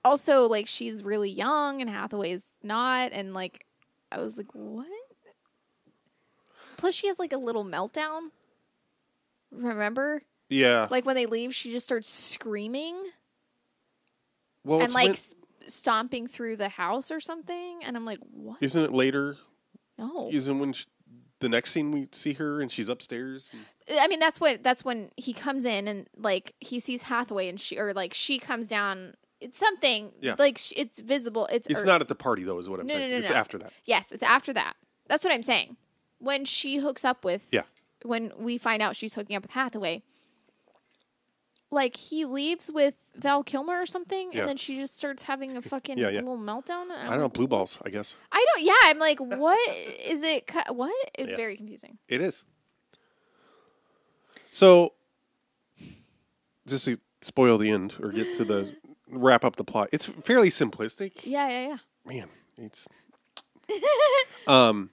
also 0.04 0.46
like 0.48 0.66
she's 0.66 1.02
really 1.04 1.28
young 1.30 1.80
and 1.82 1.90
Hathaway's 1.90 2.42
not, 2.62 3.12
and 3.12 3.34
like 3.34 3.66
I 4.12 4.18
was 4.18 4.36
like, 4.36 4.52
what? 4.52 4.86
Plus, 6.76 6.94
she 6.94 7.06
has 7.08 7.18
like 7.18 7.32
a 7.32 7.38
little 7.38 7.64
meltdown. 7.64 8.30
Remember, 9.52 10.22
yeah 10.48 10.86
like 10.90 11.04
when 11.04 11.16
they 11.16 11.26
leave, 11.26 11.54
she 11.54 11.70
just 11.72 11.84
starts 11.84 12.08
screaming 12.08 12.96
well 14.64 14.80
and 14.80 14.92
like 14.92 15.04
when- 15.06 15.12
s- 15.12 15.34
stomping 15.66 16.26
through 16.28 16.56
the 16.56 16.68
house 16.68 17.10
or 17.10 17.20
something. 17.20 17.80
And 17.84 17.96
I'm 17.96 18.04
like, 18.04 18.20
what? 18.32 18.58
isn't 18.60 18.82
it 18.82 18.92
later 18.92 19.36
no. 19.98 20.30
isn't 20.32 20.58
when 20.58 20.72
sh 20.72 20.86
the 21.40 21.48
next 21.48 21.72
scene 21.72 21.90
we 21.90 22.06
see 22.12 22.34
her 22.34 22.60
and 22.60 22.70
she's 22.70 22.88
upstairs 22.88 23.50
and- 23.52 23.98
I 23.98 24.06
mean, 24.06 24.20
that's 24.20 24.40
what 24.40 24.62
that's 24.62 24.84
when 24.84 25.10
he 25.16 25.32
comes 25.32 25.64
in 25.64 25.88
and 25.88 26.08
like 26.16 26.54
he 26.60 26.78
sees 26.78 27.02
Hathaway 27.02 27.48
and 27.48 27.58
she 27.58 27.76
or 27.76 27.92
like 27.92 28.14
she 28.14 28.38
comes 28.38 28.68
down. 28.68 29.14
It's 29.40 29.58
something 29.58 30.12
Yeah. 30.20 30.34
like 30.38 30.58
sh- 30.58 30.72
it's 30.76 31.00
visible. 31.00 31.46
It's 31.46 31.66
It's 31.68 31.82
or- 31.82 31.86
not 31.86 32.00
at 32.00 32.08
the 32.08 32.14
party 32.14 32.42
though, 32.44 32.58
is 32.58 32.68
what 32.68 32.78
I'm 32.80 32.86
No, 32.86 32.94
saying. 32.94 33.08
no, 33.10 33.14
no, 33.14 33.18
it's 33.18 33.30
no. 33.30 33.36
after 33.36 33.58
that. 33.58 33.72
Yes, 33.84 34.12
it's 34.12 34.22
after 34.22 34.52
that. 34.52 34.76
That's 35.06 35.24
what 35.24 35.32
I'm 35.32 35.42
saying. 35.42 35.76
When 36.18 36.44
she 36.44 36.76
hooks 36.78 37.04
up 37.04 37.24
with 37.24 37.48
Yeah. 37.50 37.62
When 38.02 38.32
we 38.38 38.56
find 38.58 38.80
out 38.82 38.96
she's 38.96 39.14
hooking 39.14 39.36
up 39.36 39.42
with 39.42 39.50
Hathaway, 39.52 40.02
like 41.70 41.96
he 41.96 42.24
leaves 42.24 42.70
with 42.70 42.94
Val 43.14 43.42
Kilmer 43.44 43.80
or 43.80 43.86
something, 43.86 44.32
Yeah. 44.32 44.40
and 44.40 44.48
then 44.48 44.56
she 44.56 44.74
just 44.76 44.96
starts 44.96 45.22
having 45.24 45.56
a 45.56 45.62
fucking 45.72 45.98
Yeah, 45.98 46.08
yeah. 46.08 46.20
little 46.20 46.38
meltdown. 46.38 46.90
I'm 46.90 47.06
I 47.06 47.10
don't 47.10 47.20
know, 47.20 47.28
blue 47.28 47.46
balls, 47.46 47.78
I 47.84 47.90
guess. 47.90 48.16
I 48.32 48.44
don't. 48.54 48.64
Yeah, 48.64 48.74
I'm 48.84 48.98
like, 48.98 49.20
what 49.20 49.58
is 50.04 50.22
it? 50.22 50.46
cu- 50.46 50.72
What? 50.74 50.92
It's 51.14 51.32
very 51.34 51.56
confusing. 51.56 51.98
It 52.08 52.20
is. 52.20 52.44
So 54.50 54.94
just 56.66 56.84
to 56.86 56.98
spoil 57.20 57.58
the 57.58 57.70
end 57.70 57.94
or 58.02 58.10
get 58.10 58.36
to 58.38 58.44
the 58.44 58.74
wrap 59.10 59.44
up 59.44 59.56
the 59.56 59.64
plot. 59.64 59.88
It's 59.92 60.06
fairly 60.06 60.48
simplistic. 60.48 61.24
Yeah, 61.24 61.48
yeah, 61.48 61.68
yeah. 61.68 61.76
Man, 62.04 62.28
it's 62.56 62.88
um 64.46 64.90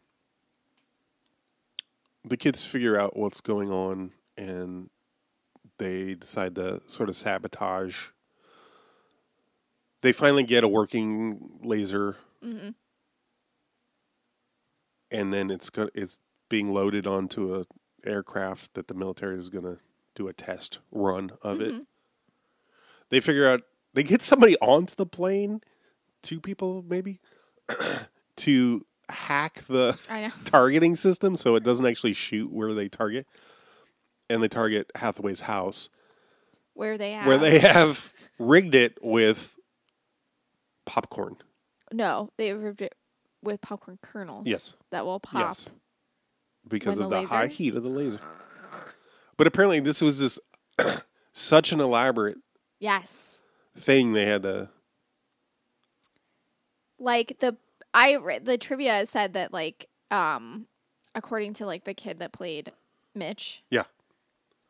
the 2.26 2.38
kids 2.38 2.64
figure 2.64 3.00
out 3.00 3.16
what's 3.16 3.42
going 3.42 3.72
on 3.72 4.12
and 4.38 4.90
they 5.78 6.14
decide 6.16 6.56
to 6.56 6.82
sort 6.88 7.08
of 7.10 7.16
sabotage 7.16 8.08
they 10.02 10.12
finally 10.12 10.44
get 10.44 10.64
a 10.64 10.68
working 10.68 11.60
laser 11.64 12.18
hmm 12.44 12.70
and 15.10 15.32
then 15.34 15.50
it's 15.50 15.70
go- 15.70 15.90
it's 15.96 16.20
being 16.50 16.74
loaded 16.74 17.08
onto 17.08 17.56
a 17.56 17.66
aircraft 18.06 18.74
that 18.74 18.88
the 18.90 18.94
military 18.94 19.38
is 19.38 19.50
going 19.50 19.64
to 19.64 19.78
do 20.16 20.28
a 20.28 20.34
test 20.34 20.80
run 20.92 21.32
of 21.42 21.62
it. 21.62 21.74
Mhm. 21.74 21.86
They 23.10 23.20
figure 23.22 23.48
out 23.48 23.62
they 23.98 24.04
get 24.04 24.22
somebody 24.22 24.56
onto 24.60 24.94
the 24.96 25.08
plane, 25.08 25.60
two 26.22 26.40
people 26.40 26.86
maybe, 26.88 27.20
to 28.38 28.86
hack 29.10 29.64
the 29.68 29.98
targeting 30.46 30.96
system 30.96 31.36
so 31.36 31.56
it 31.56 31.64
doesn't 31.64 31.86
actually 31.88 32.14
shoot 32.14 32.54
where 32.54 32.76
they 32.76 32.90
target. 32.90 33.26
And 34.30 34.44
they 34.44 34.48
target 34.50 34.92
Hathaway's 34.94 35.42
house, 35.42 35.90
Where 36.76 36.96
they 36.98 37.14
have 37.14 37.26
where 37.26 37.38
they 37.40 37.58
have 37.58 38.14
rigged 38.38 38.76
it 38.76 39.00
with 39.02 39.58
popcorn. 40.86 41.38
no, 41.92 42.30
they 42.38 42.54
rigged 42.54 42.82
it 42.82 42.94
with 43.42 43.62
popcorn 43.62 43.98
kernels. 44.04 44.44
Yes. 44.46 44.76
that 44.92 45.06
will 45.06 45.20
pop. 45.20 45.50
Yes. 45.50 45.70
Because 46.68 46.98
When 46.98 47.06
of 47.06 47.10
the 47.10 47.22
the 47.22 47.28
high 47.28 47.48
heat 47.48 47.74
of 47.76 47.82
the 47.82 47.90
laser. 47.90 48.20
But 49.38 49.48
apparently, 49.48 49.80
this 49.80 50.02
was 50.02 50.20
this 50.20 50.40
such 51.34 51.72
an 51.72 51.80
elaborate 51.80 52.38
Yes, 52.80 53.37
thing 53.78 54.14
they 54.14 54.26
had 54.26 54.44
to. 54.44 54.70
like 57.00 57.38
the 57.40 57.56
I 57.94 58.40
the 58.44 58.58
trivia 58.58 59.06
said 59.06 59.34
that 59.34 59.54
like 59.54 59.88
um 60.12 60.68
according 61.16 61.54
to 61.56 61.66
like 61.66 61.84
the 61.84 61.94
kid 61.94 62.20
that 62.20 62.32
played 62.32 62.72
Mitch, 63.16 63.64
Yeah. 63.70 63.84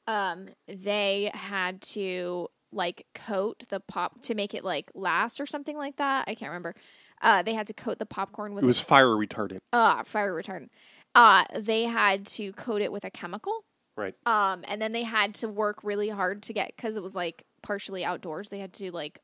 um 0.07 0.49
they 0.67 1.31
had 1.33 1.81
to 1.93 2.47
like 2.71 3.05
coat 3.13 3.63
the 3.69 3.79
pop 3.79 4.21
to 4.23 4.35
make 4.35 4.53
it 4.53 4.63
like 4.63 4.91
last 4.93 5.39
or 5.39 5.45
something 5.45 5.77
like 5.77 5.97
that. 5.97 6.25
I 6.27 6.35
can't 6.35 6.49
remember. 6.49 6.75
Uh, 7.19 7.41
they 7.41 7.53
had 7.55 7.65
to 7.67 7.73
coat 7.73 7.97
the 7.97 8.05
popcorn 8.05 8.53
with 8.53 8.63
It 8.63 8.67
was 8.67 8.79
fire 8.79 9.07
retardant. 9.07 9.59
uh 9.73 10.03
fire 10.03 10.33
retardant. 10.33 10.69
Uh, 11.15 11.45
they 11.55 11.83
had 11.85 12.27
to 12.27 12.51
coat 12.53 12.81
it 12.81 12.91
with 12.91 13.03
a 13.03 13.09
chemical. 13.09 13.63
Right. 13.95 14.13
Um, 14.27 14.63
and 14.67 14.79
then 14.79 14.91
they 14.91 15.01
had 15.01 15.33
to 15.35 15.47
work 15.49 15.83
really 15.83 16.09
hard 16.09 16.43
to 16.43 16.53
get 16.53 16.73
because 16.75 16.95
it 16.95 17.01
was 17.01 17.15
like 17.15 17.43
partially 17.61 18.03
outdoors. 18.05 18.49
They 18.49 18.59
had 18.59 18.73
to 18.73 18.91
like 18.91 19.19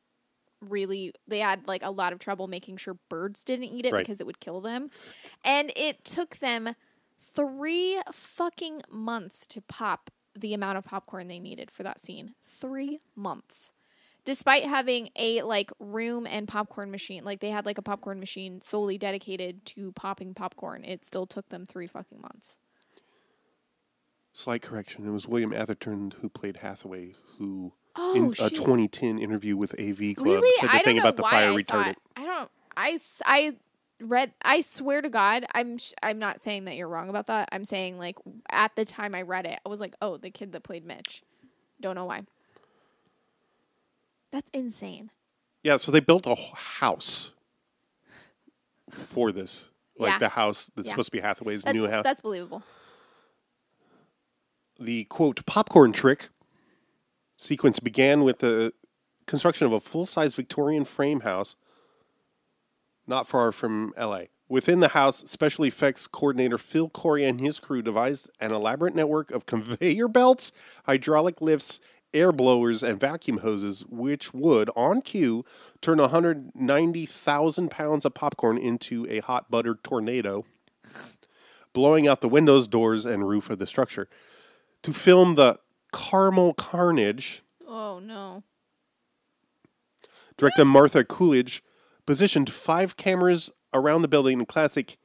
really 0.60 1.12
they 1.28 1.40
had 1.40 1.66
like 1.68 1.82
a 1.82 1.90
lot 1.90 2.12
of 2.12 2.18
trouble 2.18 2.46
making 2.46 2.76
sure 2.78 2.96
birds 3.08 3.44
didn't 3.44 3.66
eat 3.66 3.84
it 3.84 3.92
Right. 3.92 4.04
because 4.04 4.20
it 4.20 4.26
would 4.26 4.40
kill 4.40 4.60
them. 4.60 4.90
And 5.44 5.72
it 5.76 6.04
took 6.04 6.38
them 6.38 6.74
three 7.34 7.98
fucking 8.12 8.82
months 8.90 9.46
to 9.48 9.60
pop 9.60 10.10
the 10.36 10.54
amount 10.54 10.78
of 10.78 10.84
popcorn 10.84 11.28
they 11.28 11.38
needed 11.38 11.70
for 11.70 11.82
that 11.82 12.00
scene. 12.00 12.34
Three 12.46 13.00
months. 13.14 13.72
Despite 14.24 14.64
having 14.64 15.10
a 15.16 15.42
like 15.42 15.70
room 15.78 16.26
and 16.26 16.48
popcorn 16.48 16.90
machine, 16.90 17.24
like 17.24 17.40
they 17.40 17.50
had 17.50 17.66
like 17.66 17.76
a 17.76 17.82
popcorn 17.82 18.18
machine 18.18 18.60
solely 18.62 18.96
dedicated 18.96 19.66
to 19.66 19.92
popping 19.92 20.32
popcorn, 20.32 20.82
it 20.84 21.04
still 21.04 21.26
took 21.26 21.50
them 21.50 21.66
three 21.66 21.86
fucking 21.86 22.20
months. 22.22 22.56
Slight 24.32 24.62
correction. 24.62 25.06
It 25.06 25.10
was 25.10 25.28
William 25.28 25.52
Atherton 25.52 26.14
who 26.20 26.28
played 26.28 26.56
Hathaway, 26.58 27.14
who 27.38 27.72
Oh, 27.96 28.14
in 28.16 28.26
a 28.30 28.34
shit. 28.34 28.54
2010 28.56 29.18
interview 29.18 29.56
with 29.56 29.78
AV 29.80 30.16
Club 30.16 30.26
really? 30.26 30.52
said 30.60 30.68
the 30.70 30.74
I 30.74 30.78
thing 30.80 30.98
about 30.98 31.16
the 31.16 31.22
fire 31.22 31.50
I 31.50 31.54
retardant. 31.54 31.66
thought- 31.66 31.96
I 32.16 32.24
don't. 32.24 32.50
I 32.76 32.98
I 33.24 33.56
read. 34.00 34.32
I 34.42 34.60
swear 34.62 35.00
to 35.00 35.08
God, 35.08 35.46
I'm. 35.54 35.78
sh- 35.78 35.92
I'm 36.02 36.18
not 36.18 36.40
saying 36.40 36.64
that 36.64 36.74
you're 36.76 36.88
wrong 36.88 37.08
about 37.08 37.26
that. 37.28 37.48
I'm 37.52 37.64
saying 37.64 37.98
like 37.98 38.16
at 38.50 38.74
the 38.74 38.84
time 38.84 39.14
I 39.14 39.22
read 39.22 39.46
it, 39.46 39.60
I 39.64 39.68
was 39.68 39.78
like, 39.80 39.94
oh, 40.02 40.16
the 40.16 40.30
kid 40.30 40.50
that 40.52 40.62
played 40.64 40.84
Mitch. 40.84 41.22
Don't 41.80 41.94
know 41.94 42.04
why. 42.06 42.22
That's 44.32 44.50
insane. 44.50 45.10
Yeah, 45.62 45.76
so 45.76 45.92
they 45.92 46.00
built 46.00 46.26
a 46.26 46.34
house 46.34 47.30
for 48.90 49.30
this. 49.30 49.68
Like 49.96 50.12
Yeah. 50.14 50.18
the 50.18 50.28
house 50.30 50.70
that's 50.74 50.86
Yeah. 50.86 50.90
supposed 50.90 51.06
to 51.12 51.12
be 51.12 51.20
Hathaway's 51.20 51.62
That's 51.62 51.74
new 51.76 51.86
house. 51.88 52.02
that's 52.02 52.20
believable. 52.20 52.64
the 54.80 55.04
quote 55.04 55.46
popcorn 55.46 55.92
trick 55.92 56.28
sequence 57.44 57.78
began 57.78 58.24
with 58.24 58.38
the 58.38 58.72
construction 59.26 59.66
of 59.66 59.72
a 59.72 59.80
full-size 59.80 60.34
Victorian 60.34 60.84
frame 60.84 61.20
house 61.20 61.54
not 63.06 63.28
far 63.28 63.52
from 63.52 63.92
LA. 63.98 64.22
Within 64.48 64.80
the 64.80 64.88
house, 64.88 65.18
special 65.30 65.64
effects 65.64 66.06
coordinator 66.06 66.56
Phil 66.56 66.88
Corey 66.88 67.24
and 67.24 67.40
his 67.40 67.60
crew 67.60 67.82
devised 67.82 68.30
an 68.40 68.50
elaborate 68.52 68.94
network 68.94 69.30
of 69.30 69.46
conveyor 69.46 70.08
belts, 70.08 70.52
hydraulic 70.86 71.40
lifts, 71.40 71.80
air 72.14 72.32
blowers, 72.32 72.82
and 72.82 72.98
vacuum 72.98 73.38
hoses, 73.38 73.84
which 73.88 74.32
would, 74.32 74.70
on 74.76 75.02
cue, 75.02 75.44
turn 75.80 75.98
190,000 75.98 77.70
pounds 77.70 78.04
of 78.04 78.14
popcorn 78.14 78.56
into 78.56 79.06
a 79.10 79.20
hot 79.20 79.50
buttered 79.50 79.82
tornado, 79.82 80.44
blowing 81.72 82.06
out 82.06 82.20
the 82.20 82.28
windows, 82.28 82.68
doors, 82.68 83.04
and 83.04 83.28
roof 83.28 83.50
of 83.50 83.58
the 83.58 83.66
structure. 83.66 84.08
To 84.82 84.92
film 84.92 85.34
the 85.34 85.58
caramel 85.94 86.54
carnage, 86.54 87.42
Oh 87.66 87.98
no. 88.02 88.42
Director 90.36 90.64
Martha 90.64 91.04
Coolidge 91.04 91.62
positioned 92.06 92.50
five 92.50 92.96
cameras 92.96 93.50
around 93.72 94.02
the 94.02 94.08
building 94.08 94.40
in 94.40 94.46
classic 94.46 94.96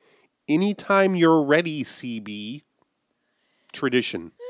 Anytime 0.47 1.15
You're 1.15 1.43
Ready 1.43 1.83
CB 1.83 2.63
tradition. 3.71 4.31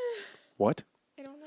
What? 0.57 0.83
I 1.17 1.21
don't 1.23 1.39
know. 1.39 1.45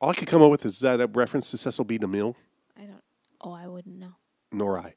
All 0.00 0.10
I 0.10 0.14
could 0.14 0.26
come 0.26 0.42
up 0.42 0.50
with 0.50 0.64
is 0.64 0.80
that 0.80 1.00
a 1.00 1.06
reference 1.06 1.52
to 1.52 1.56
Cecil 1.56 1.84
B. 1.84 1.96
DeMille, 1.96 2.34
I 2.76 2.82
don't. 2.86 3.02
Oh, 3.40 3.52
I 3.52 3.68
wouldn't 3.68 3.98
know. 4.00 4.14
nor 4.50 4.76
I. 4.80 4.94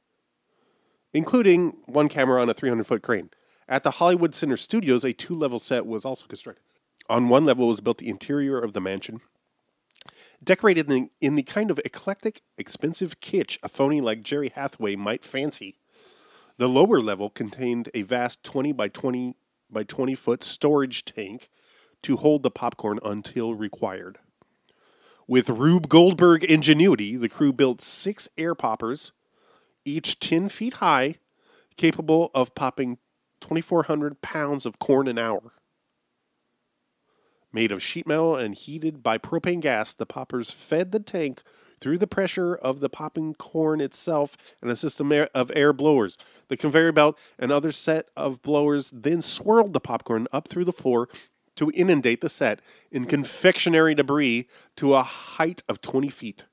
Including 1.14 1.78
one 1.86 2.10
camera 2.10 2.42
on 2.42 2.50
a 2.50 2.56
300 2.56 2.88
foot 2.88 3.04
crane. 3.04 3.30
At 3.70 3.84
the 3.84 3.92
Hollywood 3.92 4.34
Center 4.34 4.58
Studios, 4.58 5.04
a 5.06 5.14
two 5.14 5.36
level 5.36 5.60
set 5.60 5.86
was 5.86 6.06
also 6.06 6.26
constructed. 6.26 6.64
On 7.10 7.30
one 7.30 7.46
level 7.46 7.68
was 7.68 7.82
built 7.82 8.00
the 8.00 8.10
interior 8.10 8.60
of 8.60 8.74
the 8.74 8.82
mansion, 8.82 9.22
decorated 10.44 10.92
in 10.92 11.04
the, 11.04 11.10
in 11.22 11.36
the 11.36 11.44
kind 11.44 11.72
of 11.72 11.80
eclectic, 11.86 12.42
expensive 12.58 13.20
kitsch 13.20 13.58
a 13.64 13.70
phony 13.70 14.02
like 14.02 14.24
Jerry 14.24 14.52
Hathaway 14.54 14.96
might 14.96 15.24
fancy. 15.24 15.78
The 16.58 16.68
lower 16.68 17.00
level 17.00 17.30
contained 17.30 17.90
a 17.94 18.02
vast 18.02 18.44
20 18.44 18.72
by 18.74 18.90
20 18.90 19.36
by 19.70 19.84
20 19.84 20.16
foot 20.16 20.44
storage 20.44 21.04
tank 21.06 21.50
to 22.02 22.18
hold 22.18 22.44
the 22.44 22.52
popcorn 22.52 23.00
until 23.04 23.54
required. 23.54 24.18
With 25.28 25.50
Rube 25.50 25.90
Goldberg 25.90 26.44
ingenuity, 26.44 27.18
the 27.18 27.28
crew 27.28 27.52
built 27.52 27.82
six 27.82 28.30
air 28.38 28.56
poppers, 28.56 29.12
each 29.84 30.20
10 30.20 30.48
feet 30.50 30.76
high, 30.76 31.16
capable 31.76 32.32
of 32.34 32.56
popping 32.56 32.98
2,400 33.42 34.22
pounds 34.22 34.66
of 34.66 34.80
corn 34.80 35.08
an 35.08 35.18
hour. 35.18 35.52
Made 37.54 37.72
of 37.72 37.82
sheet 37.82 38.06
metal 38.06 38.36
and 38.36 38.54
heated 38.54 39.02
by 39.02 39.18
propane 39.18 39.62
gas, 39.62 39.94
the 39.94 40.06
poppers 40.06 40.52
fed 40.52 40.92
the 40.92 41.00
tank 41.00 41.42
through 41.80 41.98
the 41.98 42.08
pressure 42.08 42.56
of 42.56 42.80
the 42.80 42.90
popping 42.90 43.34
corn 43.36 43.80
itself 43.82 44.36
and 44.62 44.70
a 44.70 44.76
system 44.76 45.12
of 45.34 45.52
air 45.56 45.74
blowers. 45.74 46.18
The 46.50 46.58
conveyor 46.58 46.92
belt 46.92 47.18
and 47.40 47.52
other 47.52 47.72
set 47.72 48.10
of 48.18 48.42
blowers 48.42 48.92
then 48.94 49.22
swirled 49.22 49.74
the 49.74 49.80
popcorn 49.80 50.28
up 50.32 50.48
through 50.48 50.66
the 50.66 50.74
floor 50.74 51.08
to 51.56 51.72
inundate 51.74 52.22
the 52.22 52.30
set 52.30 52.62
in 52.92 53.06
confectionery 53.06 53.96
debris 53.96 54.48
to 54.76 54.94
a 54.94 55.04
height 55.04 55.64
of 55.68 55.82
20 55.82 56.10
feet. 56.10 56.46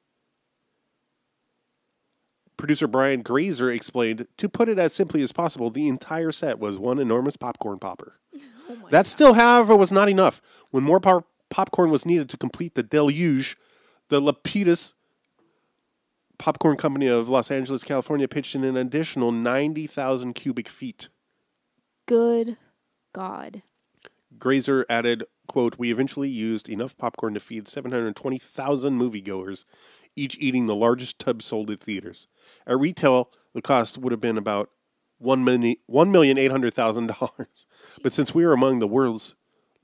Producer 2.57 2.87
Brian 2.87 3.23
Grazer 3.23 3.71
explained, 3.71 4.27
to 4.37 4.49
put 4.49 4.69
it 4.69 4.79
as 4.79 4.95
simply 4.95 5.23
as 5.23 5.33
possible, 5.33 5.71
the 5.71 5.89
entire 5.89 6.33
set 6.33 6.59
was 6.59 6.79
one 6.79 6.99
enormous 6.99 7.37
popcorn 7.37 7.79
popper. 7.79 8.21
Oh 8.69 8.77
that 8.91 9.07
still, 9.07 9.35
however, 9.35 9.75
uh, 9.75 9.77
was 9.77 9.93
not 9.93 10.09
enough. 10.09 10.41
When 10.71 10.85
more 10.85 11.01
pop- 11.01 11.29
popcorn 11.51 11.91
was 11.91 12.07
needed 12.07 12.29
to 12.31 12.37
complete 12.37 12.75
the 12.75 12.83
deluge, 12.83 13.57
the 14.09 14.21
Lapidus 14.21 14.95
Popcorn 16.39 16.77
Company 16.77 17.07
of 17.07 17.29
Los 17.29 17.51
Angeles, 17.51 17.85
California 17.85 18.29
pitched 18.29 18.55
in 18.55 18.65
an 18.65 18.77
additional 18.77 19.33
90,000 19.33 20.35
cubic 20.35 20.69
feet. 20.69 21.09
Good 22.07 22.57
God. 23.13 23.63
Grazer 24.39 24.85
added, 24.89 25.25
quote, 25.47 25.79
We 25.79 25.91
eventually 25.93 26.29
used 26.29 26.69
enough 26.69 26.97
popcorn 26.97 27.35
to 27.35 27.41
feed 27.41 27.69
720,000 27.69 28.99
moviegoers, 28.99 29.65
each 30.17 30.37
eating 30.39 30.67
the 30.67 30.75
largest 30.75 31.19
tub 31.19 31.41
sold 31.41 31.71
at 31.71 31.81
theaters. 31.81 32.27
At 32.67 32.79
retail, 32.79 33.31
the 33.55 33.63
cost 33.63 33.97
would 33.97 34.13
have 34.13 34.21
been 34.21 34.39
about 34.39 34.71
one 35.25 35.43
million 35.45 35.77
one 35.87 36.13
million 36.13 36.39
eight 36.39 36.51
hundred 36.51 36.75
thousand 36.75 37.09
dollars. 37.09 37.67
But 38.03 38.13
since 38.13 38.35
we 38.35 38.45
are 38.45 38.53
among 38.53 38.79
the 38.79 38.87
world's 38.87 39.35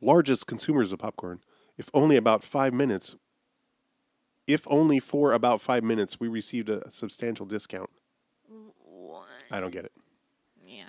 largest 0.00 0.46
consumers 0.46 0.92
of 0.92 0.98
popcorn, 0.98 1.40
if 1.78 1.88
only 1.94 2.16
about 2.16 2.44
five 2.44 2.72
minutes 2.74 3.16
if 4.46 4.66
only 4.68 4.98
for 4.98 5.32
about 5.32 5.60
five 5.60 5.84
minutes 5.84 6.18
we 6.18 6.28
received 6.28 6.68
a 6.68 6.90
substantial 6.90 7.46
discount. 7.46 7.90
I 9.50 9.60
don't 9.60 9.70
get 9.70 9.84
it. 9.84 9.92
Yeah. 10.66 10.88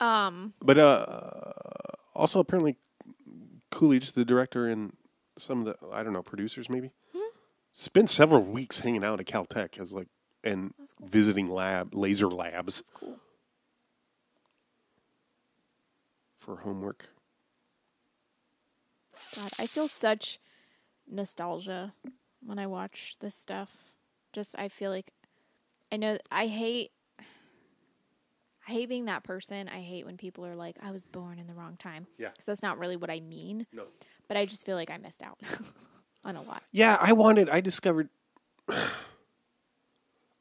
Um. 0.00 0.54
But 0.62 0.78
uh, 0.78 1.92
also 2.14 2.38
apparently 2.38 2.76
Coolidge, 3.70 4.12
the 4.12 4.24
director, 4.24 4.66
and 4.66 4.92
some 5.38 5.60
of 5.60 5.64
the 5.66 5.76
I 5.92 6.02
don't 6.02 6.12
know 6.12 6.22
producers 6.22 6.68
maybe 6.68 6.90
spent 7.72 8.10
several 8.10 8.42
weeks 8.42 8.80
hanging 8.80 9.04
out 9.04 9.20
at 9.20 9.26
Caltech 9.26 9.78
as 9.80 9.92
like 9.92 10.08
and 10.44 10.72
visiting 11.00 11.46
lab 11.48 11.94
laser 11.94 12.28
labs. 12.28 12.82
Cool. 12.94 13.18
for 16.36 16.56
homework. 16.56 17.06
God, 19.36 19.50
I 19.58 19.66
feel 19.66 19.88
such 19.88 20.38
nostalgia 21.06 21.92
when 22.44 22.58
I 22.58 22.66
watch 22.66 23.16
this 23.20 23.34
stuff. 23.34 23.92
Just 24.32 24.58
I 24.58 24.68
feel 24.68 24.90
like 24.90 25.12
I 25.92 25.96
know 25.96 26.16
I 26.30 26.46
hate 26.46 26.92
I 27.18 28.72
hate 28.72 28.88
being 28.88 29.06
that 29.06 29.24
person. 29.24 29.68
I 29.68 29.80
hate 29.80 30.04
when 30.06 30.16
people 30.18 30.44
are 30.46 30.54
like, 30.54 30.76
"I 30.82 30.90
was 30.90 31.08
born 31.08 31.38
in 31.38 31.46
the 31.46 31.54
wrong 31.54 31.76
time." 31.78 32.06
Yeah. 32.18 32.28
'Cause 32.28 32.44
that's 32.46 32.62
not 32.62 32.78
really 32.78 32.96
what 32.96 33.10
I 33.10 33.20
mean. 33.20 33.66
No. 33.72 33.86
But 34.28 34.36
I 34.36 34.44
just 34.44 34.64
feel 34.66 34.76
like 34.76 34.90
I 34.90 34.98
missed 34.98 35.22
out 35.22 35.38
on 36.24 36.36
a 36.36 36.42
lot. 36.42 36.62
Yeah, 36.72 36.96
I 37.00 37.12
wanted. 37.12 37.48
I 37.48 37.60
discovered. 37.60 38.08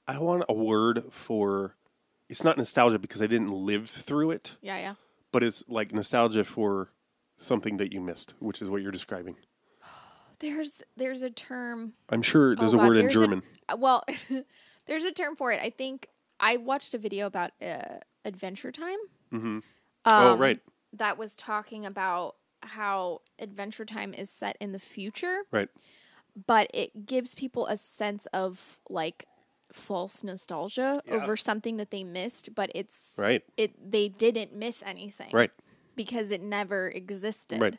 I 0.07 0.19
want 0.19 0.43
a 0.47 0.53
word 0.53 1.03
for. 1.11 1.75
It's 2.29 2.43
not 2.43 2.57
nostalgia 2.57 2.99
because 2.99 3.21
I 3.21 3.27
didn't 3.27 3.51
live 3.51 3.87
through 3.87 4.31
it, 4.31 4.57
Yeah, 4.61 4.77
yeah. 4.77 4.93
but 5.31 5.43
it's 5.43 5.63
like 5.69 5.93
nostalgia 5.93 6.43
for 6.43 6.89
something 7.37 7.77
that 7.77 7.93
you 7.93 8.01
missed, 8.01 8.33
which 8.39 8.61
is 8.61 8.69
what 8.69 8.81
you're 8.81 8.91
describing. 8.91 9.35
There's 10.39 10.73
there's 10.97 11.21
a 11.23 11.29
term 11.29 11.93
I'm 12.09 12.21
sure 12.21 12.55
there's 12.55 12.73
Oh, 12.73 12.77
a 12.77 12.79
God, 12.81 12.87
word 12.89 12.97
in 12.97 13.03
there's 13.03 13.15
a- 13.15 13.19
German. 13.19 13.43
Uh, 13.69 13.77
well, 13.79 14.03
there's 14.85 15.03
a 15.05 15.11
term 15.11 15.35
for 15.35 15.51
it. 15.53 15.59
I 15.61 15.69
think 15.69 16.07
I 16.39 16.57
watched 16.57 16.93
a 16.93 16.97
video 16.97 17.25
about 17.27 17.51
uh, 17.61 17.99
Adventure 18.25 18.71
Time. 18.71 18.99
hmm 19.31 19.59
Oh, 20.05 20.33
um, 20.33 20.39
right. 20.39 20.59
That 20.93 21.17
was 21.17 21.33
talking 21.35 21.85
about 21.85 22.35
how 22.61 23.21
Adventure 23.39 23.85
Time 23.85 24.13
is 24.13 24.29
set 24.29 24.57
in 24.59 24.71
the 24.71 24.79
future, 24.79 25.39
Right. 25.51 25.69
but 26.45 26.69
it 26.73 27.05
gives 27.05 27.35
people 27.35 27.67
a 27.67 27.77
sense 27.77 28.25
of 28.27 28.79
like 28.89 29.25
false 29.73 30.23
nostalgia 30.23 31.01
Yeah. 31.05 31.15
over 31.15 31.35
something 31.35 31.77
that 31.77 31.91
they 31.91 32.03
missed, 32.03 32.55
but 32.55 32.71
it's 32.73 33.13
Right. 33.17 33.43
it 33.57 33.91
they 33.91 34.09
didn't 34.09 34.53
miss 34.53 34.81
anything. 34.83 35.31
Right. 35.33 35.51
Because 35.95 36.31
it 36.31 36.41
never 36.41 36.89
existed. 36.89 37.59
Right. 37.61 37.77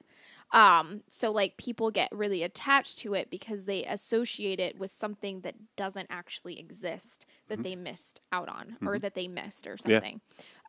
Um, 0.51 1.03
so 1.09 1.31
like 1.31 1.57
people 1.59 1.91
get 1.91 2.11
really 2.11 2.43
attached 2.43 2.99
to 3.01 3.15
it 3.15 3.29
because 3.31 3.65
they 3.67 3.85
associate 3.85 4.59
it 4.61 4.79
with 4.79 4.91
something 4.91 5.43
that 5.43 5.55
doesn't 5.77 6.07
actually 6.11 6.59
exist 6.59 7.27
that 7.49 7.63
they 7.63 7.75
missed 7.77 8.21
out 8.33 8.49
on 8.49 8.77
or 8.87 8.99
that 8.99 9.15
they 9.15 9.29
missed 9.29 9.67
or 9.67 9.77
Mm-hmm. 9.77 9.91
Yeah. 9.91 9.97
something. 9.97 10.21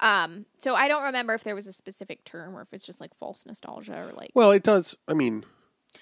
Um, 0.02 0.46
so 0.60 0.76
I 0.76 0.88
don't 0.88 1.04
remember 1.04 1.34
if 1.34 1.44
there 1.44 1.56
was 1.56 1.68
a 1.68 1.74
specific 1.74 2.24
term 2.26 2.56
or 2.56 2.62
if 2.62 2.74
it's 2.74 2.86
just 2.86 3.00
like 3.02 3.14
false 3.14 3.46
nostalgia 3.46 4.08
or 4.08 4.12
like 4.14 4.32
Well, 4.34 4.52
it 4.52 4.64
does. 4.64 4.96
I 5.08 5.14
mean, 5.14 5.44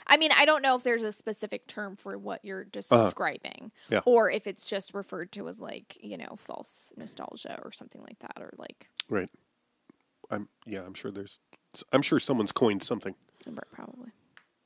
I 0.06 0.18
mean, 0.18 0.32
I 0.32 0.46
don't 0.46 0.62
know 0.62 0.76
if 0.76 0.84
there's 0.84 1.04
a 1.04 1.12
specific 1.12 1.66
term 1.68 1.96
for 1.96 2.18
what 2.18 2.44
you're 2.44 2.64
describing 2.66 3.72
Uh-huh. 3.90 3.96
Yeah. 3.96 4.02
or 4.06 4.30
if 4.30 4.46
it's 4.48 4.68
just 4.68 4.94
referred 4.94 5.32
to 5.34 5.48
as 5.48 5.60
like, 5.60 5.98
you 6.02 6.18
know, 6.18 6.36
false 6.38 6.92
nostalgia 6.98 7.60
or 7.64 7.72
something 7.72 8.02
like 8.02 8.20
that 8.20 8.38
or 8.40 8.54
like 8.58 8.90
right. 9.10 9.30
I'm. 10.30 10.50
Yeah, 10.66 10.82
I'm 10.86 10.94
sure 10.94 11.10
there's. 11.10 11.40
I'm 11.94 12.02
sure 12.02 12.20
someone's 12.20 12.52
coined 12.52 12.84
something. 12.84 13.16
probably. 13.72 14.12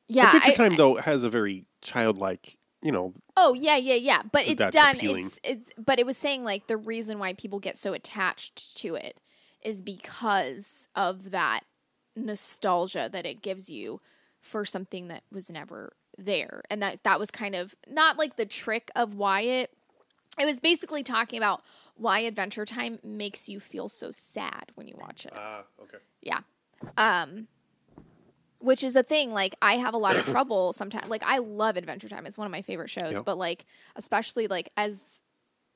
Yeah. 0.08 0.28
Adventure 0.36 0.52
I- 0.52 0.56
Time 0.56 0.76
though 0.76 0.96
has 0.96 1.24
a 1.24 1.30
very 1.30 1.66
childlike. 1.82 2.58
You 2.82 2.92
know. 2.92 3.14
Oh 3.38 3.54
yeah, 3.54 3.78
yeah, 3.78 3.96
yeah. 3.96 4.24
But 4.32 4.48
it's 4.48 4.58
That's 4.58 4.76
done. 4.76 4.96
appealing. 4.96 5.28
It's 5.28 5.40
it's. 5.44 5.72
But 5.78 6.00
it 6.00 6.06
was 6.06 6.18
saying 6.18 6.44
like 6.44 6.68
the 6.68 6.78
reason 6.78 7.20
why 7.20 7.34
people 7.34 7.60
get 7.60 7.78
so 7.78 7.94
attached 7.94 8.78
to 8.78 8.96
it 8.96 9.20
is 9.64 9.82
because 9.82 10.88
of 10.96 11.32
that 11.32 11.62
nostalgia 12.16 13.10
that 13.12 13.26
it 13.26 13.42
gives 13.42 13.70
you 13.70 14.02
for 14.42 14.66
something 14.66 15.08
that 15.10 15.24
was 15.32 15.50
never 15.50 15.94
there, 16.18 16.64
and 16.70 16.82
that 16.82 17.04
that 17.04 17.20
was 17.20 17.30
kind 17.30 17.56
of 17.56 17.76
not 17.88 18.18
like 18.18 18.36
the 18.36 18.46
trick 18.46 18.90
of 18.96 19.14
why 19.14 19.42
it. 19.42 19.72
It 20.40 20.46
was 20.46 20.60
basically 20.60 21.04
talking 21.04 21.38
about 21.38 21.62
why 21.96 22.20
Adventure 22.22 22.66
Time 22.66 23.00
makes 23.04 23.50
you 23.50 23.60
feel 23.60 23.90
so 23.90 24.12
sad 24.12 24.72
when 24.76 24.88
you 24.88 24.96
watch 24.98 25.26
it. 25.26 25.34
Ah. 25.36 25.64
okay. 25.84 25.98
Yeah. 26.22 26.40
Um 26.98 27.48
which 28.62 28.84
is 28.84 28.96
a 28.96 29.04
thing 29.04 29.32
like 29.34 29.56
I 29.62 29.76
have 29.78 29.94
a 29.94 29.98
lot 29.98 30.16
of 30.16 30.26
trouble 30.32 30.74
sometimes 30.74 31.08
like 31.10 31.24
I 31.24 31.40
love 31.40 31.78
Adventure 31.78 32.10
Time. 32.10 32.26
It's 32.26 32.38
one 32.38 32.46
of 32.46 32.52
my 32.52 32.62
favorite 32.62 32.90
shows, 32.90 33.14
Yep. 33.14 33.26
but 33.26 33.38
like 33.38 33.66
especially 33.96 34.48
like 34.48 34.70
as 34.78 35.02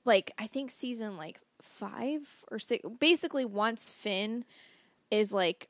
like 0.05 0.31
I 0.37 0.47
think 0.47 0.71
season 0.71 1.17
like 1.17 1.39
5 1.61 2.45
or 2.51 2.59
6 2.59 2.87
basically 2.99 3.45
once 3.45 3.89
Finn 3.91 4.45
is 5.11 5.31
like 5.33 5.69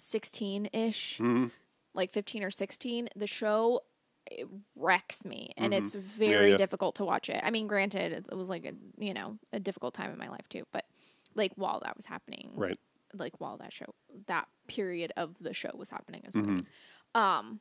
16ish, 0.00 1.18
hmm 1.18 1.46
like 1.92 2.12
15 2.12 2.44
or 2.44 2.50
16, 2.52 3.08
the 3.16 3.26
show 3.26 3.80
it 4.30 4.46
wrecks 4.76 5.24
me 5.24 5.50
and 5.56 5.72
Mhm. 5.72 5.78
it's 5.78 5.94
very 5.94 6.50
yeah. 6.50 6.56
difficult 6.56 6.94
to 6.96 7.04
watch 7.04 7.28
it. 7.28 7.40
I 7.42 7.50
mean, 7.50 7.66
granted, 7.66 8.12
it 8.30 8.36
was 8.36 8.48
like 8.48 8.64
a, 8.64 8.74
you 8.96 9.12
know, 9.12 9.38
a 9.52 9.58
difficult 9.58 9.92
time 9.94 10.12
in 10.12 10.18
my 10.18 10.28
life 10.28 10.48
too, 10.48 10.62
but 10.72 10.84
like 11.34 11.52
while 11.56 11.80
that 11.80 11.96
was 11.96 12.06
happening, 12.06 12.52
Right. 12.54 12.78
Like 13.14 13.40
while 13.40 13.58
that 13.58 13.72
show 13.72 13.94
that 14.26 14.46
period 14.68 15.12
of 15.16 15.36
the 15.40 15.52
show 15.54 15.70
was 15.74 15.90
happening 15.90 16.22
as 16.26 16.34
well. 16.34 16.62
Um 17.14 17.60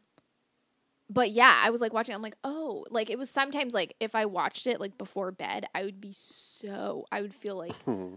but 1.12 1.32
yeah, 1.32 1.60
I 1.64 1.72
was 1.72 1.82
like 1.82 1.92
watching 1.94 2.14
I'm 2.14 2.22
like, 2.22 2.38
"Oh, 2.44 2.86
like 2.92 3.10
it 3.10 3.18
was 3.18 3.30
sometimes 3.30 3.74
like 3.74 3.96
if 4.00 4.14
I 4.14 4.26
watched 4.26 4.68
it 4.68 4.80
like 4.80 4.98
before 4.98 5.32
bed, 5.32 5.66
I 5.74 5.84
would 5.84 6.00
be 6.00 6.12
so 6.14 7.06
I 7.12 7.22
would 7.22 7.34
feel 7.34 7.56
like 7.56 7.74
Hmm. 7.86 8.14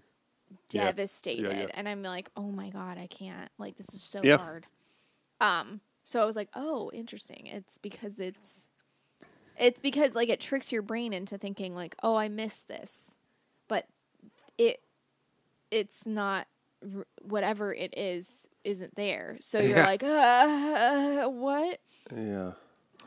Yeah. 0.71 0.83
devastated 0.85 1.45
yeah. 1.45 1.67
and 1.73 1.89
I'm 1.89 2.03
like, 2.03 2.29
"Oh 2.37 2.51
my 2.51 2.69
god, 2.71 2.99
I 2.99 3.07
can't. 3.07 3.51
Like 3.59 3.77
this 3.77 3.95
is 3.95 4.03
so 4.03 4.23
Yeah. 4.23 4.37
hard." 4.37 4.67
Um 5.41 5.81
so 6.05 6.21
I 6.21 6.25
was 6.25 6.37
like, 6.37 6.49
"Oh, 6.55 6.91
interesting. 6.93 7.47
It's 7.47 7.79
because 7.79 8.21
it's 8.21 8.69
it's 9.59 9.81
because 9.81 10.15
like 10.15 10.29
it 10.29 10.41
tricks 10.41 10.73
your 10.73 10.83
brain 10.83 11.13
into 11.13 11.39
thinking 11.39 11.75
like, 11.75 11.95
"Oh, 12.03 12.17
I 12.17 12.29
missed 12.29 12.69
this." 12.69 13.11
But 13.69 13.87
it 14.59 14.81
it's 15.71 16.05
not 16.07 16.47
r- 16.97 17.07
whatever 17.23 17.73
it 17.75 17.95
is 17.97 18.49
isn't 18.65 18.95
there. 18.97 19.37
So 19.41 19.59
you're 19.61 19.77
Yeah. 19.79 19.87
like, 19.87 20.03
uh, 20.03 21.29
what? 21.29 21.79
Yeah. 22.15 22.53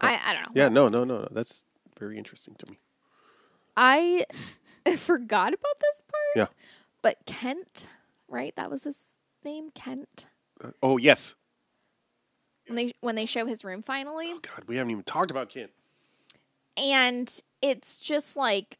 I 0.01 0.19
I 0.25 0.33
don't 0.33 0.43
know. 0.43 0.51
Yeah. 0.61 0.69
No. 0.69 0.89
No. 0.89 1.03
No. 1.03 1.19
No. 1.21 1.27
That's 1.31 1.63
very 1.99 2.17
interesting 2.17 2.55
to 2.55 2.71
me. 2.71 2.79
I 3.77 4.25
forgot 4.97 5.49
about 5.53 5.79
this 5.79 6.03
part. 6.11 6.35
Yeah. 6.49 6.55
But 7.01 7.17
Kent, 7.25 7.87
right? 8.27 8.55
That 8.55 8.69
was 8.71 8.83
his 8.83 8.97
name, 9.43 9.69
Kent. 9.71 10.27
Uh, 10.63 10.71
oh 10.81 10.97
yes. 10.97 11.35
When 12.67 12.75
they 12.77 12.93
when 13.01 13.15
they 13.15 13.25
show 13.25 13.45
his 13.45 13.63
room 13.63 13.83
finally, 13.83 14.31
Oh 14.33 14.39
God, 14.41 14.65
we 14.67 14.77
haven't 14.77 14.91
even 14.91 15.03
talked 15.03 15.29
about 15.31 15.49
Kent. 15.49 15.71
and 16.77 17.31
it's 17.61 18.01
just 18.01 18.35
like 18.35 18.79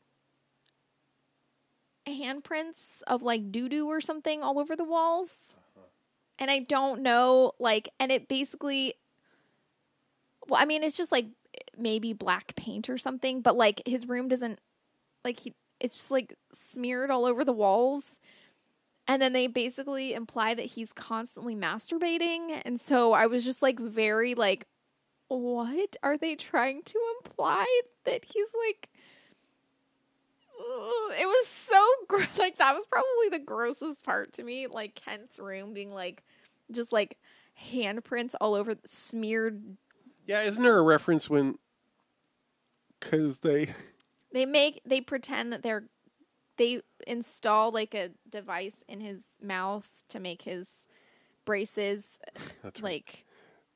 handprints 2.07 3.01
of 3.07 3.23
like 3.23 3.51
doo 3.51 3.69
doo 3.69 3.87
or 3.87 4.01
something 4.01 4.43
all 4.43 4.59
over 4.59 4.75
the 4.75 4.83
walls. 4.83 5.55
And 6.37 6.51
I 6.51 6.59
don't 6.59 7.01
know, 7.01 7.53
like, 7.59 7.89
and 7.99 8.11
it 8.11 8.27
basically, 8.27 8.95
well, 10.47 10.61
I 10.61 10.65
mean, 10.65 10.83
it's 10.83 10.97
just 10.97 11.11
like 11.11 11.27
maybe 11.77 12.11
black 12.11 12.55
paint 12.55 12.89
or 12.89 12.97
something, 12.97 13.41
but 13.41 13.55
like 13.55 13.81
his 13.85 14.07
room 14.07 14.27
doesn't, 14.27 14.59
like, 15.23 15.39
he, 15.39 15.53
it's 15.79 15.95
just 15.95 16.11
like 16.11 16.33
smeared 16.51 17.09
all 17.09 17.25
over 17.25 17.45
the 17.45 17.53
walls. 17.53 18.19
And 19.07 19.21
then 19.21 19.33
they 19.33 19.47
basically 19.47 20.13
imply 20.13 20.55
that 20.55 20.65
he's 20.65 20.91
constantly 20.91 21.55
masturbating. 21.55 22.61
And 22.65 22.79
so 22.79 23.13
I 23.13 23.27
was 23.27 23.45
just 23.45 23.61
like 23.61 23.79
very 23.79 24.35
like, 24.35 24.67
what 25.27 25.95
are 26.03 26.17
they 26.17 26.35
trying 26.35 26.83
to 26.83 26.99
imply 27.19 27.65
that 28.03 28.25
he's 28.25 28.49
like 28.67 28.89
it 31.20 31.26
was 31.28 31.47
so 31.47 31.86
gr- 32.07 32.24
like 32.38 32.57
that 32.57 32.76
was 32.76 32.86
probably 32.88 33.30
the 33.32 33.39
grossest 33.39 34.03
part 34.03 34.34
to 34.34 34.43
me 34.43 34.68
like 34.68 34.95
kent's 34.95 35.39
room 35.39 35.74
being 35.74 35.91
like 35.93 36.24
just 36.72 36.91
like 36.91 37.18
handprints 37.72 38.34
all 38.41 38.53
over 38.55 38.76
smeared 38.86 39.61
Yeah. 40.28 40.41
Isn't 40.43 40.63
there 40.63 40.78
a 40.78 40.84
reference 40.84 41.30
when? 41.30 41.57
Because 42.99 43.39
they. 43.39 43.68
they 44.34 44.45
make 44.45 44.82
they 44.86 44.99
pretend 45.01 45.53
that 45.53 45.61
they're 45.63 45.84
they 46.57 46.82
install 47.05 47.72
like 47.72 47.93
a 47.93 48.09
device 48.30 48.76
in 48.88 48.99
his 49.01 49.22
mouth 49.41 49.89
to 50.09 50.20
make 50.20 50.41
his 50.41 50.70
braces 51.45 52.18
That's 52.63 52.82
like 52.82 53.26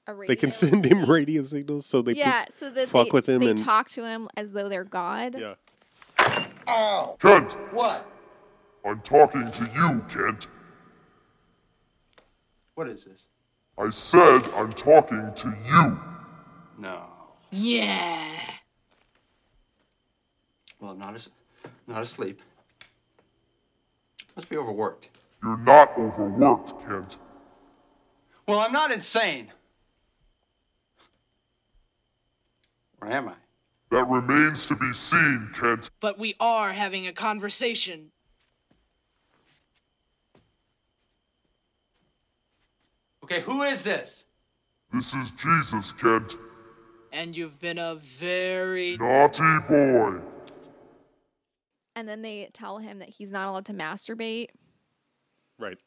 a 0.08 0.16
They 0.28 0.36
can 0.36 0.52
send 0.52 0.86
him 0.86 1.06
radio 1.06 1.44
signals, 1.44 1.86
so 1.86 2.02
they. 2.02 2.14
put- 2.14 2.18
yeah 2.20 2.46
so 2.58 2.70
that 2.72 2.90
fuck 2.90 3.08
they, 3.08 3.12
with 3.12 3.30
him 3.30 3.42
they 3.42 3.52
and- 3.52 3.64
talk 3.64 3.90
to 3.90 4.04
him 4.06 4.28
as 4.36 4.52
though 4.52 4.68
they're 4.70 4.84
god 4.84 5.36
yeah. 5.40 6.46
Kent, 7.20 7.54
What? 7.72 8.06
I'm 8.86 9.02
talking 9.02 9.50
to 9.52 9.70
you, 9.76 10.06
Kent. 10.08 10.48
What 12.76 12.88
is 12.88 13.04
this? 13.04 13.28
I 13.78 13.90
said 13.90 14.42
I'm 14.56 14.72
talking 14.74 15.34
to 15.36 15.54
you. 15.68 16.00
No. 16.78 17.06
Yeah. 17.52 18.32
Well, 20.80 20.92
I'm 20.92 21.00
not 21.00 21.16
as 21.16 21.30
not 21.88 22.02
asleep. 22.02 22.42
Must 24.36 24.48
be 24.48 24.58
overworked. 24.58 25.10
You're 25.44 25.58
not 25.58 25.98
overworked, 25.98 26.86
Kent. 26.86 27.18
Well, 28.48 28.60
I'm 28.60 28.72
not 28.72 28.92
insane. 28.92 29.52
Or 33.02 33.10
am 33.10 33.30
I? 33.30 33.34
That 33.92 34.08
remains 34.08 34.66
to 34.68 34.76
be 34.76 34.94
seen, 34.94 35.50
Kent. 35.54 35.90
But 36.00 36.20
we 36.20 36.36
are 36.40 36.72
having 36.72 37.08
a 37.08 37.12
conversation. 37.12 38.12
Okay, 43.24 43.42
who 43.42 43.64
is 43.64 43.84
this? 43.84 44.26
This 44.94 45.14
is 45.14 45.32
Jesus, 45.32 45.92
Kent. 45.94 46.36
And 47.12 47.36
you've 47.36 47.60
been 47.60 47.80
a 47.80 47.96
very 47.96 48.98
Naughty 48.98 49.60
boy. 49.68 50.20
And 51.96 52.08
then 52.08 52.22
they 52.22 52.50
tell 52.54 52.78
him 52.78 53.00
that 53.00 53.10
he's 53.10 53.32
not 53.32 53.50
allowed 53.50 53.66
to 53.66 53.74
masturbate. 53.74 54.50
Right. 55.58 55.78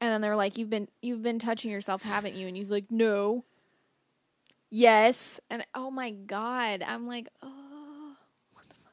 And 0.00 0.12
then 0.12 0.20
they're 0.20 0.36
like, 0.36 0.56
"You've 0.56 0.70
been 0.70 0.88
you've 1.02 1.22
been 1.22 1.40
touching 1.40 1.70
yourself, 1.70 2.02
haven't 2.02 2.36
you?" 2.36 2.46
And 2.46 2.56
he's 2.56 2.70
like, 2.70 2.90
"No." 2.90 3.44
Yes. 4.70 5.40
And 5.50 5.64
oh 5.74 5.90
my 5.90 6.10
god, 6.10 6.82
I'm 6.86 7.06
like, 7.06 7.28
"Oh, 7.42 8.12
what 8.52 8.68
the 8.68 8.74
fuck?" 8.84 8.92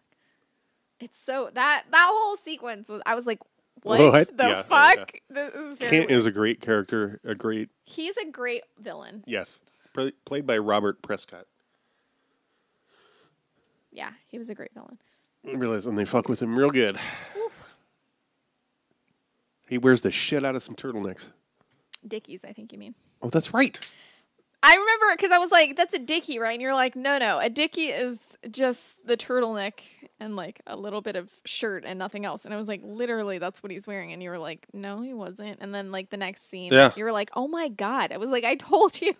It's 0.99 1.19
so 1.25 1.49
that 1.53 1.83
that 1.91 2.09
whole 2.11 2.37
sequence 2.37 2.87
was 2.89 3.01
I 3.05 3.15
was 3.15 3.25
like, 3.25 3.39
"What, 3.83 3.99
What? 3.99 4.37
the 4.37 4.43
Yeah, 4.43 4.49
yeah, 4.49 4.63
fuck?" 4.63 5.11
This 5.29 5.53
is 5.53 5.77
Kent 5.79 5.91
weird. 5.91 6.11
is 6.11 6.25
a 6.25 6.31
great 6.31 6.61
character. 6.61 7.19
A 7.25 7.35
great 7.35 7.69
He's 7.83 8.15
a 8.17 8.25
great 8.25 8.63
villain. 8.79 9.23
yes, 9.27 9.59
Play- 9.93 10.13
played 10.25 10.45
by 10.47 10.57
Robert 10.57 11.01
Prescott. 11.01 11.45
Yeah, 13.91 14.11
he 14.27 14.37
was 14.37 14.49
a 14.49 14.55
great 14.55 14.73
villain. 14.73 14.97
I 15.47 15.53
realize, 15.53 15.85
and 15.85 15.97
they 15.97 16.05
fuck 16.05 16.27
with 16.27 16.41
him 16.41 16.57
real 16.57 16.71
good. 16.71 16.97
He 19.67 19.77
wears 19.77 20.01
the 20.01 20.11
shit 20.11 20.43
out 20.43 20.55
of 20.55 20.63
some 20.63 20.75
turtlenecks. 20.75 21.27
Dickies, 22.07 22.43
I 22.45 22.53
think 22.53 22.71
you 22.71 22.77
mean. 22.77 22.93
Oh, 23.21 23.29
that's 23.29 23.53
right. 23.53 23.79
I 24.67 24.75
remember 24.75 25.15
because 25.15 25.31
I 25.31 25.37
was 25.37 25.51
like, 25.51 25.75
"That's 25.75 25.93
a 25.93 25.99
dickie, 25.99 26.39
right?" 26.39 26.53
And 26.53 26.61
you're 26.61 26.73
like, 26.73 26.95
"No, 26.95 27.17
no, 27.19 27.37
a 27.39 27.49
dickie 27.49 27.89
is 27.89 28.17
just 28.49 29.05
the 29.05 29.15
turtleneck 29.15 29.73
and 30.19 30.35
like 30.35 30.59
a 30.65 30.75
little 30.75 31.01
bit 31.01 31.15
of 31.15 31.31
shirt 31.45 31.83
and 31.85 31.99
nothing 31.99 32.25
else." 32.25 32.45
And 32.45 32.53
I 32.53 32.57
was 32.57 32.67
like, 32.67 32.81
"Literally, 32.83 33.37
that's 33.37 33.61
what 33.61 33.71
he's 33.71 33.85
wearing." 33.85 34.11
And 34.11 34.23
you 34.23 34.29
were 34.31 34.39
like, 34.39 34.65
"No, 34.73 35.01
he 35.01 35.13
wasn't." 35.13 35.59
And 35.61 35.73
then 35.73 35.91
like 35.91 36.09
the 36.09 36.17
next 36.17 36.49
scene, 36.49 36.73
Yeah. 36.73 36.91
you 36.95 37.03
were 37.03 37.11
like, 37.11 37.29
"Oh 37.35 37.47
my 37.47 37.69
god!" 37.69 38.11
I 38.11 38.17
was 38.17 38.29
like, 38.29 38.43
"I 38.43 38.55
told 38.55 38.99
you." 39.01 39.13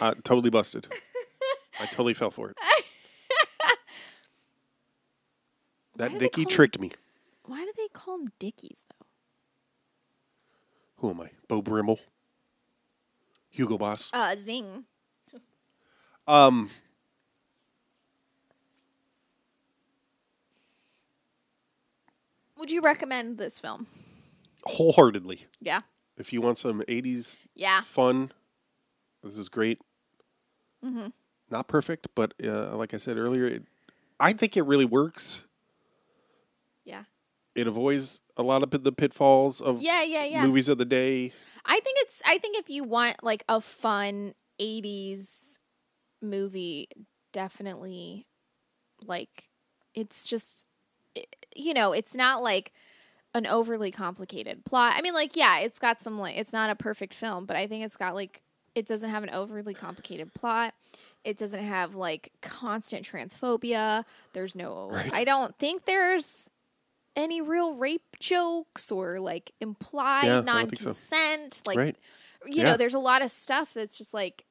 Uh, 0.00 0.14
totally 0.22 0.50
busted. 0.50 0.86
I 1.80 1.86
totally 1.86 2.12
fell 2.14 2.30
for 2.30 2.50
it. 2.50 2.56
That 5.96 6.08
do 6.12 6.14
they 6.14 6.26
Dickie 6.26 6.44
call 6.44 6.50
him- 6.50 6.56
tricked 6.56 6.78
me. 6.78 6.92
Why 7.44 7.64
do 7.64 7.72
they 7.76 7.88
call 7.92 8.18
him 8.20 8.32
dickies 8.38 8.78
though? 8.88 9.06
Who 10.96 11.10
am 11.10 11.20
I? 11.22 11.30
Beau 11.48 11.62
Brummell. 11.62 11.98
Hugo 13.50 13.76
Boss. 13.78 14.10
Uh, 14.12 14.36
zing. 14.36 14.84
Um. 16.30 16.70
Would 22.56 22.70
you 22.70 22.82
recommend 22.82 23.36
this 23.38 23.58
film? 23.58 23.86
Wholeheartedly. 24.64 25.46
Yeah. 25.60 25.80
If 26.16 26.32
you 26.32 26.40
want 26.40 26.58
some 26.58 26.82
80s 26.86 27.36
Yeah. 27.56 27.80
fun, 27.80 28.30
this 29.24 29.36
is 29.36 29.48
great. 29.48 29.80
Mm-hmm. 30.84 31.08
Not 31.50 31.66
perfect, 31.66 32.08
but 32.14 32.34
uh, 32.44 32.76
like 32.76 32.94
I 32.94 32.98
said 32.98 33.16
earlier, 33.16 33.46
it, 33.46 33.64
I 34.20 34.32
think 34.32 34.56
it 34.56 34.62
really 34.62 34.84
works. 34.84 35.44
Yeah. 36.84 37.04
It 37.56 37.66
avoids 37.66 38.20
a 38.36 38.42
lot 38.44 38.62
of 38.62 38.70
the 38.84 38.92
pitfalls 38.92 39.60
of 39.60 39.82
Yeah, 39.82 40.02
yeah, 40.04 40.24
yeah. 40.24 40.46
movies 40.46 40.68
of 40.68 40.78
the 40.78 40.84
day. 40.84 41.32
I 41.64 41.80
think 41.80 41.98
it's 42.02 42.22
I 42.24 42.38
think 42.38 42.56
if 42.56 42.70
you 42.70 42.84
want 42.84 43.24
like 43.24 43.42
a 43.48 43.60
fun 43.60 44.34
80s 44.60 45.49
movie 46.22 46.88
definitely 47.32 48.26
like 49.02 49.48
it's 49.94 50.26
just 50.26 50.64
you 51.54 51.74
know, 51.74 51.92
it's 51.92 52.14
not 52.14 52.42
like 52.42 52.72
an 53.34 53.46
overly 53.46 53.90
complicated 53.90 54.64
plot. 54.64 54.94
I 54.96 55.02
mean 55.02 55.14
like 55.14 55.36
yeah, 55.36 55.58
it's 55.60 55.78
got 55.78 56.00
some 56.00 56.18
like 56.18 56.36
it's 56.36 56.52
not 56.52 56.70
a 56.70 56.74
perfect 56.76 57.14
film, 57.14 57.46
but 57.46 57.56
I 57.56 57.66
think 57.66 57.84
it's 57.84 57.96
got 57.96 58.14
like 58.14 58.42
it 58.74 58.86
doesn't 58.86 59.10
have 59.10 59.22
an 59.22 59.30
overly 59.30 59.74
complicated 59.74 60.32
plot. 60.34 60.74
It 61.24 61.36
doesn't 61.36 61.62
have 61.62 61.94
like 61.94 62.32
constant 62.40 63.04
transphobia. 63.04 64.04
There's 64.32 64.54
no 64.54 64.88
Right. 64.92 65.10
I 65.12 65.24
don't 65.24 65.56
think 65.58 65.84
there's 65.84 66.32
any 67.16 67.40
real 67.40 67.74
rape 67.74 68.16
jokes 68.20 68.92
or 68.92 69.18
like 69.18 69.52
implied 69.60 70.26
Yeah, 70.26 70.38
I 70.38 70.42
don't 70.42 70.78
so. 70.78 70.84
non-consent 70.90 71.62
like 71.66 71.76
Right. 71.76 71.96
you 72.46 72.58
Yeah. 72.58 72.64
know 72.64 72.76
there's 72.76 72.94
a 72.94 73.00
lot 73.00 73.22
of 73.22 73.30
stuff 73.30 73.74
that's 73.74 73.98
just 73.98 74.14
like 74.14 74.44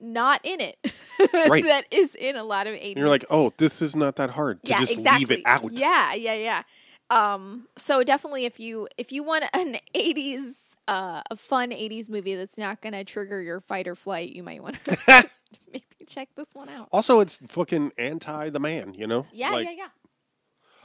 not 0.00 0.40
in 0.44 0.60
it 0.60 0.76
Right. 1.48 1.64
that 1.64 1.84
is 1.90 2.14
in 2.14 2.36
a 2.36 2.44
lot 2.44 2.66
of 2.66 2.74
80s 2.74 2.88
And 2.90 2.96
you're 2.98 3.08
like, 3.08 3.24
oh, 3.30 3.52
this 3.56 3.80
is 3.80 3.96
not 3.96 4.16
that 4.16 4.30
hard 4.30 4.62
to 4.64 4.70
yeah 4.70 4.80
just 4.80 4.92
exactly 4.92 5.18
leave 5.20 5.30
it 5.40 5.42
out. 5.46 5.72
yeah 5.72 6.12
yeah 6.14 6.34
yeah 6.34 6.62
um 7.10 7.66
so 7.76 8.02
definitely 8.04 8.44
if 8.46 8.58
you 8.60 8.88
if 8.98 9.12
you 9.12 9.22
want 9.22 9.44
an 9.52 9.78
80s 9.94 10.54
uh 10.88 11.22
a 11.30 11.36
fun 11.36 11.70
80s 11.70 12.08
movie 12.08 12.34
that's 12.36 12.58
not 12.58 12.80
gonna 12.80 13.04
trigger 13.04 13.40
your 13.40 13.60
fight 13.60 13.86
or 13.88 13.94
flight 13.94 14.30
you 14.30 14.42
might 14.42 14.62
want 14.62 14.82
to 14.84 15.28
maybe 15.72 15.84
check 16.06 16.28
this 16.36 16.48
one 16.52 16.68
out 16.68 16.88
Also, 16.92 17.20
it's 17.20 17.38
fucking 17.46 17.92
anti 17.98 18.50
the 18.50 18.60
man, 18.60 18.94
you 18.94 19.06
know? 19.06 19.26
yeah 19.32 19.50
Like- 19.50 19.66
yeah 19.66 19.72
yeah 19.72 19.88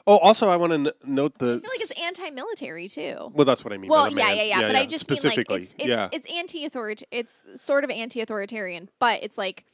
Oh, 0.08 0.18
also, 0.18 0.50
I 0.50 0.56
want 0.58 0.72
to 0.72 0.76
n- 0.76 0.92
note 1.06 1.38
the. 1.38 1.46
i 1.46 1.50
feel 1.50 1.56
like 1.58 1.82
it's 1.82 2.00
anti-military 2.02 2.88
too 2.88 3.32
well, 3.34 3.46
that's 3.46 3.64
what 3.64 3.72
I 3.74 3.78
mean. 3.78 3.90
well 3.90 4.06
by 4.06 4.10
the 4.10 4.16
yeah, 4.20 4.32
yeah 4.34 4.44
yeah 4.44 4.62
but 4.68 4.76
i 4.76 4.86
just 4.86 5.08
mean 5.10 5.16
like 5.16 5.20
specifically, 5.20 5.62
it's 5.64 5.76
it's, 5.78 5.86
yeah, 5.88 6.10
it's 6.12 6.28
anti-authoritarian 6.32 7.08
it's 7.12 7.34
sort 7.62 7.84
of 7.84 7.90
anti-authoritarian 7.90 8.90
but 9.00 9.24
it's 9.24 9.38
like 9.38 9.66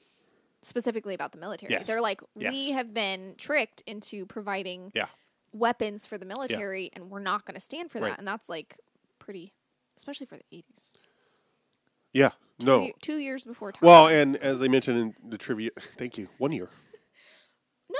specifically 0.63 1.13
about 1.13 1.31
the 1.31 1.37
military 1.37 1.71
Yes. 1.71 1.87
they're 1.87 2.01
like 2.01 2.21
Yes. 2.35 2.51
we 2.53 2.71
have 2.71 2.93
been 2.93 3.35
tricked 3.37 3.81
into 3.87 4.25
providing 4.25 4.91
yeah. 4.93 5.07
weapons 5.53 6.05
for 6.05 6.17
the 6.17 6.25
military 6.25 6.89
and 6.93 7.09
we're 7.09 7.19
not 7.19 7.45
going 7.45 7.55
to 7.55 7.61
stand 7.61 7.89
for 7.91 7.99
that 8.01 8.17
and 8.19 8.27
that's 8.27 8.49
like 8.49 8.75
pretty 9.19 9.53
especially 9.97 10.25
for 10.25 10.37
the 10.37 10.43
80s 10.53 10.91
Yeah, 12.13 12.31
no. 12.61 12.87
two, 12.87 12.91
two 13.01 13.17
years 13.17 13.43
before 13.45 13.71
Top 13.71 13.81
Well, 13.83 14.07
and 14.07 14.35
as 14.37 14.61
I 14.61 14.67
mentioned 14.67 14.99
in 14.99 15.29
the 15.29 15.37
trivia, 15.37 15.71
thank 15.97 16.17
you. 16.17 16.27
One 16.37 16.51
year, 16.51 16.69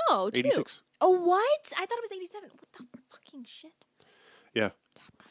no 0.08 0.30
two. 0.30 0.38
eighty 0.38 0.50
six. 0.50 0.80
Oh 1.00 1.10
what 1.10 1.72
i 1.78 1.86
thought 1.86 1.98
it 1.98 2.02
was 2.10 2.12
87 2.12 2.50
what 2.50 2.72
the 2.92 2.98
fucking 3.10 3.44
shit 3.44 3.72
Yeah, 4.54 4.70
Top 4.94 5.12
Gun. 5.18 5.28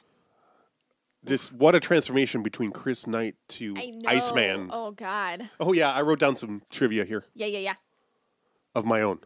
just 1.26 1.52
what 1.54 1.76
a 1.76 1.80
transformation 1.80 2.44
between 2.44 2.72
Chris 2.72 3.06
Knight 3.08 3.36
to 3.50 3.74
i 3.78 3.88
know 3.90 4.10
Iceman. 4.10 4.70
oh 4.72 4.92
god 4.92 5.50
Oh 5.60 5.74
yeah, 5.74 5.92
I 5.92 6.02
wrote 6.02 6.20
down 6.20 6.36
some 6.36 6.62
trivia 6.70 7.06
here 7.06 7.26
yeah 7.36 7.48
yeah 7.48 7.60
yeah 7.60 7.74
of 8.76 8.86
my 8.86 9.02
own. 9.02 9.20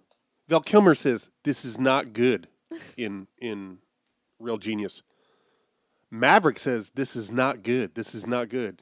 Val 0.48 0.62
Kilmer 0.62 0.96
says 0.96 1.30
this 1.44 1.66
is 1.66 1.78
not 1.80 2.14
good 2.14 2.48
in 2.98 3.28
in 3.40 3.80
Real 4.40 4.58
Genius. 4.58 5.02
Maverick 6.10 6.58
says 6.60 6.92
this 6.96 7.16
is 7.16 7.32
not 7.32 7.62
good. 7.64 7.96
This 7.96 8.16
is 8.16 8.26
not 8.26 8.48
good 8.50 8.82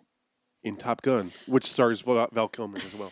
in 0.64 0.76
Top 0.78 1.02
Gun, 1.02 1.32
which 1.48 1.66
stars 1.66 2.02
Val 2.02 2.28
Val 2.32 2.48
Kilmer 2.48 2.78
as 2.86 2.94
well. 2.96 3.12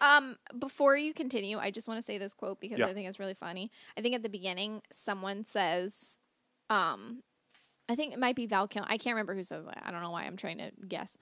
Um, 0.00 0.36
before 0.58 0.96
you 0.96 1.12
continue, 1.12 1.58
I 1.58 1.70
just 1.70 1.86
want 1.88 1.98
to 1.98 2.02
say 2.02 2.16
this 2.18 2.32
quote 2.34 2.60
because 2.60 2.78
Yeah. 2.78 2.86
I 2.86 2.94
think 2.94 3.08
it's 3.08 3.18
really 3.18 3.34
funny. 3.34 3.70
I 3.96 4.00
think 4.00 4.14
at 4.14 4.22
the 4.22 4.28
beginning, 4.28 4.82
someone 4.92 5.44
says, 5.44 6.16
um, 6.70 7.22
I 7.88 7.96
think 7.96 8.12
it 8.12 8.18
might 8.18 8.36
be 8.36 8.46
Val 8.46 8.66
Kilmer. 8.68 8.86
I 8.88 8.96
can't 8.98 9.14
remember 9.14 9.34
who 9.34 9.42
says 9.42 9.64
that. 9.66 9.82
I 9.84 9.90
don't 9.90 10.02
know 10.02 10.10
why 10.10 10.24
I'm 10.24 10.36
trying 10.36 10.58
to 10.58 10.70
guess. 10.88 11.18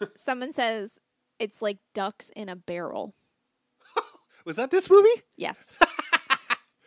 someone 0.16 0.52
says 0.52 0.98
it's 1.38 1.62
like 1.62 1.78
ducks 1.94 2.30
in 2.34 2.48
a 2.48 2.56
barrel. 2.56 3.14
Was 4.44 4.56
that 4.56 4.70
this 4.70 4.90
movie? 4.90 5.22
Yes. 5.36 5.74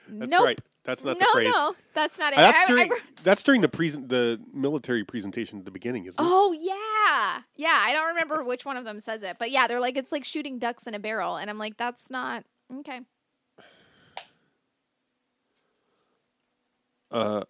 That's 0.10 0.30
nope. 0.32 0.46
right. 0.46 0.62
That's 0.84 1.04
not 1.04 1.20
no, 1.20 1.26
the 1.26 1.32
phrase. 1.32 1.52
no, 1.54 1.76
that's 1.94 2.18
not 2.18 2.34
it. 2.34 2.38
That's 2.38 2.58
I- 2.60 2.64
I- 2.64 2.66
during 2.68 2.92
I- 2.92 3.00
that's 3.24 3.44
during 3.44 3.62
the 3.62 3.70
present 3.70 4.10
the 4.10 4.42
military 4.52 5.04
presentation 5.04 5.60
at 5.60 5.66
the 5.66 5.72
beginning, 5.72 6.06
isn't 6.06 6.24
it? 6.24 6.28
Oh 6.28 6.54
yeah, 6.54 7.42
yeah. 7.56 7.84
I 7.86 7.94
don't 7.94 8.08
remember 8.08 8.44
which 8.44 8.66
one 8.66 8.78
of 8.78 8.86
them 8.86 9.00
says 9.00 9.22
it, 9.22 9.38
but 9.38 9.52
yeah, 9.52 9.68
they're 9.68 9.80
like 9.80 9.96
it's 9.98 10.12
like 10.12 10.26
shooting 10.26 10.58
ducks 10.58 10.84
in 10.88 10.96
a 10.96 11.00
barrel, 11.00 11.36
and 11.38 11.50
I'm 11.52 11.60
like, 11.60 11.78
that's 11.78 12.10
not 12.10 12.44
okay. 12.80 13.02
Uh, 17.12 17.44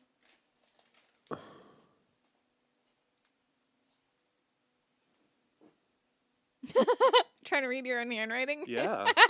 Trying 7.45 7.63
to 7.63 7.69
read 7.69 7.85
your 7.85 7.99
own 7.99 8.11
handwriting. 8.11 8.65
yeah. 8.67 9.11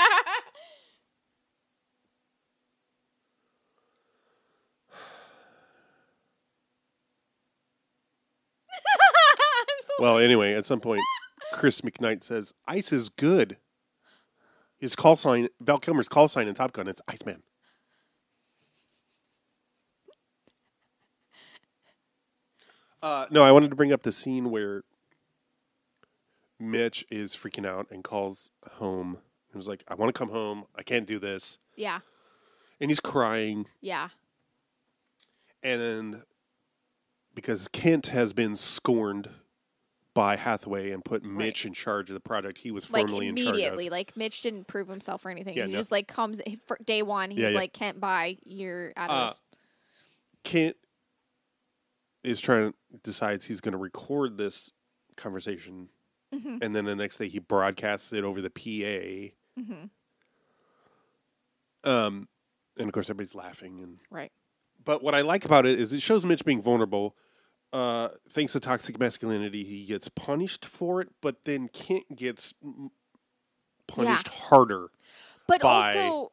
I'm 8.72 9.82
so 9.82 9.91
well, 10.02 10.18
anyway, 10.18 10.54
at 10.56 10.66
some 10.66 10.80
point, 10.80 11.02
Chris 11.54 11.82
McKnight 11.82 12.24
says 12.24 12.54
ice 12.68 12.92
is 12.92 13.10
good. 13.10 13.58
His 14.80 14.96
call 14.96 15.16
sign, 15.16 15.48
Val 15.62 15.78
Kilmer's 15.78 16.10
call 16.10 16.28
sign 16.28 16.48
in 16.48 16.56
Top 16.56 16.72
Gun, 16.74 16.88
it's 16.88 17.02
Iceman. 17.08 17.44
Uh, 23.02 23.26
no, 23.30 23.44
I 23.44 23.52
wanted 23.52 23.70
to 23.70 23.76
bring 23.76 23.94
up 23.94 24.04
the 24.04 24.12
scene 24.12 24.50
where 24.52 24.84
Mitch 26.60 27.06
is 27.10 27.36
freaking 27.36 27.66
out 27.66 27.88
and 27.92 28.04
calls 28.04 28.50
home. 28.74 29.18
He 29.52 29.58
was 29.58 29.68
like, 29.68 29.84
"I 29.88 29.96
want 29.96 30.14
to 30.14 30.18
come 30.18 30.30
home. 30.30 30.66
I 30.76 30.84
can't 30.84 31.08
do 31.08 31.20
this," 31.20 31.58
Yeah, 31.76 32.00
and 32.80 32.90
he's 32.92 33.00
crying. 33.00 33.68
yeah, 33.82 34.10
and 35.64 36.24
because 37.34 37.68
Kent 37.68 38.08
has 38.08 38.34
been 38.34 38.56
scorned 38.56 39.30
by 40.14 40.36
Hathaway 40.36 40.92
and 40.92 41.04
put 41.06 41.24
Mitch 41.24 41.66
in 41.66 41.74
charge 41.74 42.10
of 42.10 42.16
the 42.16 42.20
project 42.20 42.58
he 42.58 42.72
was 42.72 42.92
like 42.92 43.08
formerly 43.08 43.28
in 43.28 43.36
charge 43.36 43.48
of. 43.48 43.54
immediately. 43.54 43.90
Like 43.90 44.18
Mitch 44.18 44.42
didn't 44.42 44.68
prove 44.68 44.88
himself 44.90 45.26
or 45.26 45.30
anything. 45.30 45.56
Yeah, 45.56 45.68
he 45.68 45.72
no. 45.72 45.78
just 45.80 45.92
like 45.92 46.08
comes 46.08 46.42
for 46.68 46.78
day 46.84 47.02
one. 47.02 47.32
He's 47.32 47.40
Yeah, 47.40 47.50
yeah. 47.50 47.56
like 47.58 47.72
Kent 47.74 48.00
by 48.02 48.38
you're 48.44 48.92
out 48.98 49.10
of 49.10 49.16
Uh, 49.16 49.28
this. 49.30 49.40
Kent 50.44 50.78
is 52.24 52.42
trying 52.42 52.72
to 52.74 52.78
decides 53.04 53.46
he's 53.46 53.62
going 53.62 53.72
to 53.72 53.78
record 53.78 54.38
this 54.38 54.74
conversation, 55.16 55.90
Mhm. 56.34 56.62
and 56.62 56.76
then 56.76 56.86
the 56.86 56.96
next 56.96 57.18
day 57.18 57.28
he 57.30 57.40
broadcasts 57.40 58.12
it 58.12 58.24
over 58.24 58.42
the 58.42 58.50
PA. 58.50 59.34
Mhm. 59.60 59.90
Um, 61.84 62.28
and 62.78 62.88
of 62.88 62.94
course 62.94 63.10
everybody's 63.10 63.36
laughing. 63.36 63.80
And 63.82 64.00
Right. 64.10 64.32
but 64.84 65.02
what 65.02 65.16
I 65.16 65.22
like 65.22 65.46
about 65.46 65.66
it 65.66 65.80
is 65.80 65.94
it 65.94 66.02
shows 66.02 66.26
Mitch 66.26 66.46
being 66.46 66.62
vulnerable. 66.62 67.16
Uh, 67.74 68.10
thanks 68.30 68.54
to 68.54 68.60
toxic 68.60 69.00
masculinity, 69.00 69.64
he 69.64 69.86
gets 69.86 70.10
punished 70.10 70.66
for 70.66 71.00
it, 71.02 71.10
but 71.22 71.46
then 71.46 71.70
Kent 71.70 72.04
gets 72.16 72.54
punished 73.88 74.28
harder 74.28 74.88
But 75.48 75.62
by 75.62 75.98
also, 75.98 76.32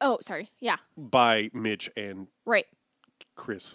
oh 0.00 0.18
sorry, 0.20 0.50
yeah, 0.60 0.76
by 0.96 1.50
Mitch 1.52 1.90
and 1.96 2.28
right, 2.46 2.66
Chris. 3.34 3.72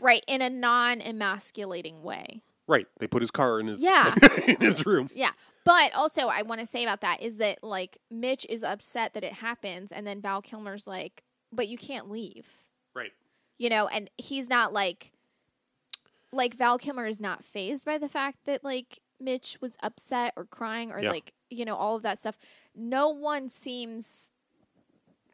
right, 0.00 0.22
in 0.28 0.40
a 0.42 0.48
non-emasculating 0.50 2.02
way. 2.02 2.42
Right, 2.68 2.86
they 2.98 3.06
put 3.06 3.22
his 3.22 3.30
car 3.30 3.60
in 3.60 3.68
his 3.68 3.80
Yeah. 3.82 4.12
in 4.48 4.56
his 4.60 4.84
room. 4.84 5.08
Yeah. 5.14 5.30
But 5.64 5.94
also, 5.94 6.22
I 6.28 6.42
want 6.42 6.60
to 6.60 6.66
say 6.66 6.82
about 6.84 7.00
that 7.00 7.22
is 7.22 7.36
that 7.38 7.58
like 7.62 7.98
Mitch 8.10 8.44
is 8.48 8.62
upset 8.62 9.14
that 9.14 9.24
it 9.24 9.32
happens, 9.34 9.90
and 9.92 10.06
then 10.06 10.20
Val 10.20 10.42
Kilmer's 10.42 10.86
like, 10.86 11.22
"But 11.52 11.66
you 11.68 11.76
can't 11.76 12.08
leave," 12.10 12.48
Right. 12.94 13.12
you 13.58 13.68
know, 13.68 13.88
and 13.88 14.08
he's 14.16 14.48
not 14.48 14.72
like, 14.72 15.12
like 16.36 16.54
Val 16.54 16.78
Kilmer 16.78 17.06
is 17.06 17.20
not 17.20 17.44
phased 17.44 17.84
by 17.84 17.98
the 17.98 18.08
fact 18.08 18.38
that 18.44 18.62
like 18.64 19.00
Mitch 19.20 19.58
was 19.60 19.76
upset 19.82 20.32
or 20.36 20.44
crying 20.44 20.92
or 20.92 21.00
Yeah. 21.00 21.10
like 21.10 21.32
you 21.50 21.64
know 21.64 21.74
all 21.76 21.96
of 21.96 22.02
that 22.02 22.18
stuff. 22.18 22.36
No 22.74 23.08
one 23.10 23.48
seems 23.48 24.30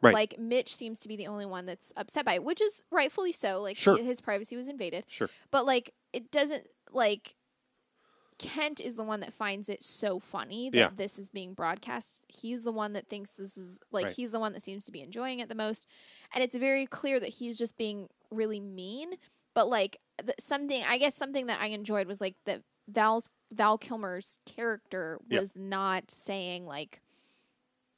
Right. 0.01 0.15
like 0.15 0.39
Mitch 0.39 0.75
seems 0.75 0.99
to 1.01 1.09
be 1.09 1.15
the 1.17 1.29
only 1.29 1.47
one 1.47 1.65
that's 1.65 1.93
upset 1.97 2.25
by 2.25 2.35
it, 2.35 2.43
which 2.45 2.61
is 2.61 2.83
rightfully 2.91 3.31
so. 3.33 3.61
Like 3.61 3.77
Sure. 3.77 3.97
his 3.97 4.21
privacy 4.21 4.57
was 4.57 4.67
invaded. 4.69 5.05
Sure. 5.09 5.31
But 5.51 5.65
like 5.67 5.95
it 6.13 6.31
doesn't 6.31 6.67
like 6.91 7.37
Kent 8.39 8.81
is 8.81 8.97
the 8.97 9.05
one 9.05 9.21
that 9.21 9.33
finds 9.33 9.69
it 9.69 9.85
so 9.85 10.19
funny 10.19 10.69
that 10.71 10.77
Yeah. 10.77 10.91
this 10.97 11.19
is 11.19 11.29
being 11.29 11.55
broadcast. 11.55 12.21
He's 12.29 12.65
the 12.65 12.73
one 12.73 12.95
that 12.95 13.09
thinks 13.09 13.33
this 13.33 13.57
is 13.57 13.79
like 13.93 14.07
Right. 14.07 14.17
he's 14.17 14.33
the 14.33 14.41
one 14.41 14.53
that 14.55 14.63
seems 14.63 14.85
to 14.87 14.93
be 14.93 15.01
enjoying 15.01 15.39
it 15.39 15.49
the 15.49 15.55
most. 15.55 15.87
And 16.35 16.43
it's 16.43 16.57
very 16.57 16.87
clear 16.87 17.21
that 17.21 17.29
he's 17.29 17.57
just 17.57 17.77
being 17.77 18.09
really 18.31 18.59
mean. 18.59 19.15
But 19.55 19.69
like 19.69 19.99
th- 20.25 20.35
something, 20.41 20.83
I 20.83 20.99
guess 20.99 21.15
something 21.15 21.47
that 21.47 21.61
I 21.61 21.67
enjoyed 21.67 22.07
was 22.07 22.21
like 22.21 22.37
that 22.47 22.63
Val's 22.89 23.29
Val 23.53 23.79
Kilmer's 23.79 24.39
character 24.47 25.19
Yeah. 25.29 25.41
was 25.41 25.57
not 25.57 26.11
saying 26.11 26.67
like 26.67 27.01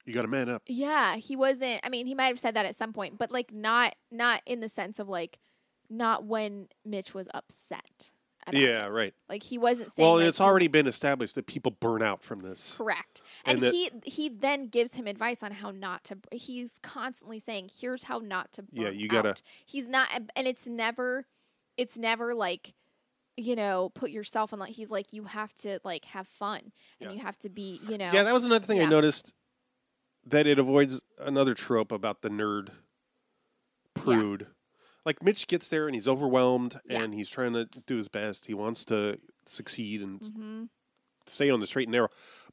You 0.04 0.12
got 0.12 0.22
to 0.22 0.28
man 0.28 0.48
up. 0.48 0.62
yeah, 0.66 1.16
he 1.16 1.36
wasn't. 1.36 1.80
I 1.84 1.88
mean, 1.88 2.06
he 2.06 2.14
might 2.14 2.26
have 2.26 2.38
said 2.38 2.54
that 2.54 2.66
at 2.66 2.74
some 2.76 2.92
point, 2.92 3.18
but 3.18 3.30
like 3.30 3.52
not 3.52 3.94
not 4.10 4.42
in 4.46 4.60
the 4.60 4.68
sense 4.68 4.98
of 4.98 5.08
like 5.08 5.38
not 5.88 6.24
when 6.24 6.68
Mitch 6.84 7.14
was 7.14 7.28
upset. 7.34 8.10
Yeah, 8.52 8.84
it. 8.84 8.90
right. 8.90 9.14
Like 9.26 9.42
he 9.42 9.56
wasn't 9.56 9.90
saying. 9.92 10.06
Well, 10.06 10.18
it's 10.18 10.38
already 10.40 10.68
been 10.68 10.86
established 10.86 11.34
that 11.36 11.46
people 11.46 11.70
burn 11.80 12.02
out 12.02 12.22
from 12.22 12.40
this. 12.40 12.74
correct, 12.76 13.22
and 13.46 13.62
and, 13.62 13.72
he 13.72 13.90
he 14.04 14.28
then 14.28 14.68
gives 14.68 14.94
him 14.94 15.06
advice 15.06 15.42
on 15.42 15.50
how 15.52 15.70
not 15.70 16.04
to. 16.04 16.18
He's 16.30 16.78
constantly 16.82 17.38
saying, 17.38 17.70
"Here's 17.80 18.02
how 18.02 18.18
not 18.18 18.52
to." 18.52 18.62
Burn 18.64 18.82
Yeah, 18.82 18.90
you 18.90 19.08
gotta- 19.08 19.30
out." 19.30 19.42
He's 19.64 19.88
not, 19.88 20.08
and 20.36 20.46
it's 20.46 20.66
never, 20.66 21.24
it's 21.76 21.96
never 21.96 22.34
like. 22.34 22.74
You 23.36 23.56
know, 23.56 23.90
put 23.96 24.12
yourself 24.12 24.52
in 24.52 24.60
like 24.60 24.74
he's 24.74 24.92
like 24.92 25.12
you 25.12 25.24
have 25.24 25.52
to 25.56 25.80
like 25.82 26.04
have 26.04 26.28
fun 26.28 26.60
and 27.00 27.10
Yeah. 27.10 27.10
you 27.10 27.18
have 27.20 27.36
to 27.40 27.48
be 27.50 27.80
you 27.88 27.98
know 27.98 28.10
Yeah, 28.12 28.22
that 28.22 28.32
was 28.32 28.44
another 28.44 28.64
thing 28.64 28.80
I 28.80 28.84
noticed 28.84 29.34
that 30.24 30.46
it 30.46 30.60
avoids 30.60 31.02
another 31.18 31.52
trope 31.52 31.90
about 31.90 32.22
the 32.22 32.28
nerd 32.28 32.68
prude. 33.94 34.46
Like 35.04 35.20
Mitch 35.20 35.48
gets 35.48 35.66
there 35.66 35.86
and 35.86 35.96
he's 35.96 36.06
overwhelmed 36.06 36.78
Yeah. 36.88 37.02
and 37.02 37.12
he's 37.12 37.28
trying 37.28 37.54
to 37.54 37.64
do 37.86 37.96
his 37.96 38.08
best. 38.08 38.46
He 38.46 38.54
wants 38.54 38.84
to 38.84 39.18
succeed 39.46 40.00
and 40.00 40.20
Mhm. 40.20 40.68
stay 41.26 41.50
on 41.50 41.58
the 41.58 41.66
straight 41.66 41.88
and 41.88 41.92
narrow. 41.92 42.10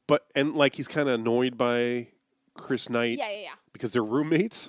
But 0.08 0.26
and 0.34 0.54
like 0.54 0.74
he's 0.74 0.88
kind 0.88 1.08
of 1.08 1.20
annoyed 1.20 1.56
by 1.56 2.08
Chris 2.54 2.90
Knight 2.90 3.18
yeah 3.18 3.30
yeah 3.30 3.40
yeah 3.42 3.54
because 3.72 3.92
they're 3.92 4.02
roommates 4.02 4.68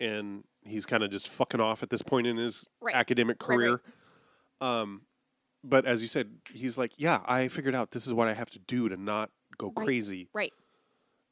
and 0.00 0.42
he's 0.66 0.86
kind 0.86 1.02
of 1.02 1.10
just 1.10 1.28
fucking 1.28 1.60
off 1.60 1.82
at 1.82 1.90
this 1.90 2.02
point 2.02 2.26
in 2.26 2.36
his 2.36 2.68
Right. 2.80 2.94
academic 2.94 3.36
Right, 3.42 3.48
right. 3.56 3.56
career. 3.56 3.82
Um 4.60 5.02
but 5.64 5.84
as 5.84 6.00
you 6.00 6.06
said, 6.06 6.30
he's 6.52 6.78
like, 6.78 6.92
"Yeah, 6.96 7.22
I 7.26 7.48
figured 7.48 7.74
out 7.74 7.90
this 7.90 8.06
is 8.06 8.14
what 8.14 8.28
I 8.28 8.34
have 8.34 8.50
to 8.50 8.58
do 8.60 8.88
to 8.88 8.96
not 8.96 9.30
go 9.58 9.72
Right. 9.76 9.84
crazy." 9.84 10.28
right 10.32 10.52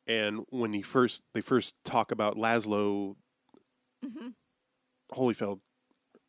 and 0.07 0.45
when 0.51 0.73
he 0.73 0.83
first 0.83 1.23
they 1.35 1.41
first 1.41 1.75
talk 1.85 2.11
about 2.11 2.37
Lazlo 2.37 3.17
hmm 4.03 4.29
Hollyfeld 5.13 5.61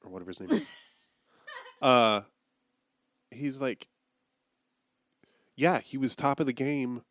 or 0.04 0.12
whatever 0.12 0.30
his 0.30 0.40
name 0.40 0.52
is, 0.52 0.66
uh, 1.82 2.22
he's 3.32 3.62
like, 3.62 3.88
yeah, 5.56 5.80
he 5.80 5.98
was 5.98 6.16
top 6.16 6.40
of 6.40 6.46
the 6.46 6.54
game 6.54 7.04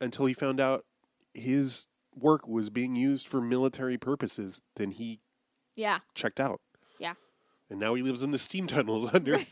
until 0.00 0.26
he 0.26 0.34
found 0.34 0.60
out 0.60 0.84
his 1.34 1.88
work 2.14 2.46
was 2.46 2.70
being 2.70 2.94
used 2.96 3.26
for 3.26 3.40
military 3.40 3.98
purposes. 3.98 4.60
Then 4.76 4.92
he 4.92 5.20
yeah 5.78 5.98
checked 6.14 6.40
out, 6.40 6.60
yeah 6.98 7.14
and 7.70 7.78
now 7.78 7.94
he 7.94 8.02
lives 8.02 8.22
in 8.22 8.30
the 8.30 8.38
steam 8.38 8.66
tunnels 8.66 9.08
under. 9.14 9.38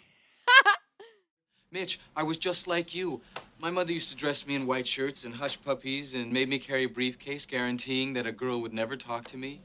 Mitch, 1.70 2.00
I 2.16 2.22
was 2.22 2.38
just 2.38 2.66
like 2.66 2.94
you. 2.94 3.20
My 3.58 3.70
mother 3.70 3.92
used 3.92 4.10
to 4.10 4.16
dress 4.16 4.46
me 4.46 4.54
in 4.54 4.66
white 4.66 4.86
shirts 4.86 5.24
and 5.24 5.34
hush 5.34 5.60
puppies 5.62 6.14
and 6.14 6.32
made 6.32 6.48
me 6.48 6.58
carry 6.58 6.84
a 6.84 6.88
briefcase 6.88 7.46
guaranteeing 7.46 8.12
that 8.14 8.26
a 8.26 8.32
girl 8.32 8.60
would 8.60 8.72
never 8.72 8.96
talk 8.96 9.24
to 9.28 9.36
me. 9.36 9.60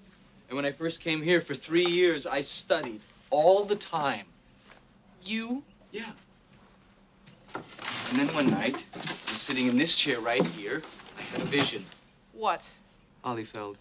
And 0.49 0.55
when 0.55 0.65
I 0.65 0.71
first 0.71 0.99
came 0.99 1.21
here 1.21 1.41
for 1.41 1.53
three 1.53 1.85
years, 1.85 2.25
I 2.27 2.41
studied 2.41 3.01
all 3.29 3.63
the 3.63 3.75
time. 3.75 4.25
You? 5.23 5.63
Yeah. 5.91 6.11
And 7.55 8.19
then 8.19 8.33
one 8.33 8.49
night, 8.49 8.83
I 8.93 9.31
was 9.31 9.39
sitting 9.41 9.67
in 9.67 9.77
this 9.77 9.95
chair 9.95 10.19
right 10.19 10.45
here. 10.45 10.81
I 11.17 11.21
had 11.21 11.41
a 11.41 11.45
vision. 11.45 11.85
What? 12.33 12.67
Hollyfeld. 13.23 13.75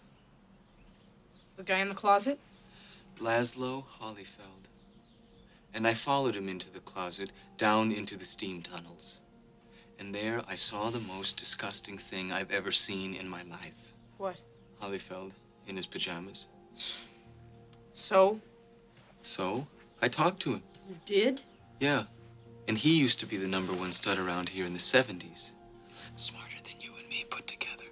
The 1.57 1.63
guy 1.63 1.79
in 1.79 1.89
the 1.89 1.95
closet? 1.95 2.39
Lazlo 3.21 3.83
Hollyfeld. 4.01 4.65
And 5.75 5.87
I 5.87 5.93
followed 5.93 6.35
him 6.35 6.49
into 6.49 6.69
the 6.71 6.79
closet, 6.79 7.31
down 7.57 7.91
into 7.91 8.17
the 8.17 8.25
steam 8.25 8.63
tunnels. 8.63 9.21
And 9.99 10.11
there 10.11 10.41
I 10.47 10.55
saw 10.55 10.89
the 10.89 10.99
most 10.99 11.37
disgusting 11.37 11.99
thing 11.99 12.31
I've 12.31 12.49
ever 12.49 12.71
seen 12.71 13.13
in 13.13 13.29
my 13.29 13.43
life. 13.43 13.93
What? 14.17 14.37
Hollyfeld 14.81 15.31
in 15.67 15.75
his 15.75 15.85
pajamas. 15.85 16.47
So? 17.93 18.39
So 19.21 19.67
I 20.01 20.07
talked 20.07 20.39
to 20.41 20.53
him. 20.53 20.63
You 20.89 20.95
did? 21.05 21.41
Yeah. 21.79 22.05
And 22.67 22.77
he 22.77 22.97
used 22.97 23.19
to 23.19 23.27
be 23.27 23.37
the 23.37 23.47
number 23.47 23.73
one 23.73 23.91
stud 23.91 24.17
around 24.17 24.49
here 24.49 24.65
in 24.65 24.73
the 24.73 24.79
70s. 24.79 25.51
Smarter 26.15 26.57
than 26.63 26.81
you 26.81 26.91
and 26.99 27.07
me 27.07 27.25
put 27.29 27.45
together. 27.45 27.85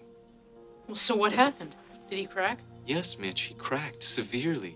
Well, 0.88 0.96
so 0.96 1.16
what 1.16 1.32
happened? 1.32 1.76
Did 2.10 2.18
he 2.18 2.26
crack? 2.26 2.60
Yes, 2.88 3.20
Mitch, 3.20 3.42
he 3.42 3.54
cracked 3.54 4.04
severely. 4.04 4.76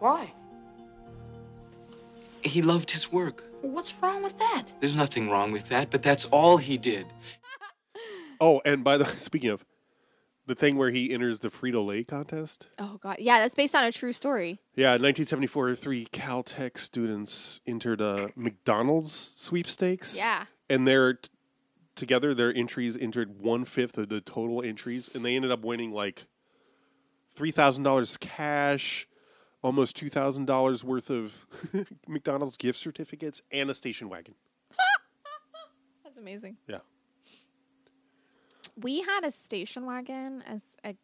Why? 0.00 0.32
He 2.42 2.62
loved 2.62 2.90
his 2.90 3.12
work. 3.12 3.44
Well, 3.62 3.72
what's 3.72 3.92
wrong 4.02 4.22
with 4.22 4.38
that? 4.38 4.64
There's 4.80 4.94
nothing 4.96 5.28
wrong 5.30 5.52
with 5.52 5.66
that, 5.68 5.90
but 5.90 6.02
that's 6.02 6.24
all 6.26 6.56
he 6.56 6.78
did. 6.78 7.06
oh, 8.40 8.60
and 8.64 8.82
by 8.82 8.96
the 8.96 9.04
speaking 9.18 9.50
of 9.50 9.64
the 10.46 10.54
thing 10.54 10.76
where 10.76 10.90
he 10.90 11.12
enters 11.12 11.40
the 11.40 11.48
Frito 11.48 11.84
Lay 11.86 12.02
contest. 12.02 12.66
Oh 12.78 12.98
god, 13.02 13.16
yeah, 13.20 13.38
that's 13.40 13.54
based 13.54 13.74
on 13.76 13.84
a 13.84 13.92
true 13.92 14.12
story. 14.12 14.58
Yeah, 14.74 14.94
in 14.96 15.02
1974, 15.02 15.74
three 15.76 16.06
Caltech 16.06 16.78
students 16.78 17.60
entered 17.66 18.00
a 18.00 18.30
McDonald's 18.34 19.12
sweepstakes. 19.12 20.16
Yeah. 20.16 20.46
and 20.68 20.88
their 20.88 21.14
t- 21.14 21.28
together 21.94 22.32
their 22.32 22.54
entries 22.54 22.96
entered 22.96 23.40
one 23.42 23.66
fifth 23.66 23.98
of 23.98 24.08
the 24.08 24.22
total 24.22 24.62
entries, 24.62 25.10
and 25.14 25.22
they 25.24 25.36
ended 25.36 25.50
up 25.50 25.62
winning 25.62 25.92
like 25.92 26.24
three 27.36 27.50
thousand 27.50 27.82
dollars 27.84 28.16
cash, 28.16 29.06
almost 29.62 29.96
two 29.96 30.08
thousand 30.08 30.46
dollars 30.46 30.82
worth 30.84 31.10
of 31.10 31.46
McDonald's 32.08 32.56
gift 32.56 32.78
certificates, 32.78 33.42
and 33.52 33.70
a 33.70 33.74
station 33.74 34.08
wagon. 34.08 34.34
That's 36.04 36.16
amazing. 36.18 36.56
Yeah, 36.66 36.78
We 38.80 39.00
had 39.02 39.24
a 39.24 39.30
station 39.30 39.84
wagon 39.86 40.42
as 40.46 40.60
a 40.84 40.94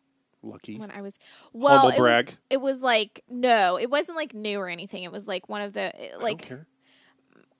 lucky. 0.42 0.78
when 0.78 0.90
I 0.90 1.02
was 1.02 1.18
well. 1.52 1.78
Humble 1.80 1.90
it 1.90 1.98
brag. 1.98 2.26
Was, 2.26 2.36
it 2.50 2.60
was 2.60 2.82
like 2.82 3.22
no, 3.28 3.78
it 3.78 3.90
wasn't 3.90 4.16
like 4.16 4.34
new 4.34 4.58
or 4.58 4.68
anything. 4.68 5.02
It 5.04 5.12
was 5.12 5.26
like 5.26 5.48
one 5.48 5.60
of 5.62 5.72
the 5.72 5.94
I 5.94 6.10
don't 6.12 6.22
like 6.22 6.42
care. 6.42 6.66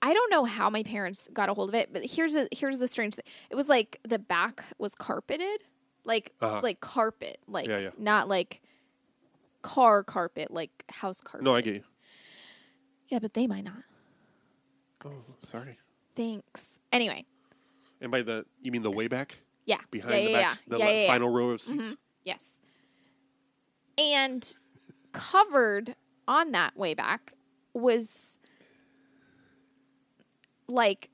I 0.01 0.13
don't 0.13 0.29
know 0.29 0.45
how 0.45 0.69
my 0.69 0.83
parents 0.83 1.27
got 1.33 1.49
a 1.49 1.53
hold 1.53 1.69
of 1.69 1.75
it, 1.75 1.89
but 1.91 2.05
here's 2.05 2.35
a 2.35 2.47
here's 2.51 2.79
the 2.79 2.87
strange 2.87 3.15
thing. 3.15 3.25
It 3.49 3.55
was 3.55 3.67
like 3.69 3.99
the 4.07 4.19
back 4.19 4.63
was 4.77 4.93
carpeted, 4.95 5.63
like 6.03 6.33
Uh-huh. 6.41 6.61
like 6.63 6.79
carpet, 6.79 7.39
like 7.47 7.67
Yeah, 7.67 7.79
yeah. 7.79 7.89
not 7.97 8.27
like 8.27 8.61
car 9.61 10.03
carpet, 10.03 10.51
like 10.51 10.71
house 10.89 11.21
carpet. 11.21 11.43
No, 11.43 11.55
I 11.55 11.61
get 11.61 11.75
you. 11.75 11.83
Yeah, 13.09 13.19
but 13.19 13.33
they 13.33 13.47
might 13.47 13.63
not. 13.63 13.83
Oh, 15.05 15.11
sorry. 15.41 15.77
Thanks. 16.15 16.65
Anyway, 16.91 17.25
And 18.01 18.11
by 18.11 18.21
the 18.21 18.45
you 18.61 18.71
mean 18.71 18.81
the 18.83 18.91
way 18.91 19.07
back 19.07 19.37
yeah. 19.65 19.77
behind 19.91 20.13
yeah, 20.15 20.19
the 20.25 20.31
yeah, 20.31 20.41
back, 20.41 20.49
yeah. 20.49 20.55
the 20.67 20.77
le- 20.77 20.85
yeah, 20.85 21.01
yeah. 21.01 21.07
final 21.07 21.29
row 21.29 21.49
of 21.51 21.61
seats. 21.61 21.89
Mhm. 21.89 21.97
Yes. 22.23 22.49
And 23.97 24.55
covered 25.11 25.95
on 26.27 26.51
that 26.51 26.75
way 26.75 26.93
back 26.93 27.33
was 27.73 28.37
like 30.67 31.09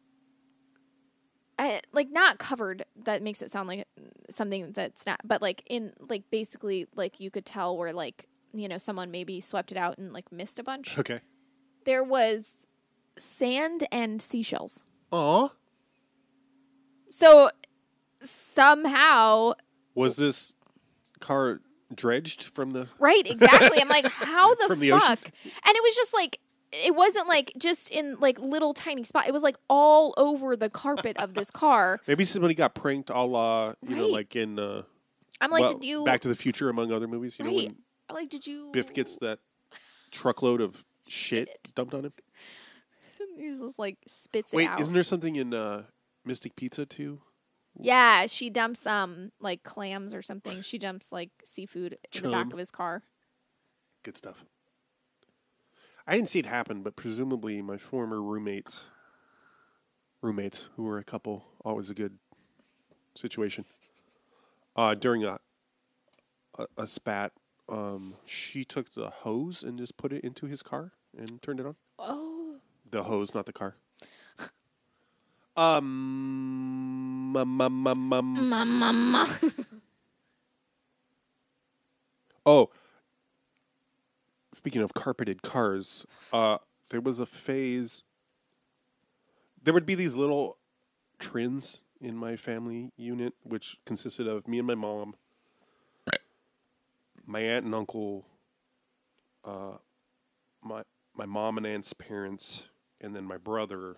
uh, 1.60 1.80
like 1.91 2.10
not 2.10 2.39
covered 2.39 2.84
that 3.04 3.22
makes 3.22 3.41
it 3.41 3.52
sound 3.52 3.68
like 3.68 3.88
something 4.30 4.72
that's 4.72 5.06
not 5.06 5.20
but 5.24 5.41
like 5.41 5.62
in 5.68 5.94
like 6.10 6.24
basically 6.32 6.88
like 6.96 7.20
you 7.20 7.30
could 7.30 7.46
tell 7.46 7.78
where 7.78 7.94
like 7.94 8.28
you 8.54 8.68
know 8.68 8.78
someone 8.78 9.12
maybe 9.12 9.39
swept 9.41 9.72
it 9.72 9.78
out 9.78 9.97
and 9.97 10.14
like 10.14 10.32
missed 10.32 10.60
a 10.60 10.64
bunch 10.64 10.97
Okay. 10.99 11.20
there 11.86 12.04
was 12.04 12.54
sand 13.18 13.88
and 13.91 14.22
seashells 14.22 14.84
Aw. 15.12 15.49
so 17.10 17.49
somehow 18.24 19.54
Was 19.95 20.16
this 20.18 20.54
car 21.20 21.62
dredged 21.93 22.43
from 22.43 22.72
the 22.72 22.88
Right, 22.99 23.26
exactly. 23.30 23.80
I'm 23.80 23.88
like, 23.89 24.08
how 24.12 24.54
the 24.68 24.76
the 24.76 24.89
fuck? 24.89 25.04
ocean? 25.12 25.32
And 25.66 25.76
it 25.76 25.84
was 25.84 25.95
just 25.95 26.14
like 26.14 26.39
it 26.72 26.95
wasn't 26.95 27.28
like 27.28 27.54
just 27.58 27.91
in 27.91 28.20
like 28.20 28.39
little 28.39 28.74
tiny 28.74 29.04
spot. 29.04 29.28
It 29.28 29.32
was 29.32 29.43
like 29.43 29.58
all 29.70 30.14
over 30.18 30.56
the 30.56 30.70
carpet 30.72 31.18
of 31.18 31.36
this 31.36 31.51
car. 31.51 31.99
Maybe 32.08 32.26
somebody 32.26 32.56
got 32.56 32.74
pranked 32.74 33.12
a 33.12 33.22
la, 33.22 33.74
you 33.88 33.95
know, 33.95 34.08
like 34.08 34.36
in 34.36 34.58
uh 34.58 34.82
I'm 35.41 35.51
like, 35.51 35.62
well, 35.62 35.74
did 35.78 35.84
you 35.88 36.04
Back 36.04 36.22
to 36.22 36.30
the 36.30 36.36
Future 36.36 36.70
among 36.70 36.91
other 36.91 37.08
movies, 37.08 37.38
you 37.38 37.45
know, 37.45 37.51
right? 37.51 37.58
when 37.58 37.68
I'm 37.68 37.78
like, 38.14 38.30
did 38.30 38.45
you 38.47 38.70
Biff 38.72 38.93
gets 38.93 39.18
that 39.18 39.39
truckload 40.11 40.61
of 40.61 40.84
shit 41.07 41.72
dumped 41.76 41.93
on 41.93 42.05
him. 42.05 42.14
He's 43.38 43.59
just 43.59 43.80
like 43.80 43.97
spits 44.07 44.51
Wait, 44.53 44.66
it 44.66 44.70
out. 44.70 44.80
isn't 44.82 44.93
there 44.93 45.03
something 45.03 45.36
in 45.36 45.53
uh 45.53 45.84
Mystic 46.26 46.55
Pizza 46.55 46.86
too? 46.86 47.22
yeah, 47.80 48.28
she 48.28 48.49
dumps 48.49 48.86
um 48.86 49.32
like 49.39 49.64
clams 49.64 50.14
or 50.14 50.22
something. 50.22 50.61
She 50.61 50.78
dumps 50.78 51.07
like 51.11 51.32
seafood 51.43 51.97
in 52.16 52.24
the 52.24 52.30
back 52.30 52.51
of 52.53 52.59
his 52.59 52.70
car. 52.72 53.03
Good 54.03 54.16
stuff. 54.18 54.45
I 56.05 56.16
didn't 56.16 56.28
see 56.28 56.39
it 56.39 56.45
happen, 56.45 56.84
but 56.84 56.95
presumably 56.95 57.61
my 57.61 57.78
former 57.78 58.22
roommates, 58.22 58.89
roommates 60.22 60.70
who 60.76 60.84
were 60.84 60.97
a 60.97 61.03
couple, 61.03 61.45
always 61.64 61.89
a 61.89 61.93
good 61.93 62.20
situation. 63.16 63.64
Uh, 64.76 64.93
during 64.95 65.24
a, 65.24 65.39
a 66.57 66.68
a 66.78 66.88
spat, 66.88 67.32
um, 67.74 68.16
she 68.26 68.64
took 68.64 68.94
the 68.94 69.10
hose 69.10 69.64
and 69.64 69.80
just 69.80 69.98
put 69.98 70.14
it 70.14 70.24
into 70.24 70.46
his 70.46 70.62
car 70.62 70.92
and 71.18 71.42
turned 71.42 71.60
it 71.60 71.66
on. 71.66 71.76
Oh. 71.98 72.58
The 72.90 73.04
hose, 73.04 73.34
not 73.34 73.48
the 73.48 73.54
car. 73.54 73.76
Um, 75.58 77.36
um, 77.36 77.62
um, 77.62 77.88
um, 77.88 78.14
um. 78.14 78.50
Mama. 78.50 79.40
Oh, 82.46 82.72
speaking 84.52 84.82
of 84.82 84.94
carpeted 84.94 85.42
cars, 85.42 86.06
uh, 86.34 86.58
there 86.90 87.00
was 87.00 87.20
a 87.20 87.26
phase. 87.26 88.04
There 89.64 89.74
would 89.74 89.86
be 89.86 89.96
these 89.96 90.14
little 90.14 90.58
trends 91.20 91.84
in 92.02 92.18
my 92.18 92.36
family 92.36 92.92
unit, 92.98 93.34
which 93.44 93.78
consisted 93.86 94.28
of 94.28 94.46
me 94.46 94.58
and 94.58 94.68
my 94.68 94.76
mom, 94.76 95.16
my 97.26 97.40
aunt 97.40 97.66
and 97.66 97.76
uncle, 97.76 98.26
uh, 99.46 99.78
my 100.62 100.84
my 101.16 101.26
mom 101.26 101.58
and 101.58 101.66
aunt's 101.68 101.94
parents, 101.94 102.64
and 103.02 103.16
then 103.16 103.26
my 103.26 103.38
brother. 103.38 103.98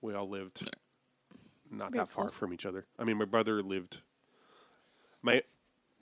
We 0.00 0.14
all 0.14 0.28
lived 0.28 0.68
not 1.72 1.92
Real 1.92 2.04
that 2.04 2.12
far 2.12 2.28
from 2.28 2.52
each 2.52 2.66
other. 2.66 2.86
I 2.98 3.04
mean, 3.04 3.16
my 3.16 3.24
brother 3.24 3.62
lived. 3.62 4.02
My 5.22 5.42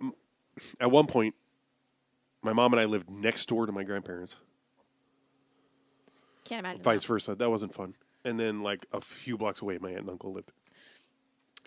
m- 0.00 0.14
at 0.80 0.90
one 0.90 1.06
point, 1.06 1.34
my 2.42 2.52
mom 2.52 2.72
and 2.72 2.80
I 2.80 2.86
lived 2.86 3.08
next 3.08 3.46
door 3.48 3.66
to 3.66 3.72
my 3.72 3.84
grandparents. 3.84 4.36
Can't 6.44 6.60
imagine. 6.60 6.82
Vice 6.82 7.04
versa. 7.04 7.34
That 7.34 7.50
wasn't 7.50 7.74
fun. 7.74 7.94
And 8.24 8.38
then, 8.38 8.62
like 8.62 8.86
a 8.92 9.00
few 9.00 9.38
blocks 9.38 9.62
away, 9.62 9.78
my 9.78 9.90
aunt 9.90 10.00
and 10.00 10.10
uncle 10.10 10.32
lived. 10.32 10.50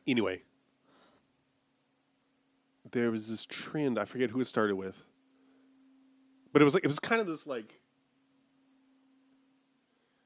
Anyway, 0.05 0.41
there 2.91 3.11
was 3.11 3.29
this 3.29 3.45
trend. 3.45 3.97
I 3.97 4.05
forget 4.05 4.29
who 4.29 4.39
it 4.39 4.45
started 4.45 4.75
with, 4.75 5.03
but 6.51 6.61
it 6.61 6.65
was 6.65 6.73
like 6.73 6.83
it 6.83 6.87
was 6.87 6.99
kind 6.99 7.21
of 7.21 7.27
this 7.27 7.47
like. 7.47 7.79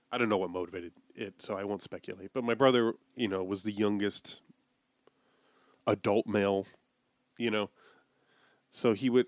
I 0.09 0.17
don't 0.17 0.29
know 0.29 0.37
what 0.37 0.49
motivated 0.49 0.93
it, 1.15 1.41
so 1.41 1.55
I 1.55 1.65
won't 1.65 1.81
speculate. 1.81 2.31
But 2.33 2.45
my 2.45 2.53
brother, 2.53 2.93
you 3.15 3.27
know, 3.27 3.43
was 3.43 3.63
the 3.63 3.73
youngest 3.73 4.39
adult 5.85 6.27
male, 6.27 6.65
you 7.37 7.51
know, 7.51 7.69
so 8.69 8.93
he 8.93 9.09
would 9.09 9.27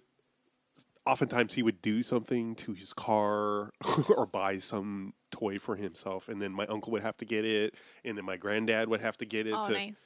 oftentimes 1.06 1.54
he 1.54 1.64
would 1.64 1.82
do 1.82 2.02
something 2.04 2.56
to 2.56 2.74
his 2.74 2.94
car 2.94 3.72
or 4.16 4.26
buy 4.26 4.58
some 4.60 5.14
toy 5.32 5.58
for 5.58 5.76
himself 5.76 6.30
and 6.30 6.42
then 6.42 6.52
my 6.52 6.66
uncle 6.68 6.92
would 6.92 7.02
have 7.02 7.18
to 7.18 7.26
get 7.26 7.46
it 7.46 7.74
and 8.06 8.18
then 8.18 8.24
my 8.26 8.38
granddad 8.38 8.88
would 8.90 9.02
have 9.02 9.18
to 9.18 9.26
get 9.26 9.48
it 9.48 9.54
Oh, 9.56 9.66
to 9.66 9.72
nice. 9.74 10.00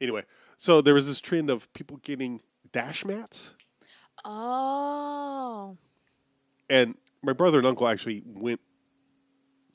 anyway 0.00 0.22
so 0.58 0.82
there 0.82 0.94
was 0.94 1.06
this 1.06 1.20
trend 1.20 1.48
of 1.48 1.72
people 1.72 1.98
getting 2.02 2.42
dash 2.72 3.04
mats 3.04 3.54
Oh. 4.24 5.76
and 6.70 6.94
my 7.22 7.32
brother 7.32 7.58
and 7.58 7.66
uncle 7.66 7.88
actually 7.88 8.22
went 8.24 8.60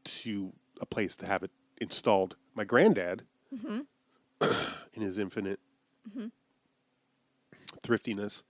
to 0.06 0.54
a 0.82 0.86
place 0.86 1.16
to 1.18 1.26
have 1.26 1.44
it 1.44 1.52
installed 1.82 2.36
my 2.56 2.64
granddad 2.64 3.24
Mm-hmm. 3.56 3.80
in 4.94 5.02
his 5.02 5.18
infinite 5.18 5.60
Mhm. 6.10 6.32
thriftiness 7.82 8.44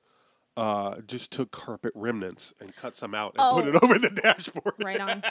uh, 0.55 1.01
just 1.01 1.29
took 1.31 1.51
carpet 1.51 1.91
remnants 1.95 2.51
and 2.59 2.75
cut 2.75 2.95
some 2.95 3.13
out 3.13 3.35
and 3.37 3.63
put 3.63 3.65
Oh. 3.65 3.77
it 3.77 3.83
over 3.83 3.99
the 3.99 4.09
dashboard 4.09 4.73
Right 4.83 4.99
on. 4.99 5.23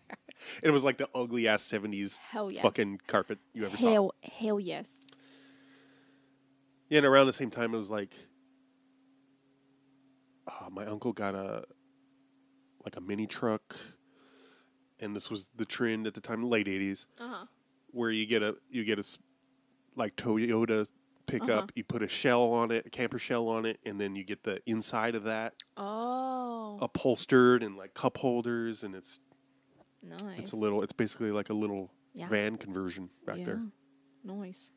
it 0.62 0.70
was 0.70 0.84
like 0.84 0.98
the 0.98 1.08
ugly 1.14 1.48
ass 1.48 1.64
70s 1.64 2.18
Hell 2.18 2.50
yes. 2.50 2.62
fucking 2.62 3.00
carpet 3.06 3.38
you 3.54 3.64
ever 3.64 3.76
saw 3.76 3.90
Hell, 3.90 4.14
hell 4.22 4.60
yes. 4.60 4.90
Yeah, 6.90 6.98
and 6.98 7.06
around 7.06 7.26
the 7.26 7.32
same 7.32 7.50
time, 7.50 7.74
it 7.74 7.76
was 7.78 7.90
like 7.90 8.14
uh, 10.46 10.68
my 10.70 10.86
uncle 10.86 11.12
got 11.12 11.34
a 11.34 11.64
like 12.84 12.96
a 12.96 13.00
mini 13.00 13.26
truck, 13.26 13.76
and 15.00 15.14
this 15.14 15.30
was 15.30 15.48
the 15.56 15.64
trend 15.64 16.06
at 16.06 16.14
the 16.14 16.20
time, 16.20 16.42
late 16.44 16.68
eighties, 16.68 17.06
Uh 17.18 17.28
huh. 17.28 17.46
where 17.90 18.10
you 18.10 18.26
get 18.26 18.42
a 18.42 18.56
you 18.70 18.84
get 18.84 18.98
a 18.98 19.04
like 19.96 20.14
Toyota 20.16 20.88
pickup, 21.26 21.50
Uh-huh. 21.50 21.66
you 21.74 21.82
put 21.84 22.02
a 22.02 22.08
shell 22.08 22.52
on 22.52 22.70
it, 22.70 22.86
a 22.86 22.90
camper 22.90 23.18
shell 23.18 23.48
on 23.48 23.66
it, 23.66 23.80
and 23.84 24.00
then 24.00 24.14
you 24.14 24.22
get 24.24 24.44
the 24.44 24.60
inside 24.66 25.14
of 25.16 25.24
that 25.24 25.54
Oh. 25.76 26.78
upholstered 26.80 27.62
and 27.64 27.76
like 27.76 27.94
cup 27.94 28.18
holders, 28.18 28.84
and 28.84 28.94
it's 28.94 29.18
Nice. 30.02 30.38
it's 30.38 30.52
a 30.52 30.56
little, 30.56 30.82
it's 30.82 30.92
basically 30.92 31.32
like 31.32 31.50
a 31.50 31.54
little 31.54 31.90
Yeah. 32.14 32.28
van 32.28 32.56
conversion 32.58 33.10
back 33.24 33.38
there. 33.44 33.62
Noise. 34.22 34.70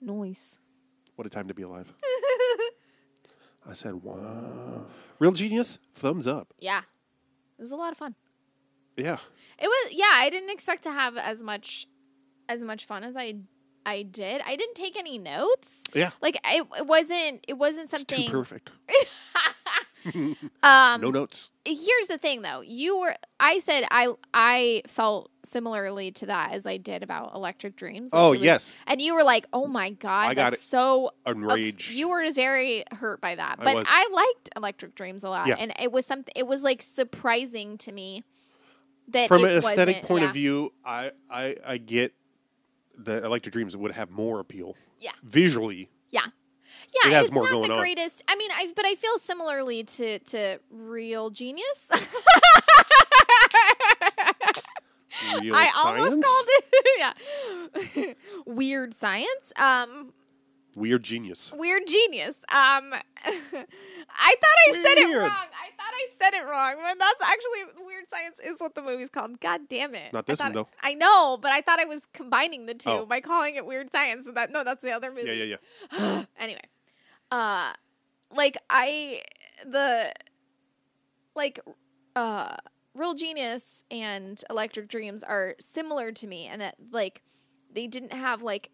Noise. 0.00 0.58
What 1.14 1.26
a 1.26 1.30
time 1.30 1.46
to 1.48 1.54
be 1.54 1.62
alive! 1.62 1.92
I 3.68 3.74
said, 3.74 4.02
wow, 4.02 4.86
real 5.18 5.32
genius, 5.32 5.78
thumbs 5.94 6.26
up. 6.26 6.54
Yeah. 6.58 6.80
It 7.58 7.62
was 7.62 7.72
a 7.72 7.76
lot 7.76 7.92
of 7.92 7.98
fun. 7.98 8.14
Yeah. 8.96 9.18
It 9.58 9.66
was 9.66 9.92
yeah, 9.92 10.12
I 10.14 10.30
didn't 10.30 10.50
expect 10.50 10.84
to 10.84 10.92
have 10.92 11.16
as 11.16 11.40
much 11.40 11.86
as 12.48 12.62
much 12.62 12.84
fun 12.86 13.04
as 13.04 13.16
I 13.16 13.34
I 13.84 14.02
did. 14.02 14.40
I 14.44 14.56
didn't 14.56 14.74
take 14.74 14.96
any 14.96 15.18
notes. 15.18 15.82
Yeah. 15.94 16.10
Like 16.20 16.40
I, 16.44 16.62
it 16.78 16.86
wasn't 16.86 17.44
it 17.46 17.58
wasn't 17.58 17.84
It's 17.84 17.92
something 17.92 18.26
too 18.26 18.32
perfect. 18.32 18.70
Um 20.62 21.00
no 21.00 21.10
notes. 21.10 21.50
Here's 21.68 22.08
the 22.08 22.16
thing 22.18 22.42
though. 22.42 22.62
You 22.62 22.98
were 22.98 23.14
I 23.38 23.58
said 23.58 23.84
I 23.90 24.08
I 24.32 24.82
felt 24.86 25.30
similarly 25.44 26.10
to 26.12 26.26
that 26.26 26.52
as 26.52 26.64
I 26.66 26.78
did 26.78 27.02
about 27.02 27.34
Electric 27.34 27.76
Dreams. 27.76 28.12
Like, 28.12 28.20
Oh, 28.20 28.30
was- 28.30 28.40
yes. 28.40 28.72
And 28.86 29.00
you 29.02 29.14
were 29.14 29.22
like, 29.22 29.46
"Oh 29.52 29.66
my 29.66 29.90
god, 29.90 30.28
I 30.30 30.34
got 30.34 30.52
it. 30.54 30.60
so 30.60 31.12
Enraged. 31.26 31.92
you 31.92 32.08
were 32.08 32.30
very 32.32 32.84
hurt 32.92 33.20
by 33.20 33.34
that. 33.34 33.58
But 33.62 33.74
was. 33.76 33.86
I, 33.88 34.08
liked 34.12 34.50
Electric 34.56 34.94
Dreams 34.94 35.22
a 35.24 35.28
lot 35.28 35.46
Yeah. 35.46 35.56
and 35.58 35.72
it 35.78 35.92
was 35.92 36.06
something 36.06 36.32
it 36.34 36.46
was 36.46 36.62
like 36.62 36.80
surprising 36.82 37.76
to 37.78 37.92
me 37.92 38.24
that 39.08 39.28
From 39.28 39.44
an 39.44 39.50
aesthetic 39.50 40.02
point 40.02 40.22
yeah. 40.22 40.28
of 40.28 40.34
view, 40.34 40.72
I, 40.84 41.12
I 41.30 41.56
I 41.66 41.76
get 41.78 42.14
that 42.98 43.24
Electric 43.24 43.52
Dreams 43.52 43.76
would 43.76 43.92
have 43.92 44.10
more 44.10 44.40
appeal. 44.40 44.74
Yeah. 44.98 45.12
Visually. 45.22 45.90
Yeah. 46.10 46.26
Yeah, 47.04 47.10
It 47.10 47.14
has 47.14 47.26
it's 47.26 47.34
more 47.34 47.44
not 47.44 47.52
going 47.52 47.68
the 47.68 47.74
on. 47.74 47.80
greatest. 47.80 48.22
I 48.28 48.36
mean, 48.36 48.50
I 48.52 48.72
but 48.74 48.86
I 48.86 48.94
feel 48.94 49.18
similarly 49.18 49.84
to 49.84 50.18
to 50.20 50.58
Real 50.70 51.30
Genius. 51.30 51.86
Real 55.40 55.54
I 55.54 55.68
science. 55.70 55.76
almost 55.76 56.22
called 56.22 56.46
it 56.48 56.64
yeah. 57.96 58.12
Weird 58.46 58.94
Science. 58.94 59.52
Um 59.56 60.12
Weird 60.76 61.02
genius. 61.02 61.50
Weird 61.52 61.88
genius. 61.88 62.36
Um, 62.50 62.92
I 62.94 63.00
thought 63.24 64.58
I 64.68 64.72
said 64.72 64.98
it 64.98 65.16
wrong. 65.18 65.28
I 65.30 65.70
thought 65.76 65.92
I 65.92 66.06
said 66.22 66.34
it 66.34 66.44
wrong, 66.46 66.74
but 66.80 66.98
that's 67.00 67.20
actually 67.32 67.84
Weird 67.84 68.08
Science 68.08 68.36
is 68.44 68.60
what 68.60 68.76
the 68.76 68.82
movie's 68.82 69.10
called. 69.10 69.40
God 69.40 69.62
damn 69.68 69.96
it! 69.96 70.12
Not 70.12 70.20
I 70.28 70.32
this 70.32 70.38
one, 70.40 70.52
though. 70.52 70.68
I 70.80 70.94
know, 70.94 71.36
but 71.40 71.50
I 71.50 71.62
thought 71.62 71.80
I 71.80 71.84
was 71.84 72.02
combining 72.12 72.66
the 72.66 72.74
two 72.74 72.90
Oh. 72.90 73.06
by 73.06 73.20
calling 73.20 73.56
it 73.56 73.66
Weird 73.66 73.90
Science. 73.90 74.26
But 74.26 74.36
that 74.36 74.52
no, 74.52 74.62
that's 74.62 74.82
the 74.82 74.92
other 74.92 75.10
movie. 75.10 75.26
Yeah, 75.32 75.44
yeah, 75.44 75.56
yeah. 75.98 76.24
anyway, 76.38 76.60
uh, 77.30 77.72
like 78.34 78.58
I 78.70 79.22
the 79.66 80.12
like 81.34 81.60
uh, 82.16 82.56
Real 82.94 83.14
Genius 83.14 83.64
and 83.90 84.40
Electric 84.50 84.88
Dreams 84.88 85.22
are 85.22 85.54
similar 85.60 86.12
to 86.12 86.26
me, 86.26 86.46
and 86.46 86.60
that 86.60 86.76
like 86.90 87.22
they 87.72 87.86
didn't 87.86 88.12
have 88.12 88.42
like 88.42 88.70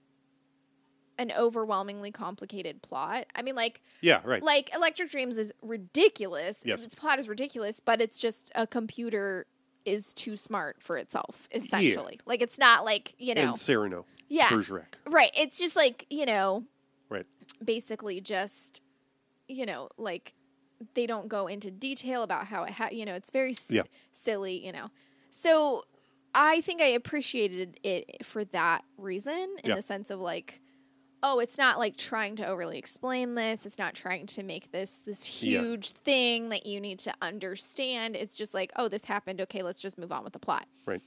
an 1.18 1.32
overwhelmingly 1.36 2.10
complicated 2.10 2.82
plot. 2.82 3.26
I 3.34 3.42
mean, 3.42 3.54
like 3.54 3.80
Yeah, 4.00 4.20
right. 4.24 4.42
like 4.42 4.74
Electric 4.74 5.10
Dreams 5.10 5.36
is 5.36 5.52
ridiculous. 5.62 6.60
Yes. 6.64 6.84
Its 6.84 6.94
plot 6.94 7.18
is 7.18 7.28
ridiculous, 7.28 7.80
but 7.80 8.00
it's 8.00 8.18
just 8.18 8.50
a 8.54 8.66
computer 8.66 9.46
is 9.84 10.12
too 10.14 10.36
smart 10.36 10.82
for 10.82 10.96
itself, 10.96 11.48
essentially. 11.52 12.18
Like 12.26 12.42
it's 12.42 12.58
not 12.58 12.84
like, 12.84 13.14
you 13.18 13.34
know 13.34 13.50
And 13.50 13.58
Cyrano. 13.58 14.06
Yeah. 14.28 14.48
Bergerac. 14.50 14.98
Right. 15.06 15.30
It's 15.36 15.58
just 15.58 15.76
like, 15.76 16.06
you 16.10 16.26
know, 16.26 16.64
Right. 17.14 17.26
basically 17.64 18.20
just 18.20 18.80
you 19.48 19.66
know, 19.66 19.88
like 19.98 20.34
they 20.94 21.06
don't 21.06 21.28
go 21.28 21.46
into 21.46 21.70
detail 21.70 22.22
about 22.22 22.46
how 22.46 22.64
it 22.64 22.70
ha- 22.72 22.88
you 22.90 23.04
know, 23.04 23.14
it's 23.14 23.30
very 23.30 23.50
s- 23.52 23.70
Yeah. 23.70 23.82
silly, 24.12 24.64
you 24.64 24.72
know. 24.72 24.88
So 25.30 25.84
I 26.34 26.60
think 26.62 26.80
I 26.80 26.86
appreciated 26.86 27.78
it 27.82 28.24
for 28.24 28.44
that 28.46 28.84
reason 28.98 29.56
in 29.62 29.70
Yeah. 29.70 29.76
the 29.76 29.82
sense 29.82 30.10
of 30.10 30.20
like 30.20 30.60
oh, 31.26 31.38
it's 31.38 31.56
not 31.56 31.78
like 31.78 31.96
trying 31.96 32.36
to 32.36 32.46
overly 32.46 32.76
explain 32.76 33.34
this. 33.34 33.64
It's 33.64 33.78
not 33.78 33.94
trying 33.94 34.26
to 34.26 34.42
make 34.42 34.70
this 34.72 34.96
this 35.06 35.42
Yeah. 35.42 35.60
huge 35.62 35.92
thing 35.92 36.50
that 36.50 36.66
you 36.66 36.80
need 36.80 36.98
to 37.00 37.14
understand. 37.22 38.14
It's 38.14 38.36
just 38.36 38.52
like, 38.52 38.70
oh, 38.76 38.88
this 38.88 39.06
happened. 39.06 39.40
Okay, 39.40 39.62
let's 39.62 39.80
just 39.80 39.96
move 39.96 40.12
on 40.12 40.22
with 40.22 40.34
the 40.34 40.38
plot. 40.38 40.66
Right. 40.84 41.00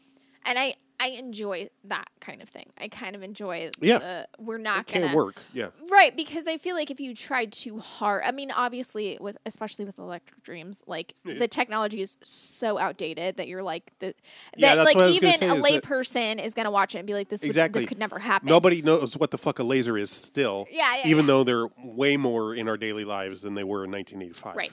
And 0.43 0.57
I 0.57 0.73
I 0.99 1.09
enjoy 1.09 1.69
that 1.83 2.07
kind 2.19 2.41
of 2.41 2.49
thing. 2.49 2.71
I 2.79 2.87
kind 2.87 3.15
of 3.15 3.21
enjoy 3.21 3.69
Yeah. 3.79 3.99
the 3.99 4.27
we're 4.39 4.57
not 4.57 4.89
It 4.89 4.99
gonna 4.99 5.15
work. 5.15 5.35
Yeah. 5.53 5.67
Right, 5.91 6.15
because 6.15 6.47
I 6.47 6.57
feel 6.57 6.75
like 6.75 6.89
if 6.89 6.99
you 6.99 7.13
try 7.13 7.45
too 7.45 7.77
hard, 7.79 8.23
I 8.25 8.31
mean, 8.31 8.49
obviously 8.49 9.15
with 9.21 9.37
especially 9.45 9.85
with 9.85 9.99
Electric 9.99 10.41
Dreams, 10.41 10.81
like 10.87 11.13
Yeah. 11.23 11.35
the 11.35 11.47
technology 11.47 12.01
is 12.01 12.17
so 12.23 12.79
outdated 12.79 13.37
that 13.37 13.47
you're 13.47 13.61
like 13.61 13.91
the 13.99 14.15
Yeah, 14.57 14.75
that 14.75 14.85
like 14.85 14.95
what 14.95 15.03
I 15.03 15.07
was 15.07 15.15
even 15.17 15.29
a 15.51 15.55
layperson 15.61 16.43
is 16.43 16.55
gonna 16.55 16.71
watch 16.71 16.95
it 16.95 16.99
and 16.99 17.07
be 17.07 17.13
like, 17.13 17.29
this 17.29 17.41
would, 17.41 17.47
Exactly. 17.47 17.81
this 17.81 17.87
could 17.89 17.99
never 17.99 18.17
happen. 18.17 18.49
Nobody 18.49 18.81
knows 18.81 19.15
what 19.15 19.29
the 19.29 19.37
fuck 19.37 19.59
a 19.59 19.63
laser 19.63 19.97
is 19.99 20.09
still. 20.09 20.67
Yeah, 20.71 20.97
yeah, 20.97 21.07
Even 21.07 21.27
though 21.27 21.43
they're 21.43 21.67
way 21.83 22.17
more 22.17 22.55
in 22.55 22.67
our 22.67 22.77
daily 22.77 23.05
lives 23.05 23.41
than 23.41 23.53
they 23.53 23.63
were 23.63 23.83
in 23.83 23.91
1985. 23.91 24.55
Right. 24.55 24.71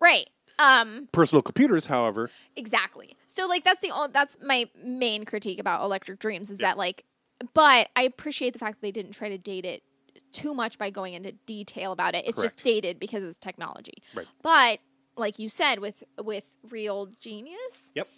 Right. 0.00 0.28
Um. 0.58 1.08
Personal 1.12 1.42
computers, 1.42 1.86
however, 1.86 2.30
Exactly. 2.56 3.16
So 3.26 3.46
like 3.46 3.64
that's 3.64 3.80
the 3.80 3.90
only 3.90 4.10
that's 4.12 4.38
my 4.42 4.68
main 4.82 5.24
critique 5.24 5.58
about 5.60 5.82
Electric 5.84 6.18
Dreams 6.18 6.48
is 6.50 6.58
Yeah. 6.60 6.68
that 6.68 6.78
like, 6.78 7.04
but 7.54 7.88
I 7.94 8.02
appreciate 8.02 8.52
the 8.54 8.58
fact 8.58 8.76
that 8.76 8.82
they 8.82 8.90
didn't 8.92 9.12
try 9.12 9.28
to 9.28 9.36
date 9.38 9.64
it 9.66 9.82
too 10.32 10.54
much 10.54 10.78
by 10.78 10.88
going 10.90 11.12
into 11.14 11.32
detail 11.32 11.92
about 11.92 12.14
it. 12.14 12.24
It's 12.26 12.36
Correct. 12.38 12.54
just 12.56 12.64
dated 12.64 12.98
because 12.98 13.22
it's 13.24 13.36
technology. 13.36 14.02
Right. 14.14 14.26
But 14.42 14.80
like 15.16 15.38
you 15.38 15.48
said, 15.50 15.78
with 15.80 16.02
with 16.22 16.46
Real 16.70 17.06
Genius, 17.20 17.82
Yep. 17.94 18.08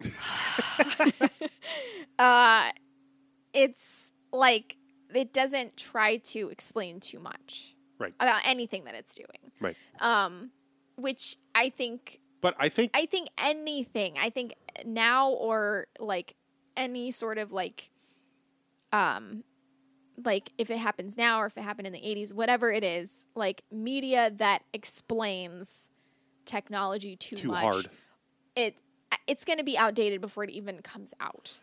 uh, 2.18 2.70
it's 3.52 4.12
like 4.32 4.76
it 5.14 5.32
doesn't 5.32 5.76
try 5.76 6.16
to 6.18 6.48
explain 6.48 7.00
too 7.00 7.18
much 7.18 7.74
Right. 7.98 8.12
about 8.20 8.42
anything 8.44 8.84
that 8.84 8.94
it's 8.94 9.14
doing. 9.14 9.52
Right. 9.60 9.76
Um, 10.00 10.50
which 10.96 11.36
I 11.54 11.68
think 11.70 12.20
But 12.40 12.54
I 12.58 12.68
think 12.68 12.90
I 12.94 13.06
think 13.06 13.28
anything. 13.38 14.16
I 14.18 14.30
think 14.30 14.54
now 14.84 15.30
or 15.30 15.86
like 15.98 16.34
any 16.76 17.10
sort 17.10 17.38
of 17.38 17.52
like 17.52 17.90
um 18.92 19.42
like 20.24 20.50
if 20.56 20.70
it 20.70 20.78
happens 20.78 21.16
now 21.18 21.40
or 21.40 21.46
if 21.46 21.56
it 21.58 21.62
happened 21.62 21.86
in 21.86 21.92
the 21.92 22.00
80s, 22.00 22.32
whatever 22.32 22.72
it 22.72 22.82
is, 22.84 23.26
like 23.34 23.62
media 23.70 24.30
that 24.36 24.62
explains 24.72 25.88
technology 26.46 27.16
too, 27.16 27.36
Too 27.36 27.48
much. 27.48 27.60
hard. 27.62 27.90
It 28.54 28.76
it's 29.26 29.44
going 29.44 29.58
to 29.58 29.64
be 29.64 29.76
outdated 29.76 30.20
before 30.20 30.44
it 30.44 30.50
even 30.50 30.80
comes 30.82 31.12
out. 31.20 31.60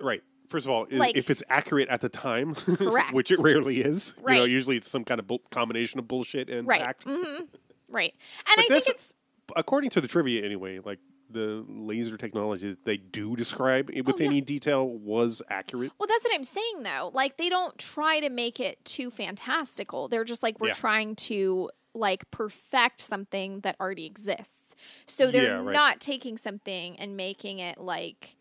right. 0.00 0.22
First 0.48 0.66
of 0.66 0.72
all, 0.72 0.86
Like- 0.90 1.16
if 1.16 1.30
it's 1.30 1.44
accurate 1.48 1.88
at 1.88 2.00
the 2.00 2.08
time, 2.08 2.54
which 3.12 3.30
it 3.30 3.38
rarely 3.38 3.80
is, 3.82 4.14
you 4.16 4.22
know, 4.34 4.40
Right. 4.40 4.50
usually 4.50 4.76
it's 4.76 4.88
some 4.90 5.04
kind 5.04 5.20
of 5.20 5.26
bull- 5.28 5.42
combination 5.52 6.00
of 6.00 6.08
bullshit 6.08 6.50
and 6.50 6.66
right. 6.66 6.80
fact. 6.80 7.04
hmm 7.06 7.44
Right. 7.90 8.14
And 8.46 8.56
But 8.56 8.64
I 8.64 8.68
this- 8.68 8.84
think 8.86 8.96
it's 8.96 9.14
According 9.56 9.90
to 9.90 10.00
the 10.00 10.06
trivia, 10.06 10.44
anyway, 10.44 10.78
like 10.78 11.00
the 11.28 11.64
laser 11.68 12.16
technology 12.16 12.68
that 12.70 12.84
they 12.84 12.96
do 12.96 13.34
describe 13.34 13.88
with 13.90 14.08
Oh, 14.08 14.18
yeah. 14.20 14.26
any 14.26 14.40
detail 14.40 14.86
was 14.88 15.42
accurate. 15.50 15.90
Well, 15.98 16.06
that's 16.06 16.22
what 16.24 16.32
I'm 16.34 16.44
saying 16.44 16.84
though. 16.84 17.10
Like 17.12 17.36
they 17.36 17.48
don't 17.48 17.76
try 17.76 18.20
to 18.20 18.30
make 18.30 18.60
it 18.60 18.84
too 18.84 19.10
fantastical. 19.10 20.06
They're 20.06 20.22
just 20.24 20.42
like 20.44 20.60
we're 20.60 20.68
Yeah. 20.68 20.74
trying 20.74 21.16
to 21.16 21.68
like 21.94 22.30
perfect 22.30 23.00
something 23.00 23.60
that 23.62 23.74
already 23.80 24.06
exists. 24.06 24.76
So 25.06 25.32
they're 25.32 25.42
Yeah, 25.58 25.64
right. 25.64 25.72
not 25.72 26.00
taking 26.00 26.38
something 26.38 26.96
and 27.00 27.16
making 27.16 27.58
it 27.58 27.78
like 27.78 28.36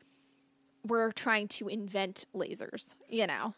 we're 0.86 1.12
trying 1.12 1.48
to 1.48 1.68
invent 1.68 2.26
lasers, 2.36 2.94
you 3.10 3.26
know. 3.26 3.56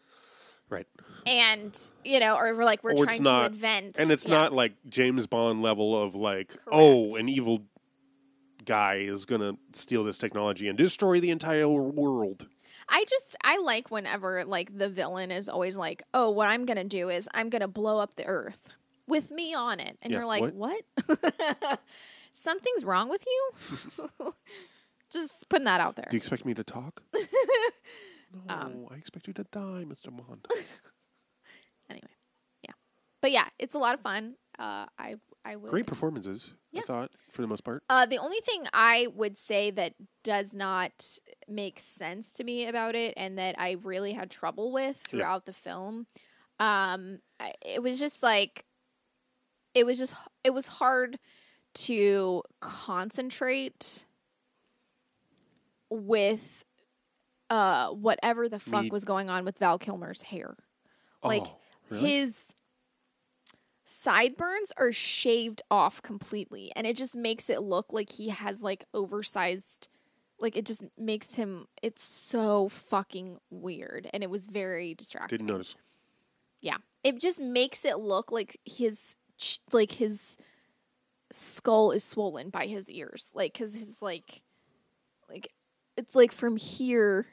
Right. 0.72 0.88
And 1.28 1.78
you 2.04 2.20
know, 2.20 2.36
or 2.36 2.56
we're 2.56 2.64
like 2.64 2.84
we're 2.84 2.94
or 2.94 3.06
trying 3.06 3.10
it's 3.10 3.18
to 3.18 3.24
not, 3.24 3.52
invent 3.52 4.00
and 4.00 4.10
it's 4.10 4.26
yeah. 4.26 4.32
not 4.32 4.54
like 4.54 4.74
James 4.90 5.28
Bond 5.28 5.62
level 5.62 6.02
of 6.02 6.16
like, 6.16 6.56
oh, 6.72 7.16
an 7.16 7.30
evil 7.30 7.66
guy 8.66 8.96
is 8.96 9.26
gonna 9.26 9.54
steal 9.74 10.04
this 10.04 10.18
technology 10.18 10.68
and 10.68 10.78
destroy 10.78 11.20
the 11.20 11.30
entire 11.30 11.68
world. 11.68 12.48
I 12.90 13.06
just 13.08 13.36
I 13.44 13.58
like 13.58 13.92
whenever 13.92 14.44
like 14.46 14.76
the 14.76 14.90
villain 14.90 15.30
is 15.32 15.48
always 15.48 15.78
like, 15.78 16.04
"Oh, 16.14 16.30
what 16.32 16.50
I'm 16.50 16.66
going 16.66 16.78
to 16.78 16.84
do 16.84 17.10
is 17.10 17.30
I'm 17.34 17.50
going 17.50 17.62
to 17.62 17.68
blow 17.68 18.00
up 18.00 18.16
the 18.16 18.26
earth 18.26 18.74
with 19.08 19.32
me 19.32 19.54
on 19.54 19.80
it." 19.80 19.98
And 20.02 20.12
Yeah, 20.12 20.20
you're 20.20 20.28
like, 20.28 20.54
"What? 20.54 20.84
Something's 22.32 22.84
wrong 22.84 23.08
with 23.10 23.24
you?" 23.26 24.34
just 25.12 25.48
putting 25.50 25.66
that 25.66 25.80
out 25.80 25.96
there. 25.96 26.08
Do 26.10 26.16
you 26.16 26.20
expect 26.20 26.46
me 26.46 26.54
to 26.54 26.64
talk? 26.64 27.02
no, 28.34 28.54
Um, 28.54 28.86
I 28.90 28.96
expect 28.96 29.28
you 29.28 29.34
to 29.34 29.44
die, 29.52 29.84
Mr. 29.86 30.10
Bond. 30.16 30.46
anyway. 31.90 32.08
Yeah. 32.64 32.74
But 33.22 33.32
yeah, 33.32 33.48
it's 33.60 33.76
a 33.76 33.80
lot 33.80 33.94
of 33.96 34.02
fun. 34.02 34.36
Uh 34.60 34.86
I 34.98 35.16
I 35.44 35.56
would 35.56 35.72
Great 35.72 35.88
performances, 35.88 36.54
Yeah. 36.72 36.82
I 36.82 36.84
thought, 36.84 37.12
for 37.32 37.42
the 37.42 37.48
most 37.48 37.64
part. 37.64 37.84
Uh, 37.90 38.06
the 38.06 38.20
only 38.20 38.40
thing 38.46 38.64
I 38.74 39.08
would 39.16 39.38
say 39.40 39.72
that 39.72 39.96
does 40.24 40.54
not 40.54 41.18
make 41.48 41.80
sense 41.80 42.32
to 42.34 42.44
me 42.44 42.68
about 42.68 42.94
it, 42.94 43.16
and 43.18 43.40
that 43.40 43.56
I 43.58 43.72
really 43.82 44.14
had 44.14 44.30
trouble 44.30 44.72
with 44.72 45.02
Yeah. 45.08 45.10
throughout 45.10 45.46
the 45.48 45.54
film, 45.54 46.06
um, 46.60 47.22
I- 47.40 47.56
it 47.62 47.82
was 47.82 47.98
just 47.98 48.22
like, 48.22 48.66
it 49.74 49.84
was 49.84 49.98
just 49.98 50.14
it 50.44 50.52
was 50.52 50.68
hard 50.68 51.18
to 51.74 52.44
concentrate 52.60 54.06
with 55.90 56.64
uh 57.52 57.90
whatever 57.90 58.48
the 58.50 58.60
fuck 58.60 58.92
was 58.92 59.04
going 59.06 59.30
on 59.30 59.44
with 59.46 59.60
Val 59.60 59.78
Kilmer's 59.78 60.22
hair. 60.24 60.56
Like 61.24 61.44
Oh, 61.46 61.58
really? 61.90 62.10
his 62.10 62.40
sideburns 63.84 64.72
are 64.78 64.92
shaved 64.94 65.62
off 65.70 66.02
completely 66.02 66.72
and 66.76 66.88
it 66.88 66.96
just 66.96 67.14
makes 67.16 67.50
it 67.50 67.62
look 67.62 67.92
like 67.92 68.14
he 68.14 68.30
has 68.30 68.64
like 68.64 68.86
oversized 68.94 69.90
like 70.40 70.56
it 70.56 70.66
just 70.66 70.84
makes 70.98 71.36
him 71.36 71.68
it's 71.84 72.02
so 72.02 72.70
fucking 72.70 73.38
weird 73.50 74.10
and 74.14 74.24
it 74.24 74.30
was 74.30 74.48
very 74.48 74.94
distracting. 74.96 75.38
Didn't 75.40 75.50
notice. 75.50 75.76
Yeah. 76.62 76.78
It 77.04 77.20
just 77.20 77.40
makes 77.40 77.84
it 77.84 78.00
look 78.00 78.32
like 78.32 78.58
his 78.66 79.16
like 79.74 79.92
his 79.94 80.38
skull 81.34 81.92
is 81.92 82.04
swollen 82.04 82.50
by 82.50 82.68
his 82.68 82.90
ears. 82.90 83.30
Like 83.34 83.54
cuz 83.54 83.74
his 83.74 84.02
like 84.02 84.42
like 85.30 85.52
it's 85.98 86.16
like 86.16 86.32
from 86.32 86.56
here 86.56 87.26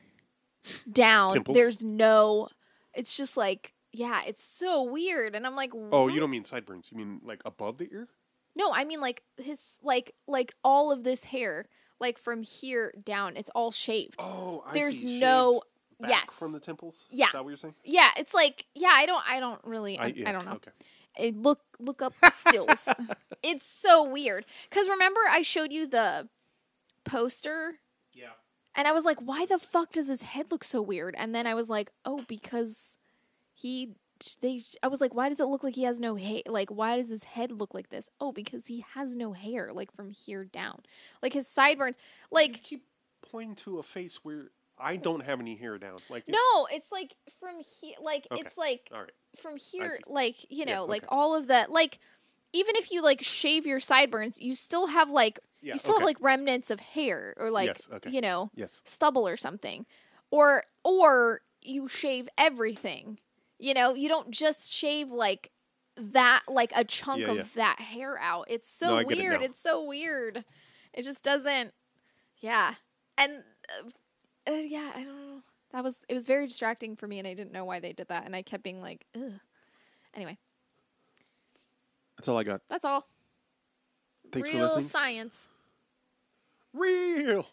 down 0.90 1.34
Temples? 1.34 1.54
there's 1.56 1.82
no 1.84 2.48
it's 2.94 3.16
just 3.16 3.36
like 3.36 3.74
yeah, 3.92 4.20
it's 4.26 4.44
so 4.46 4.82
weird 4.82 5.34
and 5.34 5.46
I'm 5.46 5.56
like 5.56 5.72
Oh, 5.74 6.08
you 6.08 6.20
don't 6.20 6.30
mean 6.30 6.44
sideburns. 6.44 6.88
You 6.92 6.98
mean 6.98 7.20
like 7.24 7.40
above 7.44 7.78
the 7.78 7.88
ear? 7.92 8.08
no, 8.54 8.72
I 8.72 8.84
mean 8.84 9.00
like 9.00 9.22
his 9.36 9.76
like 9.82 10.14
like 10.26 10.54
all 10.64 10.92
of 10.92 11.04
this 11.04 11.24
hair, 11.24 11.64
like 12.00 12.18
from 12.18 12.42
here 12.42 12.92
down, 13.04 13.36
it's 13.36 13.50
all 13.54 13.70
shaved. 13.72 14.16
Oh, 14.18 14.62
I 14.66 14.74
There's 14.74 14.98
see. 15.00 15.20
no 15.20 15.62
Shaved 16.00 16.10
yes 16.10 16.24
from 16.32 16.52
the 16.52 16.60
temples. 16.60 17.06
Yeah. 17.10 17.26
is 17.26 17.32
that 17.32 17.44
what 17.44 17.50
you're 17.50 17.56
saying? 17.56 17.74
yeah. 17.84 18.10
It's 18.16 18.34
like 18.34 18.66
yeah, 18.74 18.90
I 18.92 19.06
don't 19.06 19.22
I 19.28 19.40
don't 19.40 19.60
really 19.64 19.98
I, 19.98 20.04
I- 20.06 20.14
I, 20.26 20.32
don't 20.32 20.44
know. 20.44 20.58
okay. 21.18 21.32
Look 21.32 21.60
look 21.80 22.02
up 22.02 22.12
stills. 22.46 22.86
it's 23.42 23.64
so 23.64 24.04
weird 24.08 24.44
because 24.68 24.88
remember 24.88 25.20
I 25.30 25.42
showed 25.42 25.72
you 25.72 25.86
the 25.86 26.28
poster. 27.04 27.74
Yeah. 28.12 28.26
And 28.78 28.86
I 28.86 28.92
was 28.92 29.04
like, 29.04 29.18
why 29.18 29.44
the 29.44 29.58
fuck 29.58 29.90
does 29.92 30.06
his 30.06 30.22
head 30.22 30.52
look 30.52 30.62
so 30.62 30.80
weird? 30.80 31.16
And 31.18 31.34
then 31.34 31.46
I 31.48 31.54
was 31.54 31.68
like, 31.68 31.90
oh, 32.04 32.24
because 32.28 32.94
he 33.52 33.94
they 34.40 34.60
I 34.82 34.88
was 34.88 35.00
like, 35.00 35.14
why 35.14 35.28
does 35.28 35.40
it 35.40 35.46
look 35.46 35.64
like 35.64 35.74
he 35.74 35.82
has 35.82 35.98
no 36.00 36.14
hair? 36.14 36.42
Like, 36.46 36.70
why 36.70 36.96
does 36.96 37.08
his 37.08 37.24
head 37.24 37.50
look 37.50 37.74
like 37.74 37.88
this? 37.90 38.08
Oh, 38.20 38.30
because 38.32 38.66
he 38.68 38.84
has 38.94 39.16
no 39.16 39.32
hair, 39.32 39.70
like 39.72 39.92
from 39.92 40.10
here 40.10 40.44
down, 40.44 40.80
like 41.22 41.32
his 41.32 41.48
sideburns. 41.48 41.96
Like, 42.30 42.62
keep 42.62 42.84
pointing 43.30 43.56
to 43.56 43.80
a 43.80 43.82
face 43.82 44.20
where 44.24 44.50
I 44.78 44.96
don't 44.96 45.24
have 45.24 45.40
any 45.40 45.56
hair 45.56 45.76
down. 45.78 45.98
Like 46.08 46.22
it's- 46.28 46.38
no, 46.54 46.66
it's 46.70 46.92
like 46.92 47.16
from 47.40 47.56
here, 47.80 47.96
like 48.00 48.28
Okay. 48.30 48.42
it's 48.42 48.56
like 48.56 48.88
right. 48.92 49.10
from 49.36 49.56
here, 49.56 49.98
like 50.06 50.36
you 50.50 50.64
Yeah, 50.66 50.76
know, 50.76 50.84
like 50.84 51.04
all 51.08 51.34
of 51.34 51.48
that, 51.48 51.72
like 51.72 51.98
even 52.52 52.76
if 52.76 52.90
you 52.90 53.02
like 53.02 53.22
shave 53.22 53.66
your 53.66 53.80
sideburns, 53.80 54.40
you 54.40 54.54
still 54.54 54.88
have 54.88 55.10
like 55.10 55.38
Yeah, 55.60 55.74
you 55.74 55.78
still 55.78 55.94
okay. 55.94 56.02
have 56.02 56.06
like 56.06 56.20
remnants 56.20 56.70
of 56.70 56.80
hair 56.80 57.34
or 57.36 57.50
like 57.50 57.66
Yes, 57.68 57.88
okay. 57.92 58.10
you 58.10 58.20
know 58.20 58.50
Yes. 58.54 58.80
stubble 58.84 59.26
or 59.26 59.36
something, 59.36 59.86
or 60.30 60.64
or 60.84 61.40
you 61.62 61.88
shave 61.88 62.28
everything. 62.38 63.18
You 63.58 63.74
know, 63.74 63.94
you 63.94 64.08
don't 64.08 64.30
just 64.30 64.72
shave 64.72 65.10
like 65.10 65.50
that, 65.96 66.42
like 66.48 66.72
a 66.74 66.84
chunk 66.84 67.26
Yeah, 67.26 67.34
of 67.34 67.54
that 67.54 67.80
hair 67.80 68.18
out. 68.18 68.46
It's 68.48 68.70
so 68.70 68.98
No, 68.98 69.04
get 69.04 69.18
it 69.18 69.22
weird. 69.22 69.42
it's 69.42 69.60
so 69.60 69.84
weird. 69.84 70.44
It 70.94 71.02
just 71.04 71.24
doesn't. 71.24 71.72
Yeah, 72.40 72.74
and 73.16 73.42
uh, 73.68 73.88
uh, 74.50 74.54
yeah, 74.54 74.92
I 74.94 75.02
don't 75.04 75.16
know. 75.16 75.42
That 75.72 75.84
was 75.84 76.00
it 76.08 76.14
was 76.14 76.26
very 76.26 76.46
distracting 76.46 76.96
for 76.96 77.06
me, 77.06 77.18
and 77.18 77.28
I 77.28 77.34
didn't 77.34 77.52
know 77.52 77.64
why 77.64 77.80
they 77.80 77.92
did 77.92 78.08
that, 78.08 78.24
and 78.24 78.34
I 78.34 78.42
kept 78.42 78.62
being 78.62 78.80
like, 78.80 79.06
ugh. 79.14 79.32
Anyway, 80.14 80.38
That's 82.18 82.28
all 82.28 82.36
I 82.36 82.42
got. 82.44 82.60
that's 82.68 82.84
all. 82.84 83.06
Thanks 84.32 84.52
Real 84.52 84.58
for 84.58 84.62
listening. 84.64 84.82
Real 84.84 84.90
science. 84.90 85.48
Real 86.74 87.46